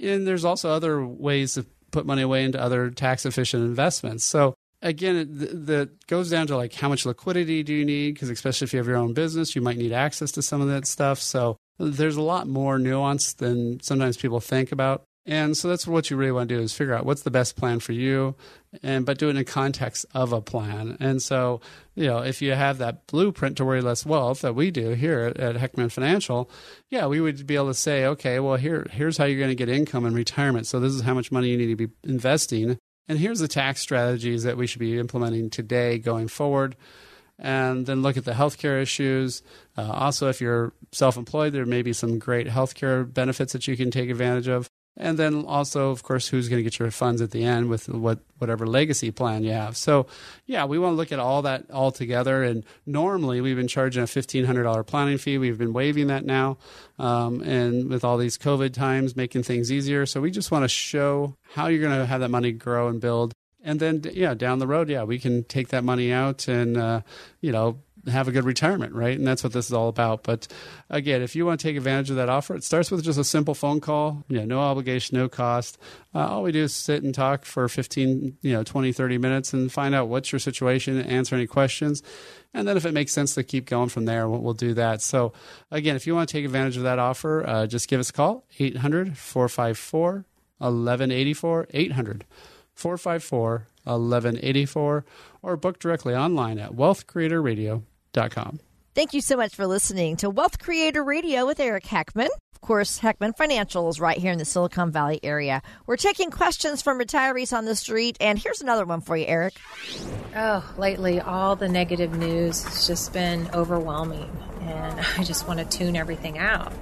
And 0.00 0.26
there's 0.26 0.44
also 0.44 0.70
other 0.70 1.04
ways 1.04 1.54
to 1.54 1.66
put 1.90 2.06
money 2.06 2.22
away 2.22 2.44
into 2.44 2.60
other 2.60 2.90
tax 2.90 3.26
efficient 3.26 3.64
investments. 3.64 4.24
So, 4.24 4.54
again, 4.82 5.16
it 5.16 5.66
that 5.66 6.06
goes 6.06 6.30
down 6.30 6.46
to 6.48 6.56
like 6.56 6.74
how 6.74 6.88
much 6.88 7.06
liquidity 7.06 7.62
do 7.62 7.74
you 7.74 7.84
need? 7.84 8.14
Because 8.14 8.30
especially 8.30 8.66
if 8.66 8.72
you 8.72 8.78
have 8.78 8.86
your 8.86 8.96
own 8.96 9.12
business, 9.12 9.54
you 9.54 9.62
might 9.62 9.78
need 9.78 9.92
access 9.92 10.32
to 10.32 10.42
some 10.42 10.60
of 10.60 10.68
that 10.68 10.86
stuff. 10.86 11.20
So 11.20 11.56
there's 11.78 12.16
a 12.16 12.22
lot 12.22 12.48
more 12.48 12.78
nuance 12.78 13.32
than 13.34 13.80
sometimes 13.80 14.16
people 14.16 14.40
think 14.40 14.72
about. 14.72 15.04
And 15.26 15.54
so 15.54 15.68
that's 15.68 15.86
what 15.86 16.08
you 16.08 16.16
really 16.16 16.32
want 16.32 16.48
to 16.48 16.56
do 16.56 16.62
is 16.62 16.72
figure 16.72 16.94
out 16.94 17.04
what's 17.04 17.20
the 17.20 17.30
best 17.30 17.54
plan 17.54 17.80
for 17.80 17.92
you, 17.92 18.34
and 18.82 19.04
but 19.04 19.18
do 19.18 19.28
it 19.28 19.36
in 19.36 19.44
context 19.44 20.06
of 20.14 20.32
a 20.32 20.40
plan. 20.40 20.96
And 21.00 21.20
so, 21.20 21.60
you 21.94 22.06
know, 22.06 22.20
if 22.20 22.40
you 22.40 22.52
have 22.52 22.78
that 22.78 23.06
blueprint 23.06 23.58
to 23.58 23.64
worry 23.66 23.82
less 23.82 24.06
wealth 24.06 24.40
that 24.40 24.54
we 24.54 24.70
do 24.70 24.92
here 24.92 25.20
at, 25.20 25.36
at 25.36 25.56
Heckman 25.56 25.92
Financial, 25.92 26.50
yeah, 26.88 27.06
we 27.06 27.20
would 27.20 27.46
be 27.46 27.56
able 27.56 27.68
to 27.68 27.74
say, 27.74 28.06
okay, 28.06 28.40
well 28.40 28.56
here 28.56 28.86
here's 28.90 29.18
how 29.18 29.26
you're 29.26 29.38
going 29.38 29.50
to 29.50 29.54
get 29.54 29.68
income 29.68 30.06
in 30.06 30.14
retirement. 30.14 30.66
So 30.66 30.80
this 30.80 30.94
is 30.94 31.02
how 31.02 31.12
much 31.12 31.30
money 31.30 31.50
you 31.50 31.58
need 31.58 31.76
to 31.76 31.86
be 31.86 31.92
investing, 32.04 32.78
and 33.08 33.18
here's 33.18 33.38
the 33.40 33.48
tax 33.48 33.80
strategies 33.80 34.42
that 34.42 34.56
we 34.56 34.66
should 34.66 34.80
be 34.80 34.98
implementing 34.98 35.50
today 35.50 35.98
going 35.98 36.28
forward 36.28 36.76
and 37.38 37.86
then 37.86 38.02
look 38.02 38.16
at 38.16 38.24
the 38.24 38.32
healthcare 38.32 38.82
issues. 38.82 39.42
Uh, 39.76 39.90
also, 39.90 40.28
if 40.28 40.40
you're 40.40 40.72
self 40.92 41.16
employed, 41.16 41.52
there 41.52 41.66
may 41.66 41.82
be 41.82 41.92
some 41.92 42.18
great 42.18 42.46
healthcare 42.46 43.12
benefits 43.12 43.52
that 43.52 43.68
you 43.68 43.76
can 43.76 43.90
take 43.90 44.10
advantage 44.10 44.48
of 44.48 44.68
and 44.98 45.18
then 45.18 45.44
also, 45.46 45.90
of 45.90 46.02
course, 46.02 46.28
who's 46.28 46.48
going 46.48 46.58
to 46.58 46.62
get 46.62 46.78
your 46.78 46.90
funds 46.90 47.22
at 47.22 47.30
the 47.30 47.44
end 47.44 47.70
with 47.70 47.88
what 47.88 48.18
whatever 48.38 48.66
legacy 48.66 49.10
plan 49.10 49.44
you 49.44 49.52
have. 49.52 49.76
So, 49.76 50.06
yeah, 50.46 50.64
we 50.66 50.78
want 50.78 50.92
to 50.92 50.96
look 50.96 51.12
at 51.12 51.18
all 51.18 51.42
that 51.42 51.70
all 51.70 51.90
together. 51.90 52.42
And 52.42 52.64
normally, 52.84 53.40
we've 53.40 53.56
been 53.56 53.68
charging 53.68 54.02
a 54.02 54.06
fifteen 54.06 54.44
hundred 54.44 54.64
dollar 54.64 54.82
planning 54.82 55.16
fee. 55.16 55.38
We've 55.38 55.56
been 55.58 55.72
waiving 55.72 56.08
that 56.08 56.24
now, 56.24 56.58
um, 56.98 57.40
and 57.42 57.88
with 57.88 58.04
all 58.04 58.18
these 58.18 58.36
COVID 58.36 58.74
times, 58.74 59.16
making 59.16 59.44
things 59.44 59.72
easier. 59.72 60.04
So, 60.04 60.20
we 60.20 60.30
just 60.30 60.50
want 60.50 60.64
to 60.64 60.68
show 60.68 61.36
how 61.54 61.68
you're 61.68 61.80
going 61.80 61.98
to 61.98 62.06
have 62.06 62.20
that 62.20 62.30
money 62.30 62.52
grow 62.52 62.88
and 62.88 63.00
build. 63.00 63.32
And 63.64 63.80
then, 63.80 64.02
yeah, 64.12 64.34
down 64.34 64.60
the 64.60 64.68
road, 64.68 64.88
yeah, 64.88 65.02
we 65.02 65.18
can 65.18 65.42
take 65.44 65.68
that 65.68 65.82
money 65.82 66.12
out 66.12 66.46
and, 66.46 66.76
uh, 66.76 67.00
you 67.40 67.50
know, 67.50 67.80
have 68.08 68.28
a 68.28 68.32
good 68.32 68.44
retirement, 68.44 68.94
right? 68.94 69.16
And 69.16 69.26
that's 69.26 69.42
what 69.42 69.52
this 69.52 69.66
is 69.66 69.72
all 69.72 69.88
about. 69.88 70.22
But 70.22 70.46
again, 70.90 71.22
if 71.22 71.36
you 71.36 71.46
want 71.46 71.60
to 71.60 71.66
take 71.66 71.76
advantage 71.76 72.10
of 72.10 72.16
that 72.16 72.28
offer, 72.28 72.54
it 72.54 72.64
starts 72.64 72.90
with 72.90 73.04
just 73.04 73.18
a 73.18 73.24
simple 73.24 73.54
phone 73.54 73.80
call, 73.80 74.24
know, 74.28 74.44
no 74.44 74.60
obligation, 74.60 75.18
no 75.18 75.28
cost. 75.28 75.78
Uh, 76.14 76.26
all 76.28 76.42
we 76.42 76.52
do 76.52 76.64
is 76.64 76.74
sit 76.74 77.02
and 77.02 77.14
talk 77.14 77.44
for 77.44 77.68
15, 77.68 78.38
you 78.42 78.52
know, 78.52 78.62
20, 78.62 78.92
30 78.92 79.18
minutes 79.18 79.52
and 79.52 79.70
find 79.72 79.94
out 79.94 80.08
what's 80.08 80.32
your 80.32 80.38
situation, 80.38 81.00
answer 81.00 81.34
any 81.36 81.46
questions. 81.46 82.02
And 82.54 82.66
then 82.66 82.76
if 82.76 82.86
it 82.86 82.92
makes 82.92 83.12
sense 83.12 83.34
to 83.34 83.44
keep 83.44 83.66
going 83.66 83.88
from 83.88 84.04
there, 84.06 84.28
we'll, 84.28 84.40
we'll 84.40 84.54
do 84.54 84.74
that. 84.74 85.02
So 85.02 85.32
again, 85.70 85.96
if 85.96 86.06
you 86.06 86.14
want 86.14 86.28
to 86.28 86.32
take 86.32 86.44
advantage 86.44 86.76
of 86.76 86.84
that 86.84 86.98
offer, 86.98 87.46
uh, 87.46 87.66
just 87.66 87.88
give 87.88 88.00
us 88.00 88.10
a 88.10 88.12
call, 88.12 88.44
800 88.58 89.16
454 89.16 90.24
1184, 90.58 91.68
800 91.70 92.24
454 92.74 93.66
1184, 93.84 95.04
or 95.42 95.56
book 95.56 95.78
directly 95.78 96.14
online 96.14 96.58
at 96.58 96.72
wealthcreatorradio.com. 96.72 97.84
Thank 98.94 99.14
you 99.14 99.20
so 99.20 99.36
much 99.36 99.54
for 99.54 99.66
listening 99.66 100.16
to 100.16 100.30
Wealth 100.30 100.58
Creator 100.58 101.04
Radio 101.04 101.46
with 101.46 101.60
Eric 101.60 101.84
Heckman. 101.84 102.28
Of 102.54 102.60
course, 102.62 102.98
Heckman 102.98 103.36
Financial 103.36 103.88
is 103.88 104.00
right 104.00 104.18
here 104.18 104.32
in 104.32 104.38
the 104.38 104.44
Silicon 104.44 104.90
Valley 104.90 105.20
area. 105.22 105.62
We're 105.86 105.96
taking 105.96 106.32
questions 106.32 106.82
from 106.82 106.98
retirees 106.98 107.56
on 107.56 107.64
the 107.64 107.76
street, 107.76 108.16
and 108.20 108.36
here's 108.36 108.60
another 108.60 108.84
one 108.84 109.00
for 109.00 109.16
you, 109.16 109.26
Eric. 109.26 109.54
Oh, 110.34 110.68
lately, 110.76 111.20
all 111.20 111.54
the 111.54 111.68
negative 111.68 112.12
news 112.18 112.64
has 112.64 112.88
just 112.88 113.12
been 113.12 113.48
overwhelming, 113.54 114.36
and 114.62 114.98
I 115.16 115.22
just 115.22 115.46
want 115.46 115.60
to 115.60 115.64
tune 115.64 115.94
everything 115.94 116.38
out. 116.38 116.72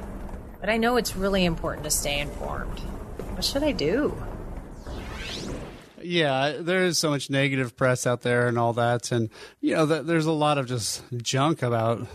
But 0.60 0.70
I 0.70 0.78
know 0.78 0.96
it's 0.96 1.14
really 1.14 1.44
important 1.44 1.84
to 1.84 1.90
stay 1.90 2.20
informed. 2.20 2.78
What 3.34 3.44
should 3.44 3.62
I 3.62 3.72
do? 3.72 4.16
Yeah, 6.06 6.56
there 6.58 6.84
is 6.84 6.98
so 6.98 7.10
much 7.10 7.30
negative 7.30 7.76
press 7.76 8.06
out 8.06 8.22
there 8.22 8.48
and 8.48 8.58
all 8.58 8.72
that, 8.74 9.12
and 9.12 9.30
you 9.60 9.74
know, 9.74 9.86
there's 9.86 10.26
a 10.26 10.32
lot 10.32 10.58
of 10.58 10.66
just 10.66 11.02
junk 11.16 11.62
about 11.62 12.06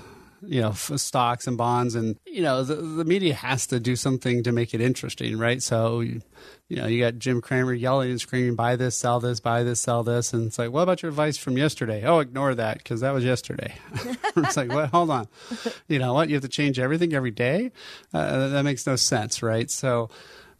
you 0.44 0.62
know 0.62 0.72
stocks 0.72 1.48
and 1.48 1.58
bonds, 1.58 1.96
and 1.96 2.18
you 2.26 2.42
know, 2.42 2.64
the, 2.64 2.76
the 2.76 3.06
media 3.06 3.34
has 3.34 3.68
to 3.68 3.80
do 3.80 3.96
something 3.96 4.44
to 4.44 4.52
make 4.52 4.74
it 4.74 4.82
interesting, 4.82 5.38
right? 5.38 5.62
So, 5.62 6.00
you, 6.00 6.22
know, 6.70 6.88
you 6.88 7.00
got 7.00 7.20
Jim 7.20 7.42
Cramer 7.42 7.74
yelling 7.74 8.12
and 8.12 8.22
screaming, 8.22 8.56
"Buy 8.56 8.76
this, 8.76 8.98
sell 8.98 9.20
this, 9.20 9.40
buy 9.40 9.64
this, 9.64 9.82
sell 9.82 10.04
this," 10.04 10.34
and 10.34 10.48
it's 10.48 10.58
like, 10.58 10.72
what 10.72 10.84
about 10.84 11.02
your 11.04 11.10
advice 11.10 11.38
from 11.38 11.58
yesterday? 11.58 12.04
Oh, 12.06 12.20
ignore 12.20 12.56
that 12.56 12.78
because 12.80 13.02
that 13.02 13.14
was 13.14 13.24
yesterday. 13.24 13.74
it's 14.36 14.58
like, 14.58 14.72
what? 14.72 14.90
Hold 14.90 15.12
on, 15.12 15.28
you 15.88 16.00
know 16.00 16.14
what? 16.14 16.30
You 16.30 16.36
have 16.36 16.44
to 16.44 16.50
change 16.50 16.80
everything 16.80 17.14
every 17.14 17.32
day. 17.32 17.72
Uh, 18.14 18.48
that 18.50 18.64
makes 18.64 18.88
no 18.88 18.96
sense, 18.96 19.44
right? 19.44 19.70
So 19.70 20.10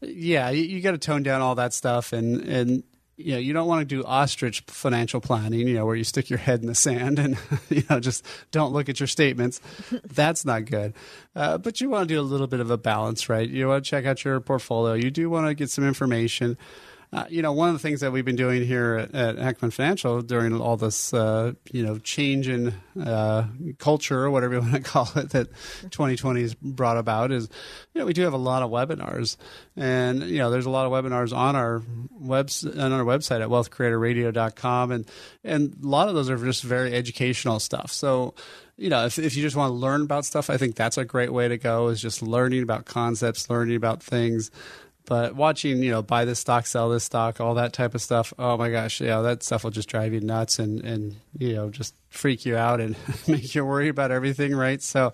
yeah, 0.02 0.50
you, 0.50 0.64
you 0.64 0.82
got 0.82 0.92
to 0.92 0.98
tone 0.98 1.24
down 1.24 1.42
all 1.42 1.56
that 1.56 1.74
stuff 1.74 2.14
and 2.14 2.42
and 2.42 2.84
you 3.26 3.34
know, 3.34 3.38
you 3.40 3.54
don't 3.54 3.68
want 3.68 3.82
to 3.82 3.86
do 3.86 4.04
ostrich 4.04 4.64
financial 4.68 5.22
planning, 5.22 5.68
you 5.68 5.76
know, 5.76 5.86
where 5.86 5.96
you 5.96 6.04
stick 6.04 6.30
your 6.30 6.40
head 6.40 6.62
in 6.62 6.68
the 6.68 6.76
sand 6.76 7.20
and, 7.20 7.38
you 7.70 7.84
know, 7.90 8.00
just 8.00 8.26
don't 8.52 8.74
look 8.74 8.90
at 8.90 9.00
your 9.00 9.08
statements. 9.08 9.62
That's 10.04 10.46
not 10.46 10.66
good. 10.66 10.94
Uh, 11.36 11.58
but 11.58 11.82
you 11.82 11.90
want 11.90 12.08
to 12.08 12.14
do 12.14 12.20
a 12.20 12.24
little 12.24 12.48
bit 12.48 12.60
of 12.60 12.72
a 12.72 12.78
balance, 12.78 13.30
right? 13.30 13.48
You 13.50 13.68
want 13.68 13.84
to 13.84 13.90
check 13.90 14.06
out 14.06 14.24
your 14.24 14.40
portfolio. 14.40 14.94
You 14.94 15.12
do 15.12 15.30
want 15.30 15.48
to 15.48 15.54
get 15.54 15.70
some 15.70 15.86
information. 15.88 16.58
Uh, 17.14 17.26
you 17.30 17.42
know, 17.42 17.52
one 17.52 17.68
of 17.68 17.74
the 17.74 17.80
things 17.80 18.00
that 18.00 18.14
we've 18.14 18.24
been 18.24 18.38
doing 18.38 18.66
here 18.66 18.96
at, 18.96 19.14
at 19.14 19.36
Heckman 19.36 19.74
Financial 19.74 20.22
during 20.22 20.60
all 20.60 20.78
this, 20.78 21.14
uh, 21.14 21.52
you 21.70 21.86
know, 21.86 21.98
change 21.98 22.48
in 22.48 22.74
uh, 23.04 23.48
culture 23.80 24.24
or 24.24 24.32
whatever 24.32 24.54
you 24.54 24.62
want 24.62 24.74
to 24.74 24.80
call 24.80 25.10
it 25.18 25.32
that 25.32 25.50
2020 25.92 26.42
has 26.42 26.54
brought 26.54 26.98
about 26.98 27.34
is, 27.34 27.50
you 27.94 28.00
know, 28.00 28.06
we 28.06 28.14
do 28.14 28.22
have 28.22 28.32
a 28.32 28.38
lot 28.38 28.64
of 28.64 28.72
webinars, 28.72 29.36
and 29.76 30.24
you 30.24 30.38
know, 30.38 30.50
there's 30.50 30.66
a 30.66 30.70
lot 30.70 30.86
of 30.86 30.92
webinars 30.94 31.36
on 31.36 31.58
our 31.58 31.82
webs 32.12 32.66
on 32.66 32.94
our 32.94 33.04
website 33.04 33.42
at 33.42 33.50
wealthcreatorradio.com, 33.50 34.92
and 34.92 35.06
and 35.44 35.76
a 35.84 35.88
lot 35.88 36.08
of 36.08 36.16
those 36.16 36.30
are 36.30 36.38
just 36.38 36.64
very 36.64 36.94
educational 36.94 37.60
stuff. 37.60 37.92
So 37.92 38.36
you 38.78 38.90
know, 38.90 39.06
if, 39.06 39.20
if 39.20 39.36
you 39.36 39.44
just 39.44 39.56
want 39.56 39.70
to 39.70 39.76
learn 39.76 40.02
about 40.02 40.26
stuff, 40.26 40.50
I 40.50 40.58
think 40.58 40.76
that's 40.76 40.98
a 40.98 41.06
great 41.06 41.32
way 41.32 41.48
to 41.48 41.58
go 41.58 41.90
is 41.90 42.02
just 42.02 42.24
learning 42.24 42.64
about 42.64 42.86
concepts, 42.86 43.50
learning 43.50 43.76
about 43.76 44.02
things. 44.02 44.50
But 45.06 45.36
watching, 45.36 45.82
you 45.82 45.92
know, 45.92 46.02
buy 46.02 46.26
this 46.26 46.40
stock, 46.40 46.66
sell 46.66 46.90
this 46.90 47.04
stock, 47.04 47.42
all 47.42 47.56
that 47.56 47.74
type 47.74 47.96
of 47.96 48.02
stuff, 48.02 48.34
oh 48.38 48.58
my 48.58 48.70
gosh, 48.70 49.02
yeah, 49.02 49.22
that 49.22 49.44
stuff 49.44 49.64
will 49.64 49.72
just 49.72 49.90
drive 49.90 50.14
you 50.14 50.22
nuts 50.22 50.60
and, 50.60 50.82
and 50.84 51.16
you 51.38 51.54
know, 51.54 51.70
just 51.70 51.96
freak 52.10 52.46
you 52.46 52.56
out 52.56 52.80
and 52.80 52.96
make 53.28 53.56
you 53.56 53.66
worry 53.66 53.88
about 53.88 54.12
everything, 54.12 54.56
right? 54.56 54.82
So, 54.82 55.14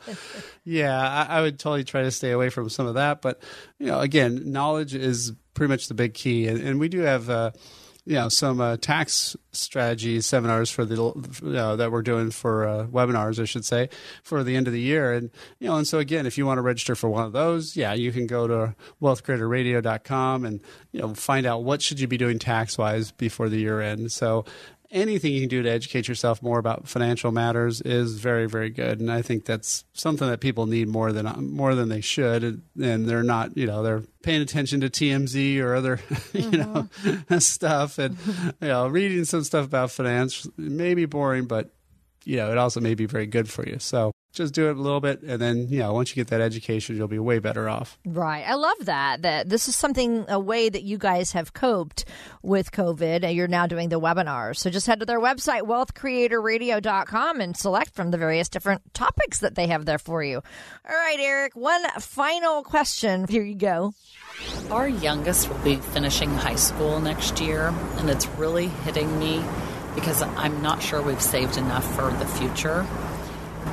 yeah, 0.66 0.98
I, 1.00 1.38
I 1.38 1.42
would 1.42 1.58
totally 1.58 1.84
try 1.84 2.04
to 2.04 2.12
stay 2.12 2.32
away 2.32 2.50
from 2.50 2.70
some 2.70 2.86
of 2.86 2.96
that. 2.96 3.22
But, 3.22 3.42
you 3.80 3.88
know, 3.88 4.00
again, 4.00 4.52
knowledge 4.52 4.94
is 4.94 5.34
pretty 5.54 5.70
much 5.70 5.88
the 5.88 5.94
big 5.94 6.14
key. 6.14 6.48
And, 6.48 6.60
and 6.60 6.80
we 6.80 6.90
do 6.90 7.00
have, 7.00 7.30
uh, 7.30 7.52
you 8.08 8.14
know 8.14 8.30
some 8.30 8.62
uh, 8.62 8.78
tax 8.78 9.36
strategy 9.52 10.22
seminars 10.22 10.70
for 10.70 10.86
the 10.86 11.04
uh, 11.04 11.76
that 11.76 11.92
we're 11.92 12.02
doing 12.02 12.32
for 12.32 12.66
uh, 12.66 12.86
webinars, 12.86 13.38
I 13.38 13.44
should 13.44 13.66
say, 13.66 13.90
for 14.24 14.46
the 14.46 14.56
end 14.56 14.66
of 14.66 14.72
the 14.72 14.80
year. 14.80 15.12
And 15.12 15.30
you 15.60 15.68
know, 15.68 15.76
and 15.76 15.86
so 15.86 16.00
again, 16.00 16.26
if 16.26 16.38
you 16.38 16.46
want 16.46 16.58
to 16.58 16.62
register 16.62 16.96
for 16.96 17.10
one 17.10 17.26
of 17.26 17.34
those, 17.34 17.76
yeah, 17.76 17.94
you 17.94 18.14
can 18.14 18.26
go 18.26 18.48
to 18.48 18.76
wealthcreatorradio.com 19.02 20.46
and 20.46 20.62
you 20.94 21.02
know 21.02 21.14
find 21.16 21.46
out 21.46 21.66
what 21.66 21.82
should 21.82 22.00
you 22.00 22.08
be 22.08 22.18
doing 22.18 22.40
tax 22.40 22.78
wise 22.78 23.12
before 23.12 23.50
the 23.50 23.60
year 23.60 23.82
end. 23.82 24.10
So 24.14 24.46
anything 24.92 25.34
you 25.34 25.42
can 25.42 25.50
do 25.50 25.64
to 25.64 25.70
educate 25.70 26.08
yourself 26.08 26.42
more 26.42 26.60
about 26.60 26.88
financial 26.88 27.32
matters 27.32 27.82
is 27.82 28.20
very 28.20 28.48
very 28.48 28.70
good. 28.70 29.00
And 29.00 29.12
i 29.12 29.22
think 29.22 29.46
that's 29.46 29.86
something 29.94 30.28
that 30.28 30.40
people 30.40 30.66
need 30.66 30.88
more 30.88 31.12
than 31.12 31.52
more 31.52 31.76
than 31.76 31.90
they 31.90 32.02
should. 32.02 32.62
And 32.82 33.08
they're 33.08 33.24
not 33.24 33.56
you 33.58 33.68
know 33.68 33.84
they're 33.84 34.04
paying 34.24 34.42
attention 34.42 34.82
to 34.82 34.90
TMZ 34.90 35.62
or 35.62 35.76
other 35.76 36.00
you 36.34 36.42
mm-hmm. 36.42 37.32
know 37.32 37.40
stuff. 37.40 37.98
And 37.98 38.18
you 38.62 38.68
know 38.68 38.88
reading 38.88 39.26
some 39.26 39.44
stuff 39.44 39.66
about 39.66 39.92
finance 39.92 40.48
may 40.58 40.94
be 40.94 41.06
boring 41.06 41.46
but 41.46 41.74
you 42.26 42.38
know 42.38 42.52
it 42.52 42.58
also 42.58 42.80
may 42.80 42.96
be 42.96 43.06
very 43.06 43.28
good 43.28 43.50
for 43.50 43.68
you. 43.68 43.80
So 43.80 44.12
just 44.38 44.54
do 44.54 44.70
it 44.70 44.78
a 44.78 44.82
little 44.82 45.00
bit 45.00 45.22
and 45.22 45.42
then 45.42 45.68
you 45.68 45.80
know 45.80 45.94
once 45.94 46.10
you 46.10 46.16
get 46.16 46.28
that 46.28 46.42
education 46.42 46.96
you'll 46.96 47.08
be 47.08 47.20
way 47.20 47.40
better 47.40 47.68
off. 47.68 47.98
Right. 48.06 48.44
I 48.48 48.54
love 48.54 48.78
that 48.82 49.24
that 49.24 49.50
this 49.50 49.68
is 49.68 49.76
something 49.76 50.26
a 50.30 50.40
way 50.40 50.70
that 50.70 50.84
you 50.84 50.98
guys 50.98 51.32
have 51.34 51.54
coped 51.54 52.06
with 52.42 52.72
covid 52.72 53.24
and 53.24 53.36
you're 53.36 53.48
now 53.48 53.68
doing 53.68 53.90
the 53.90 54.00
webinars 54.00 54.58
so 54.58 54.70
just 54.70 54.88
head 54.88 55.00
to 55.00 55.06
their 55.06 55.20
website 55.20 55.62
wealthcreatorradio.com 55.62 57.42
and 57.42 57.58
select 57.58 57.94
from 57.96 58.12
the 58.12 58.18
various 58.18 58.50
different 58.50 58.94
topics 58.94 59.40
that 59.40 59.56
they 59.56 59.68
have 59.68 59.86
there 59.86 60.00
for 60.00 60.24
you. 60.24 60.42
All 60.88 60.96
right 60.96 61.20
eric 61.20 61.56
one 61.56 61.84
final 62.00 62.64
question. 62.64 63.28
Here 63.28 63.44
you 63.44 63.56
go. 63.56 63.94
Our 64.70 64.88
youngest 64.88 65.50
will 65.50 65.58
be 65.60 65.78
finishing 65.78 66.30
high 66.30 66.56
school 66.56 67.00
next 67.00 67.40
year 67.40 67.74
and 67.98 68.10
it's 68.10 68.28
really 68.30 68.68
hitting 68.68 69.18
me 69.20 69.44
because 69.96 70.22
i'm 70.22 70.62
not 70.62 70.80
sure 70.82 71.02
we've 71.02 71.22
saved 71.22 71.58
enough 71.58 71.84
for 71.96 72.12
the 72.20 72.26
future 72.26 72.86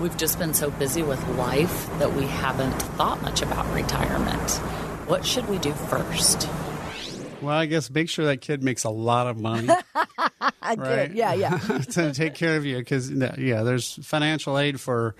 We've 0.00 0.16
just 0.16 0.38
been 0.38 0.54
so 0.54 0.70
busy 0.70 1.02
with 1.02 1.26
life 1.36 1.88
that 1.98 2.12
we 2.14 2.24
haven't 2.26 2.72
thought 2.72 3.22
much 3.22 3.42
about 3.42 3.72
retirement. 3.74 4.50
What 5.06 5.24
should 5.24 5.48
we 5.48 5.58
do 5.58 5.72
first? 5.72 6.48
Well, 7.40 7.56
I 7.56 7.66
guess 7.66 7.90
make 7.90 8.08
sure 8.08 8.24
that 8.26 8.40
kid 8.40 8.62
makes 8.62 8.84
a 8.84 8.90
lot 8.90 9.26
of 9.26 9.38
money. 9.38 9.68
right? 10.76 11.12
Yeah, 11.12 11.34
yeah. 11.34 11.58
to 11.90 12.12
take 12.12 12.34
care 12.34 12.56
of 12.56 12.64
you 12.64 12.78
because, 12.78 13.10
yeah, 13.10 13.62
there's 13.62 13.94
financial 14.06 14.58
aid 14.58 14.80
for 14.80 15.14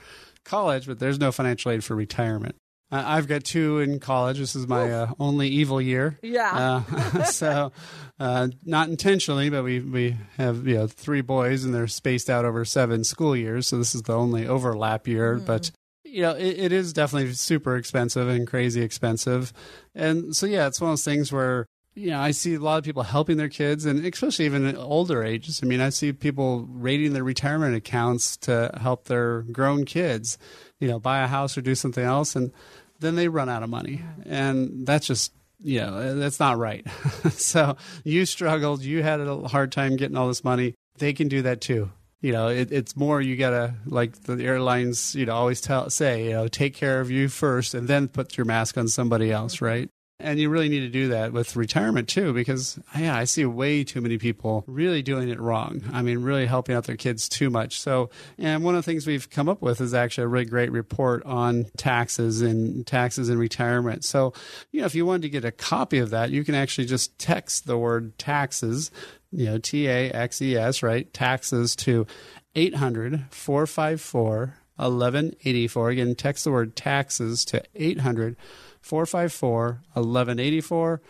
college, 0.45 0.87
but 0.87 0.99
there's 0.99 1.19
no 1.19 1.33
financial 1.33 1.71
aid 1.71 1.85
for 1.85 1.95
retirement. 1.95 2.57
I've 2.91 3.27
got 3.27 3.45
two 3.45 3.81
in 3.81 3.99
college. 3.99 4.39
This 4.39 4.55
is 4.55 4.69
my 4.69 4.91
uh, 4.91 5.13
only 5.19 5.49
evil 5.49 5.81
year. 5.81 6.19
Yeah. 6.23 6.85
Uh, 6.89 7.25
so, 7.25 7.73
uh, 8.21 8.49
not 8.65 8.89
intentionally, 8.89 9.51
but 9.51 9.65
we 9.65 9.81
we 9.81 10.17
have 10.37 10.67
you 10.67 10.77
know 10.77 10.87
three 10.87 11.23
boys 11.23 11.65
and 11.65 11.75
they're 11.75 11.89
spaced 11.89 12.31
out 12.31 12.45
over 12.45 12.65
seven 12.65 13.03
school 13.03 13.35
years. 13.35 13.67
So 13.67 13.79
this 13.79 13.95
is 13.95 14.03
the 14.03 14.15
only 14.15 14.47
overlap 14.47 15.09
year. 15.09 15.39
Mm. 15.39 15.47
But 15.47 15.71
you 16.05 16.23
know, 16.23 16.33
it, 16.33 16.59
it 16.59 16.73
is 16.73 16.93
definitely 16.93 17.33
super 17.33 17.77
expensive 17.77 18.29
and 18.29 18.47
crazy 18.47 18.83
expensive. 18.83 19.53
And 19.95 20.37
so 20.37 20.47
yeah, 20.47 20.67
it's 20.67 20.81
one 20.81 20.91
of 20.91 20.93
those 20.93 21.05
things 21.05 21.33
where 21.33 21.67
you 21.95 22.11
know, 22.11 22.21
I 22.21 22.33
see 22.33 22.55
a 22.55 22.59
lot 22.59 22.79
of 22.79 22.85
people 22.85 23.05
helping 23.05 23.37
their 23.37 23.49
kids, 23.49 23.85
and 23.85 24.05
especially 24.05 24.47
even 24.47 24.67
at 24.67 24.77
older 24.77 25.23
ages. 25.23 25.61
I 25.63 25.67
mean, 25.67 25.81
I 25.81 25.91
see 25.91 26.13
people 26.13 26.67
raiding 26.69 27.13
their 27.13 27.23
retirement 27.23 27.77
accounts 27.77 28.37
to 28.39 28.77
help 28.81 29.05
their 29.05 29.43
grown 29.43 29.85
kids, 29.85 30.37
you 30.81 30.89
know, 30.89 30.99
buy 30.99 31.23
a 31.23 31.27
house 31.27 31.57
or 31.57 31.63
do 31.63 31.75
something 31.75 32.05
else, 32.05 32.37
and 32.37 32.53
then 33.01 33.15
they 33.17 33.29
run 33.29 33.49
out 33.49 33.63
of 33.63 33.71
money, 33.71 34.03
and 34.27 34.87
that's 34.87 35.07
just 35.07 35.33
you 35.63 35.81
know 35.81 36.15
that's 36.17 36.41
not 36.41 36.59
right. 36.59 36.87
so 37.31 37.77
you 38.05 38.27
struggled, 38.27 38.83
you 38.83 39.03
had 39.03 39.21
a 39.21 39.49
hard 39.49 39.73
time 39.73 39.97
getting 39.97 40.17
all 40.17 40.29
this 40.29 40.45
money. 40.45 40.75
They 40.99 41.13
can 41.13 41.29
do 41.29 41.43
that 41.43 41.61
too. 41.61 41.91
You 42.21 42.33
know, 42.33 42.49
it, 42.49 42.73
it's 42.73 42.97
more 42.97 43.21
you 43.21 43.37
gotta 43.37 43.75
like 43.85 44.23
the 44.23 44.43
airlines. 44.43 45.15
You 45.15 45.27
know, 45.27 45.35
always 45.35 45.61
tell 45.61 45.91
say 45.91 46.27
you 46.27 46.33
know 46.33 46.49
take 46.49 46.75
care 46.75 47.01
of 47.01 47.11
you 47.11 47.29
first, 47.29 47.75
and 47.75 47.89
then 47.89 48.09
put 48.09 48.37
your 48.37 48.47
mask 48.47 48.79
on 48.79 48.89
somebody 48.89 49.31
else, 49.31 49.61
right? 49.61 49.91
And 50.21 50.39
you 50.39 50.49
really 50.49 50.69
need 50.69 50.81
to 50.81 50.89
do 50.89 51.09
that 51.09 51.33
with 51.33 51.57
retirement 51.57 52.09
too, 52.09 52.33
because 52.33 52.79
yeah, 52.97 53.17
I 53.17 53.25
see 53.25 53.45
way 53.45 53.83
too 53.83 54.01
many 54.01 54.17
people 54.17 54.63
really 54.69 55.03
doing 55.03 55.29
it 55.29 55.41
wrong. 55.41 55.83
I 55.93 56.03
mean, 56.03 56.23
really 56.23 56.47
helping 56.47 56.77
out 56.77 56.85
their 56.85 56.97
kids 56.97 57.29
too 57.29 57.51
much. 57.51 57.81
So, 57.81 58.11
and 58.39 58.63
one 58.63 58.77
of 58.77 58.85
the 58.85 58.91
things 58.91 59.09
we've 59.09 59.29
come 59.29 59.49
up 59.49 59.61
with 59.61 59.81
is 59.81 59.93
actually 59.93 60.25
a 60.25 60.29
really 60.29 60.45
great 60.45 60.71
report 60.71 61.25
on 61.25 61.67
taxes 61.77 62.43
and 62.43 62.87
taxes 62.87 63.29
and 63.29 63.41
retirement. 63.41 64.05
So, 64.05 64.33
you 64.71 64.81
know, 64.81 64.87
if 64.87 64.95
you 64.95 65.05
wanted 65.05 65.23
to 65.23 65.31
get 65.31 65.45
a 65.45 65.51
copy 65.51 65.99
of 65.99 66.11
that, 66.11 66.31
you 66.31 66.45
can 66.45 66.55
actually 66.55 66.87
just 66.87 67.19
text 67.19 67.67
the 67.67 67.77
word 67.77 68.17
taxes, 68.17 68.93
you 69.33 69.47
know, 69.47 69.59
T 69.59 69.89
A 69.89 70.13
X 70.13 70.41
E 70.41 70.57
S, 70.57 70.81
right? 70.81 71.13
Taxes 71.13 71.75
to 71.77 72.07
800 72.55 73.27
454 73.31 74.55
1184. 74.77 75.91
Again, 75.91 76.15
text 76.15 76.45
the 76.45 76.53
word 76.53 76.77
taxes 76.77 77.45
to 77.47 77.63
800 77.75 78.37
454 78.85 79.83
1184 79.95 81.01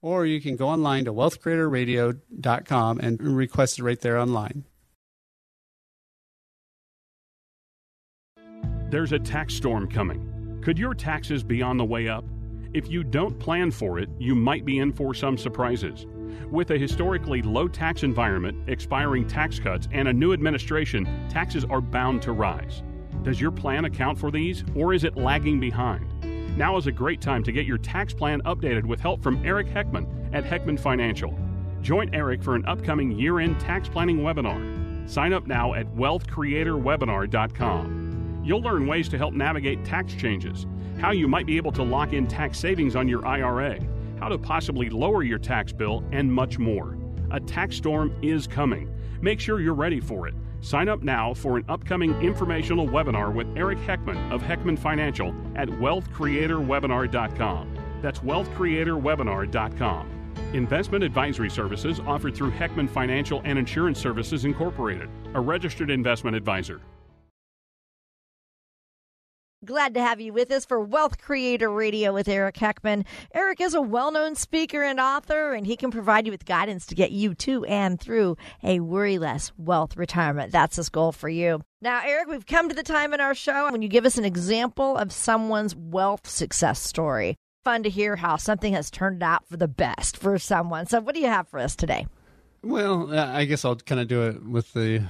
or 0.00 0.26
you 0.26 0.40
can 0.40 0.56
go 0.56 0.68
online 0.68 1.04
to 1.04 1.12
wealthcreatorradio.com 1.12 3.00
and 3.00 3.20
request 3.20 3.78
it 3.78 3.82
right 3.82 4.00
there 4.00 4.18
online. 4.18 4.64
There's 8.90 9.12
a 9.12 9.18
tax 9.18 9.54
storm 9.54 9.88
coming. 9.88 10.60
Could 10.62 10.78
your 10.78 10.94
taxes 10.94 11.42
be 11.42 11.60
on 11.60 11.76
the 11.76 11.84
way 11.84 12.08
up? 12.08 12.24
If 12.72 12.88
you 12.88 13.02
don't 13.02 13.38
plan 13.38 13.70
for 13.70 13.98
it, 13.98 14.08
you 14.18 14.34
might 14.34 14.64
be 14.64 14.78
in 14.78 14.92
for 14.92 15.14
some 15.14 15.36
surprises. 15.36 16.06
With 16.50 16.70
a 16.70 16.78
historically 16.78 17.42
low 17.42 17.68
tax 17.68 18.02
environment, 18.02 18.68
expiring 18.68 19.26
tax 19.26 19.58
cuts, 19.58 19.88
and 19.92 20.08
a 20.08 20.12
new 20.12 20.32
administration, 20.32 21.06
taxes 21.28 21.64
are 21.64 21.80
bound 21.80 22.22
to 22.22 22.32
rise. 22.32 22.82
Does 23.22 23.40
your 23.40 23.50
plan 23.50 23.84
account 23.84 24.18
for 24.18 24.30
these, 24.30 24.64
or 24.74 24.94
is 24.94 25.04
it 25.04 25.16
lagging 25.16 25.60
behind? 25.60 26.17
Now 26.58 26.76
is 26.76 26.86
a 26.88 26.92
great 26.92 27.20
time 27.20 27.44
to 27.44 27.52
get 27.52 27.66
your 27.66 27.78
tax 27.78 28.12
plan 28.12 28.42
updated 28.42 28.84
with 28.84 28.98
help 28.98 29.22
from 29.22 29.40
Eric 29.46 29.68
Heckman 29.68 30.08
at 30.34 30.42
Heckman 30.42 30.80
Financial. 30.80 31.38
Join 31.82 32.12
Eric 32.12 32.42
for 32.42 32.56
an 32.56 32.66
upcoming 32.66 33.12
year 33.12 33.38
end 33.38 33.60
tax 33.60 33.88
planning 33.88 34.18
webinar. 34.18 35.08
Sign 35.08 35.32
up 35.32 35.46
now 35.46 35.74
at 35.74 35.86
wealthcreatorwebinar.com. 35.94 38.42
You'll 38.44 38.60
learn 38.60 38.88
ways 38.88 39.08
to 39.10 39.16
help 39.16 39.34
navigate 39.34 39.84
tax 39.84 40.14
changes, 40.14 40.66
how 41.00 41.12
you 41.12 41.28
might 41.28 41.46
be 41.46 41.56
able 41.56 41.70
to 41.70 41.84
lock 41.84 42.12
in 42.12 42.26
tax 42.26 42.58
savings 42.58 42.96
on 42.96 43.06
your 43.06 43.24
IRA, 43.24 43.78
how 44.18 44.28
to 44.28 44.36
possibly 44.36 44.90
lower 44.90 45.22
your 45.22 45.38
tax 45.38 45.72
bill, 45.72 46.02
and 46.10 46.32
much 46.32 46.58
more. 46.58 46.98
A 47.30 47.38
tax 47.38 47.76
storm 47.76 48.12
is 48.20 48.48
coming. 48.48 48.92
Make 49.20 49.40
sure 49.40 49.60
you're 49.60 49.74
ready 49.74 50.00
for 50.00 50.28
it. 50.28 50.34
Sign 50.60 50.88
up 50.88 51.02
now 51.02 51.34
for 51.34 51.56
an 51.56 51.64
upcoming 51.68 52.14
informational 52.20 52.86
webinar 52.86 53.32
with 53.32 53.46
Eric 53.56 53.78
Heckman 53.78 54.32
of 54.32 54.42
Heckman 54.42 54.78
Financial 54.78 55.34
at 55.54 55.68
wealthcreatorwebinar.com. 55.68 57.78
That's 58.02 58.18
wealthcreatorwebinar.com. 58.20 60.10
Investment 60.54 61.04
advisory 61.04 61.50
services 61.50 62.00
offered 62.00 62.34
through 62.34 62.52
Heckman 62.52 62.88
Financial 62.88 63.42
and 63.44 63.58
Insurance 63.58 64.00
Services 64.00 64.44
Incorporated, 64.44 65.10
a 65.34 65.40
registered 65.40 65.90
investment 65.90 66.36
advisor. 66.36 66.80
Glad 69.64 69.94
to 69.94 70.00
have 70.00 70.20
you 70.20 70.32
with 70.32 70.52
us 70.52 70.64
for 70.64 70.78
Wealth 70.78 71.18
Creator 71.18 71.68
Radio 71.68 72.14
with 72.14 72.28
Eric 72.28 72.54
Heckman. 72.54 73.04
Eric 73.34 73.60
is 73.60 73.74
a 73.74 73.82
well 73.82 74.12
known 74.12 74.36
speaker 74.36 74.84
and 74.84 75.00
author, 75.00 75.52
and 75.52 75.66
he 75.66 75.76
can 75.76 75.90
provide 75.90 76.26
you 76.26 76.30
with 76.30 76.44
guidance 76.44 76.86
to 76.86 76.94
get 76.94 77.10
you 77.10 77.34
to 77.34 77.64
and 77.64 78.00
through 78.00 78.36
a 78.62 78.78
worry 78.78 79.18
less 79.18 79.50
wealth 79.58 79.96
retirement. 79.96 80.52
That's 80.52 80.76
his 80.76 80.88
goal 80.88 81.10
for 81.10 81.28
you. 81.28 81.60
Now, 81.82 82.02
Eric, 82.04 82.28
we've 82.28 82.46
come 82.46 82.68
to 82.68 82.74
the 82.74 82.84
time 82.84 83.12
in 83.12 83.20
our 83.20 83.34
show 83.34 83.68
when 83.72 83.82
you 83.82 83.88
give 83.88 84.06
us 84.06 84.16
an 84.16 84.24
example 84.24 84.96
of 84.96 85.10
someone's 85.10 85.74
wealth 85.74 86.28
success 86.28 86.78
story. 86.80 87.34
fun 87.64 87.82
to 87.82 87.90
hear 87.90 88.14
how 88.14 88.36
something 88.36 88.74
has 88.74 88.92
turned 88.92 89.24
out 89.24 89.44
for 89.48 89.56
the 89.56 89.66
best 89.66 90.16
for 90.16 90.38
someone. 90.38 90.86
So, 90.86 91.00
what 91.00 91.16
do 91.16 91.20
you 91.20 91.26
have 91.26 91.48
for 91.48 91.58
us 91.58 91.74
today? 91.74 92.06
Well, 92.62 93.12
uh, 93.12 93.26
I 93.26 93.44
guess 93.44 93.64
I'll 93.64 93.74
kind 93.74 94.00
of 94.00 94.06
do 94.06 94.22
it 94.28 94.40
with 94.46 94.72
the 94.72 95.02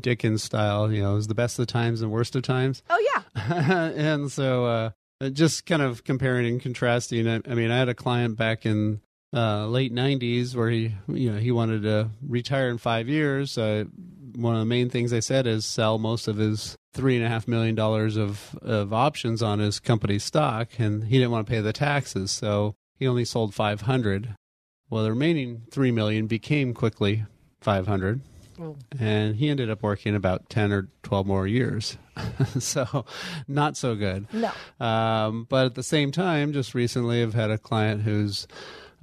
Dickens 0.00 0.42
style. 0.42 0.92
You 0.92 1.02
know, 1.02 1.12
it 1.12 1.16
was 1.16 1.28
the 1.28 1.34
best 1.34 1.58
of 1.58 1.66
times 1.66 2.02
and 2.02 2.10
worst 2.10 2.36
of 2.36 2.42
times. 2.42 2.82
Oh 2.90 3.04
yeah. 3.14 3.92
and 3.96 4.30
so 4.30 4.66
uh, 4.66 4.90
just 5.30 5.66
kind 5.66 5.82
of 5.82 6.04
comparing 6.04 6.46
and 6.46 6.60
contrasting. 6.60 7.28
I, 7.28 7.40
I, 7.48 7.54
mean, 7.54 7.70
I 7.70 7.78
had 7.78 7.88
a 7.88 7.94
client 7.94 8.36
back 8.36 8.66
in 8.66 9.00
uh, 9.34 9.66
late 9.66 9.92
'90s 9.92 10.54
where 10.54 10.70
he, 10.70 10.94
you 11.08 11.32
know, 11.32 11.38
he 11.38 11.50
wanted 11.50 11.82
to 11.82 12.10
retire 12.26 12.68
in 12.68 12.78
five 12.78 13.08
years. 13.08 13.56
One 13.56 14.54
of 14.54 14.60
the 14.60 14.66
main 14.66 14.90
things 14.90 15.12
I 15.12 15.20
said 15.20 15.46
is 15.46 15.64
sell 15.64 15.98
most 15.98 16.28
of 16.28 16.36
his 16.36 16.76
three 16.92 17.16
and 17.16 17.24
a 17.24 17.28
half 17.28 17.46
million 17.46 17.74
dollars 17.74 18.16
of 18.16 18.58
of 18.62 18.92
options 18.92 19.42
on 19.42 19.58
his 19.58 19.80
company 19.80 20.18
stock, 20.18 20.78
and 20.78 21.04
he 21.04 21.18
didn't 21.18 21.30
want 21.30 21.46
to 21.46 21.50
pay 21.50 21.60
the 21.60 21.72
taxes, 21.72 22.30
so 22.30 22.74
he 22.98 23.06
only 23.06 23.24
sold 23.24 23.54
500. 23.54 24.34
Well, 24.88 25.02
the 25.02 25.10
remaining 25.10 25.62
three 25.70 25.90
million 25.90 26.26
became 26.26 26.72
quickly 26.72 27.24
500 27.60 28.20
Oh. 28.60 28.76
And 28.98 29.36
he 29.36 29.48
ended 29.48 29.70
up 29.70 29.82
working 29.82 30.14
about 30.14 30.48
10 30.48 30.72
or 30.72 30.88
12 31.02 31.26
more 31.26 31.46
years. 31.46 31.98
so, 32.58 33.04
not 33.46 33.76
so 33.76 33.94
good. 33.94 34.26
No. 34.32 34.50
Um, 34.84 35.46
but 35.48 35.66
at 35.66 35.74
the 35.74 35.82
same 35.82 36.12
time, 36.12 36.52
just 36.52 36.74
recently, 36.74 37.22
I've 37.22 37.34
had 37.34 37.50
a 37.50 37.58
client 37.58 38.02
who's 38.02 38.46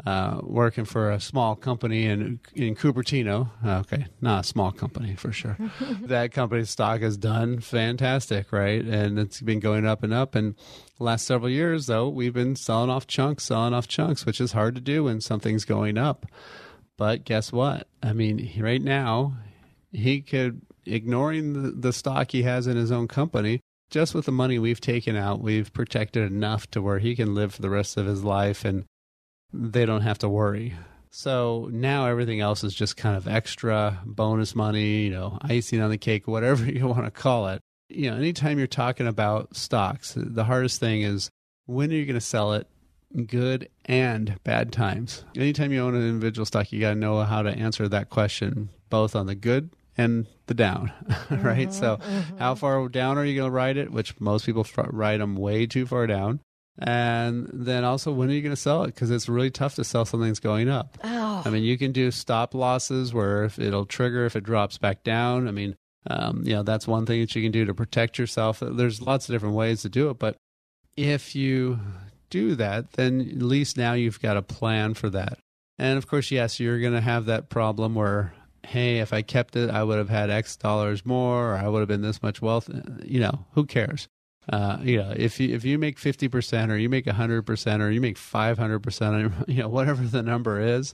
uh, 0.06 0.40
working 0.42 0.86
for 0.86 1.12
a 1.12 1.20
small 1.20 1.56
company 1.56 2.06
in 2.06 2.40
in 2.56 2.76
Cupertino. 2.76 3.50
Uh, 3.64 3.80
okay, 3.80 4.08
not 4.22 4.44
a 4.44 4.48
small 4.48 4.72
company 4.72 5.16
for 5.16 5.32
sure. 5.32 5.58
that 6.02 6.32
company's 6.32 6.70
stock 6.70 7.02
has 7.02 7.16
done 7.16 7.60
fantastic, 7.60 8.52
right? 8.52 8.84
And 8.84 9.20
it's 9.20 9.40
been 9.42 9.60
going 9.60 9.86
up 9.86 10.04
and 10.04 10.14
up. 10.14 10.36
And 10.36 10.56
last 11.00 11.26
several 11.26 11.50
years, 11.50 11.86
though, 11.86 12.10
we've 12.10 12.34
been 12.34 12.56
selling 12.56 12.90
off 12.90 13.08
chunks, 13.08 13.46
selling 13.46 13.74
off 13.74 13.88
chunks, 13.88 14.26
which 14.26 14.42
is 14.42 14.54
hard 14.54 14.76
to 14.76 14.82
do 14.82 15.04
when 15.06 15.22
something's 15.22 15.66
going 15.66 15.98
up. 15.98 16.26
But 17.04 17.26
guess 17.26 17.52
what? 17.52 17.90
I 18.02 18.14
mean, 18.14 18.50
right 18.62 18.82
now, 18.82 19.34
he 19.92 20.22
could 20.22 20.62
ignoring 20.86 21.52
the, 21.52 21.72
the 21.72 21.92
stock 21.92 22.32
he 22.32 22.44
has 22.44 22.66
in 22.66 22.78
his 22.78 22.94
own 22.94 23.10
company 23.10 23.60
just 23.90 24.16
with 24.16 24.26
the 24.26 24.32
money 24.32 24.58
we've 24.58 24.80
taken 24.80 25.18
out, 25.18 25.42
we've 25.42 25.74
protected 25.74 26.24
enough 26.24 26.72
to 26.72 26.82
where 26.82 27.00
he 27.00 27.14
can 27.14 27.36
live 27.36 27.54
for 27.54 27.62
the 27.62 27.70
rest 27.70 27.98
of 27.98 28.06
his 28.06 28.24
life 28.24 28.64
and 28.64 28.86
they 29.52 29.86
don't 29.86 30.04
have 30.04 30.18
to 30.20 30.30
worry. 30.30 30.76
So 31.10 31.68
now 31.74 32.06
everything 32.06 32.40
else 32.40 32.64
is 32.64 32.74
just 32.74 32.96
kind 32.96 33.18
of 33.18 33.28
extra 33.28 34.00
bonus 34.06 34.56
money, 34.56 35.02
you 35.02 35.10
know, 35.10 35.38
icing 35.42 35.82
on 35.82 35.90
the 35.90 35.98
cake, 35.98 36.26
whatever 36.26 36.64
you 36.72 36.88
want 36.88 37.04
to 37.04 37.12
call 37.12 37.50
it. 37.50 37.60
You 37.90 38.12
know, 38.12 38.16
anytime 38.16 38.60
you're 38.60 38.68
talking 38.68 39.08
about 39.08 39.58
stocks, 39.58 40.14
the 40.16 40.46
hardest 40.46 40.80
thing 40.80 41.02
is 41.02 41.30
when 41.66 41.92
are 41.92 41.96
you 41.96 42.06
going 42.06 42.14
to 42.14 42.22
sell 42.22 42.54
it? 42.54 42.66
Good 43.28 43.70
and 43.86 44.40
bad 44.44 44.72
times. 44.72 45.24
Anytime 45.36 45.72
you 45.72 45.82
own 45.82 45.96
an 45.96 46.08
individual 46.08 46.46
stock, 46.46 46.72
you 46.72 46.80
got 46.80 46.92
to 46.92 46.96
know 46.96 47.22
how 47.22 47.44
to 47.44 47.52
answer 47.52 47.88
that 47.88 48.10
question, 48.10 48.70
both 48.90 49.16
on 49.16 49.28
the 49.28 49.36
good 49.36 49.70
and 49.98 50.28
the 50.48 50.54
down, 50.54 50.92
right? 51.30 51.70
Mm-hmm, 51.70 51.72
so, 51.72 51.98
mm-hmm. 51.98 52.38
how 52.38 52.56
far 52.56 52.88
down 52.90 53.18
are 53.18 53.26
you 53.26 53.36
going 53.36 53.52
to 53.52 53.56
ride 53.56 53.78
it? 53.78 53.92
Which 53.92 54.20
most 54.20 54.46
people 54.46 54.66
ride 54.76 55.20
them 55.20 55.36
way 55.36 55.68
too 55.68 55.86
far 55.86 56.08
down. 56.08 56.40
And 56.80 57.50
then 57.54 57.84
also, 57.84 58.12
when 58.12 58.30
are 58.30 58.34
you 58.34 58.42
going 58.42 58.56
to 58.56 58.60
sell 58.60 58.84
it? 58.84 58.88
Because 58.88 59.12
it's 59.12 59.30
really 59.30 59.52
tough 59.52 59.76
to 59.76 59.84
sell 59.84 60.06
something 60.06 60.28
that's 60.28 60.40
going 60.40 60.70
up. 60.70 60.98
Oh. 61.04 61.44
I 61.46 61.50
mean, 61.52 61.64
you 61.64 61.78
can 61.78 61.92
do 61.92 62.10
stop 62.10 62.56
losses 62.56 63.14
where 63.14 63.44
if 63.44 63.60
it'll 63.60 63.86
trigger 63.86 64.26
if 64.26 64.36
it 64.36 64.44
drops 64.44 64.80
back 64.80 65.04
down. 65.04 65.48
I 65.48 65.52
mean, 65.52 65.76
um, 66.08 66.42
you 66.46 66.54
know, 66.54 66.64
that's 66.64 66.88
one 66.88 67.06
thing 67.06 67.22
that 67.22 67.36
you 67.36 67.44
can 67.44 67.52
do 67.52 67.66
to 67.66 67.76
protect 67.76 68.18
yourself. 68.18 68.64
There's 68.66 69.02
lots 69.02 69.30
of 69.30 69.34
different 69.34 69.56
ways 69.56 69.84
to 69.84 69.90
do 69.90 70.10
it. 70.10 70.18
But 70.18 70.36
if 70.98 71.36
you 71.36 71.80
do 72.34 72.56
that, 72.56 72.94
then 72.94 73.22
at 73.22 73.44
least 73.44 73.78
now 73.78 73.94
you've 73.94 74.20
got 74.20 74.38
a 74.38 74.42
plan 74.42 74.96
for 74.96 75.08
that. 75.12 75.38
And 75.78 76.00
of 76.00 76.08
course, 76.08 76.32
yes, 76.32 76.60
you're 76.60 76.80
going 76.80 76.94
to 76.94 77.02
have 77.02 77.26
that 77.26 77.50
problem 77.50 77.94
where, 77.94 78.34
hey, 78.64 79.00
if 79.00 79.14
I 79.14 79.22
kept 79.22 79.56
it, 79.56 79.70
I 79.70 79.84
would 79.84 80.00
have 80.00 80.10
had 80.10 80.32
X 80.32 80.56
dollars 80.56 81.06
more, 81.06 81.52
or 81.52 81.56
I 81.56 81.68
would 81.68 81.80
have 81.80 81.88
been 81.88 82.02
this 82.02 82.24
much 82.24 82.42
wealth. 82.42 82.70
You 83.06 83.20
know, 83.20 83.46
who 83.52 83.66
cares? 83.66 84.08
Uh, 84.50 84.78
you 84.82 84.98
know, 84.98 85.14
if 85.16 85.40
you 85.40 85.56
if 85.56 85.64
you 85.64 85.78
make 85.78 86.00
fifty 86.00 86.28
percent, 86.28 86.72
or 86.72 86.78
you 86.78 86.90
make 86.90 87.08
hundred 87.08 87.44
percent, 87.44 87.84
or 87.84 87.92
you 87.92 88.02
make 88.02 88.18
five 88.18 88.58
hundred 88.58 88.80
percent, 88.80 89.32
you 89.48 89.62
know, 89.62 89.70
whatever 89.70 90.04
the 90.04 90.24
number 90.24 90.60
is, 90.60 90.94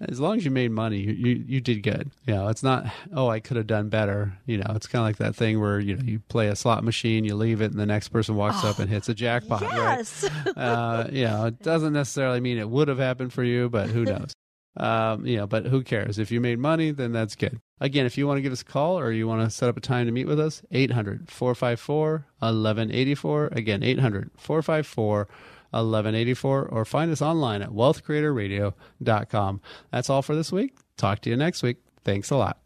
as 0.00 0.20
long 0.20 0.36
as 0.36 0.44
you 0.44 0.50
made 0.50 0.70
money, 0.70 0.98
you, 0.98 1.12
you, 1.12 1.44
you 1.46 1.60
did 1.60 1.82
good. 1.82 2.10
You 2.26 2.34
know, 2.34 2.48
it's 2.48 2.62
not 2.62 2.86
oh 3.12 3.28
I 3.28 3.40
could 3.40 3.56
have 3.56 3.66
done 3.66 3.88
better. 3.88 4.38
You 4.46 4.58
know, 4.58 4.72
it's 4.74 4.86
kind 4.86 5.00
of 5.00 5.06
like 5.06 5.16
that 5.16 5.34
thing 5.34 5.60
where 5.60 5.80
you 5.80 5.96
know 5.96 6.02
you 6.04 6.20
play 6.28 6.48
a 6.48 6.56
slot 6.56 6.84
machine, 6.84 7.24
you 7.24 7.34
leave 7.34 7.60
it, 7.60 7.70
and 7.70 7.80
the 7.80 7.86
next 7.86 8.08
person 8.08 8.36
walks 8.36 8.58
oh, 8.62 8.68
up 8.68 8.78
and 8.78 8.90
hits 8.90 9.08
a 9.08 9.14
jackpot. 9.14 9.62
Yes. 9.62 10.28
Right? 10.46 10.56
uh, 10.58 11.06
you 11.10 11.24
know, 11.24 11.46
it 11.46 11.62
doesn't 11.62 11.92
necessarily 11.92 12.40
mean 12.40 12.58
it 12.58 12.68
would 12.68 12.88
have 12.88 12.98
happened 12.98 13.32
for 13.32 13.44
you, 13.44 13.68
but 13.68 13.88
who 13.88 14.04
knows? 14.04 14.32
Um, 14.76 15.26
you 15.26 15.38
know, 15.38 15.46
but 15.46 15.66
who 15.66 15.82
cares? 15.82 16.18
If 16.18 16.30
you 16.30 16.40
made 16.40 16.58
money, 16.58 16.90
then 16.90 17.12
that's 17.12 17.34
good. 17.34 17.60
Again, 17.80 18.04
if 18.04 18.18
you 18.18 18.26
want 18.26 18.38
to 18.38 18.42
give 18.42 18.52
us 18.52 18.60
a 18.60 18.66
call 18.66 18.98
or 18.98 19.10
you 19.10 19.26
want 19.26 19.42
to 19.42 19.54
set 19.54 19.68
up 19.68 19.76
a 19.76 19.80
time 19.80 20.06
to 20.06 20.12
meet 20.12 20.26
with 20.26 20.38
us, 20.38 20.62
800 20.70 21.30
454 21.30 22.26
1184. 22.40 23.48
Again, 23.52 23.82
800 23.82 24.30
454 24.36 25.28
1184. 25.70 26.68
Or 26.68 26.84
find 26.84 27.10
us 27.10 27.22
online 27.22 27.62
at 27.62 27.70
wealthcreatorradio.com. 27.70 29.60
That's 29.90 30.10
all 30.10 30.22
for 30.22 30.34
this 30.34 30.52
week. 30.52 30.76
Talk 30.96 31.20
to 31.20 31.30
you 31.30 31.36
next 31.36 31.62
week. 31.62 31.78
Thanks 32.04 32.30
a 32.30 32.36
lot. 32.36 32.58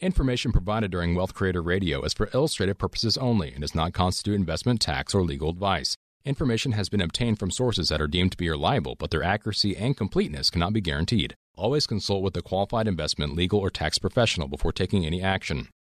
Information 0.00 0.50
provided 0.50 0.90
during 0.90 1.14
Wealth 1.14 1.34
Creator 1.34 1.62
Radio 1.62 2.02
is 2.02 2.14
for 2.14 2.30
illustrative 2.32 2.78
purposes 2.78 3.18
only 3.18 3.52
and 3.52 3.60
does 3.60 3.74
not 3.74 3.92
constitute 3.92 4.34
investment, 4.34 4.80
tax, 4.80 5.14
or 5.14 5.22
legal 5.22 5.50
advice. 5.50 5.94
Information 6.24 6.72
has 6.72 6.88
been 6.88 7.00
obtained 7.02 7.38
from 7.38 7.50
sources 7.50 7.88
that 7.88 8.00
are 8.00 8.06
deemed 8.06 8.32
to 8.32 8.38
be 8.38 8.48
reliable, 8.48 8.94
but 8.94 9.10
their 9.10 9.22
accuracy 9.22 9.76
and 9.76 9.96
completeness 9.96 10.48
cannot 10.48 10.72
be 10.72 10.80
guaranteed. 10.80 11.34
Always 11.54 11.86
consult 11.86 12.22
with 12.22 12.36
a 12.36 12.42
qualified 12.42 12.88
investment, 12.88 13.34
legal, 13.34 13.58
or 13.58 13.68
tax 13.68 13.98
professional 13.98 14.48
before 14.48 14.72
taking 14.72 15.04
any 15.04 15.22
action. 15.22 15.68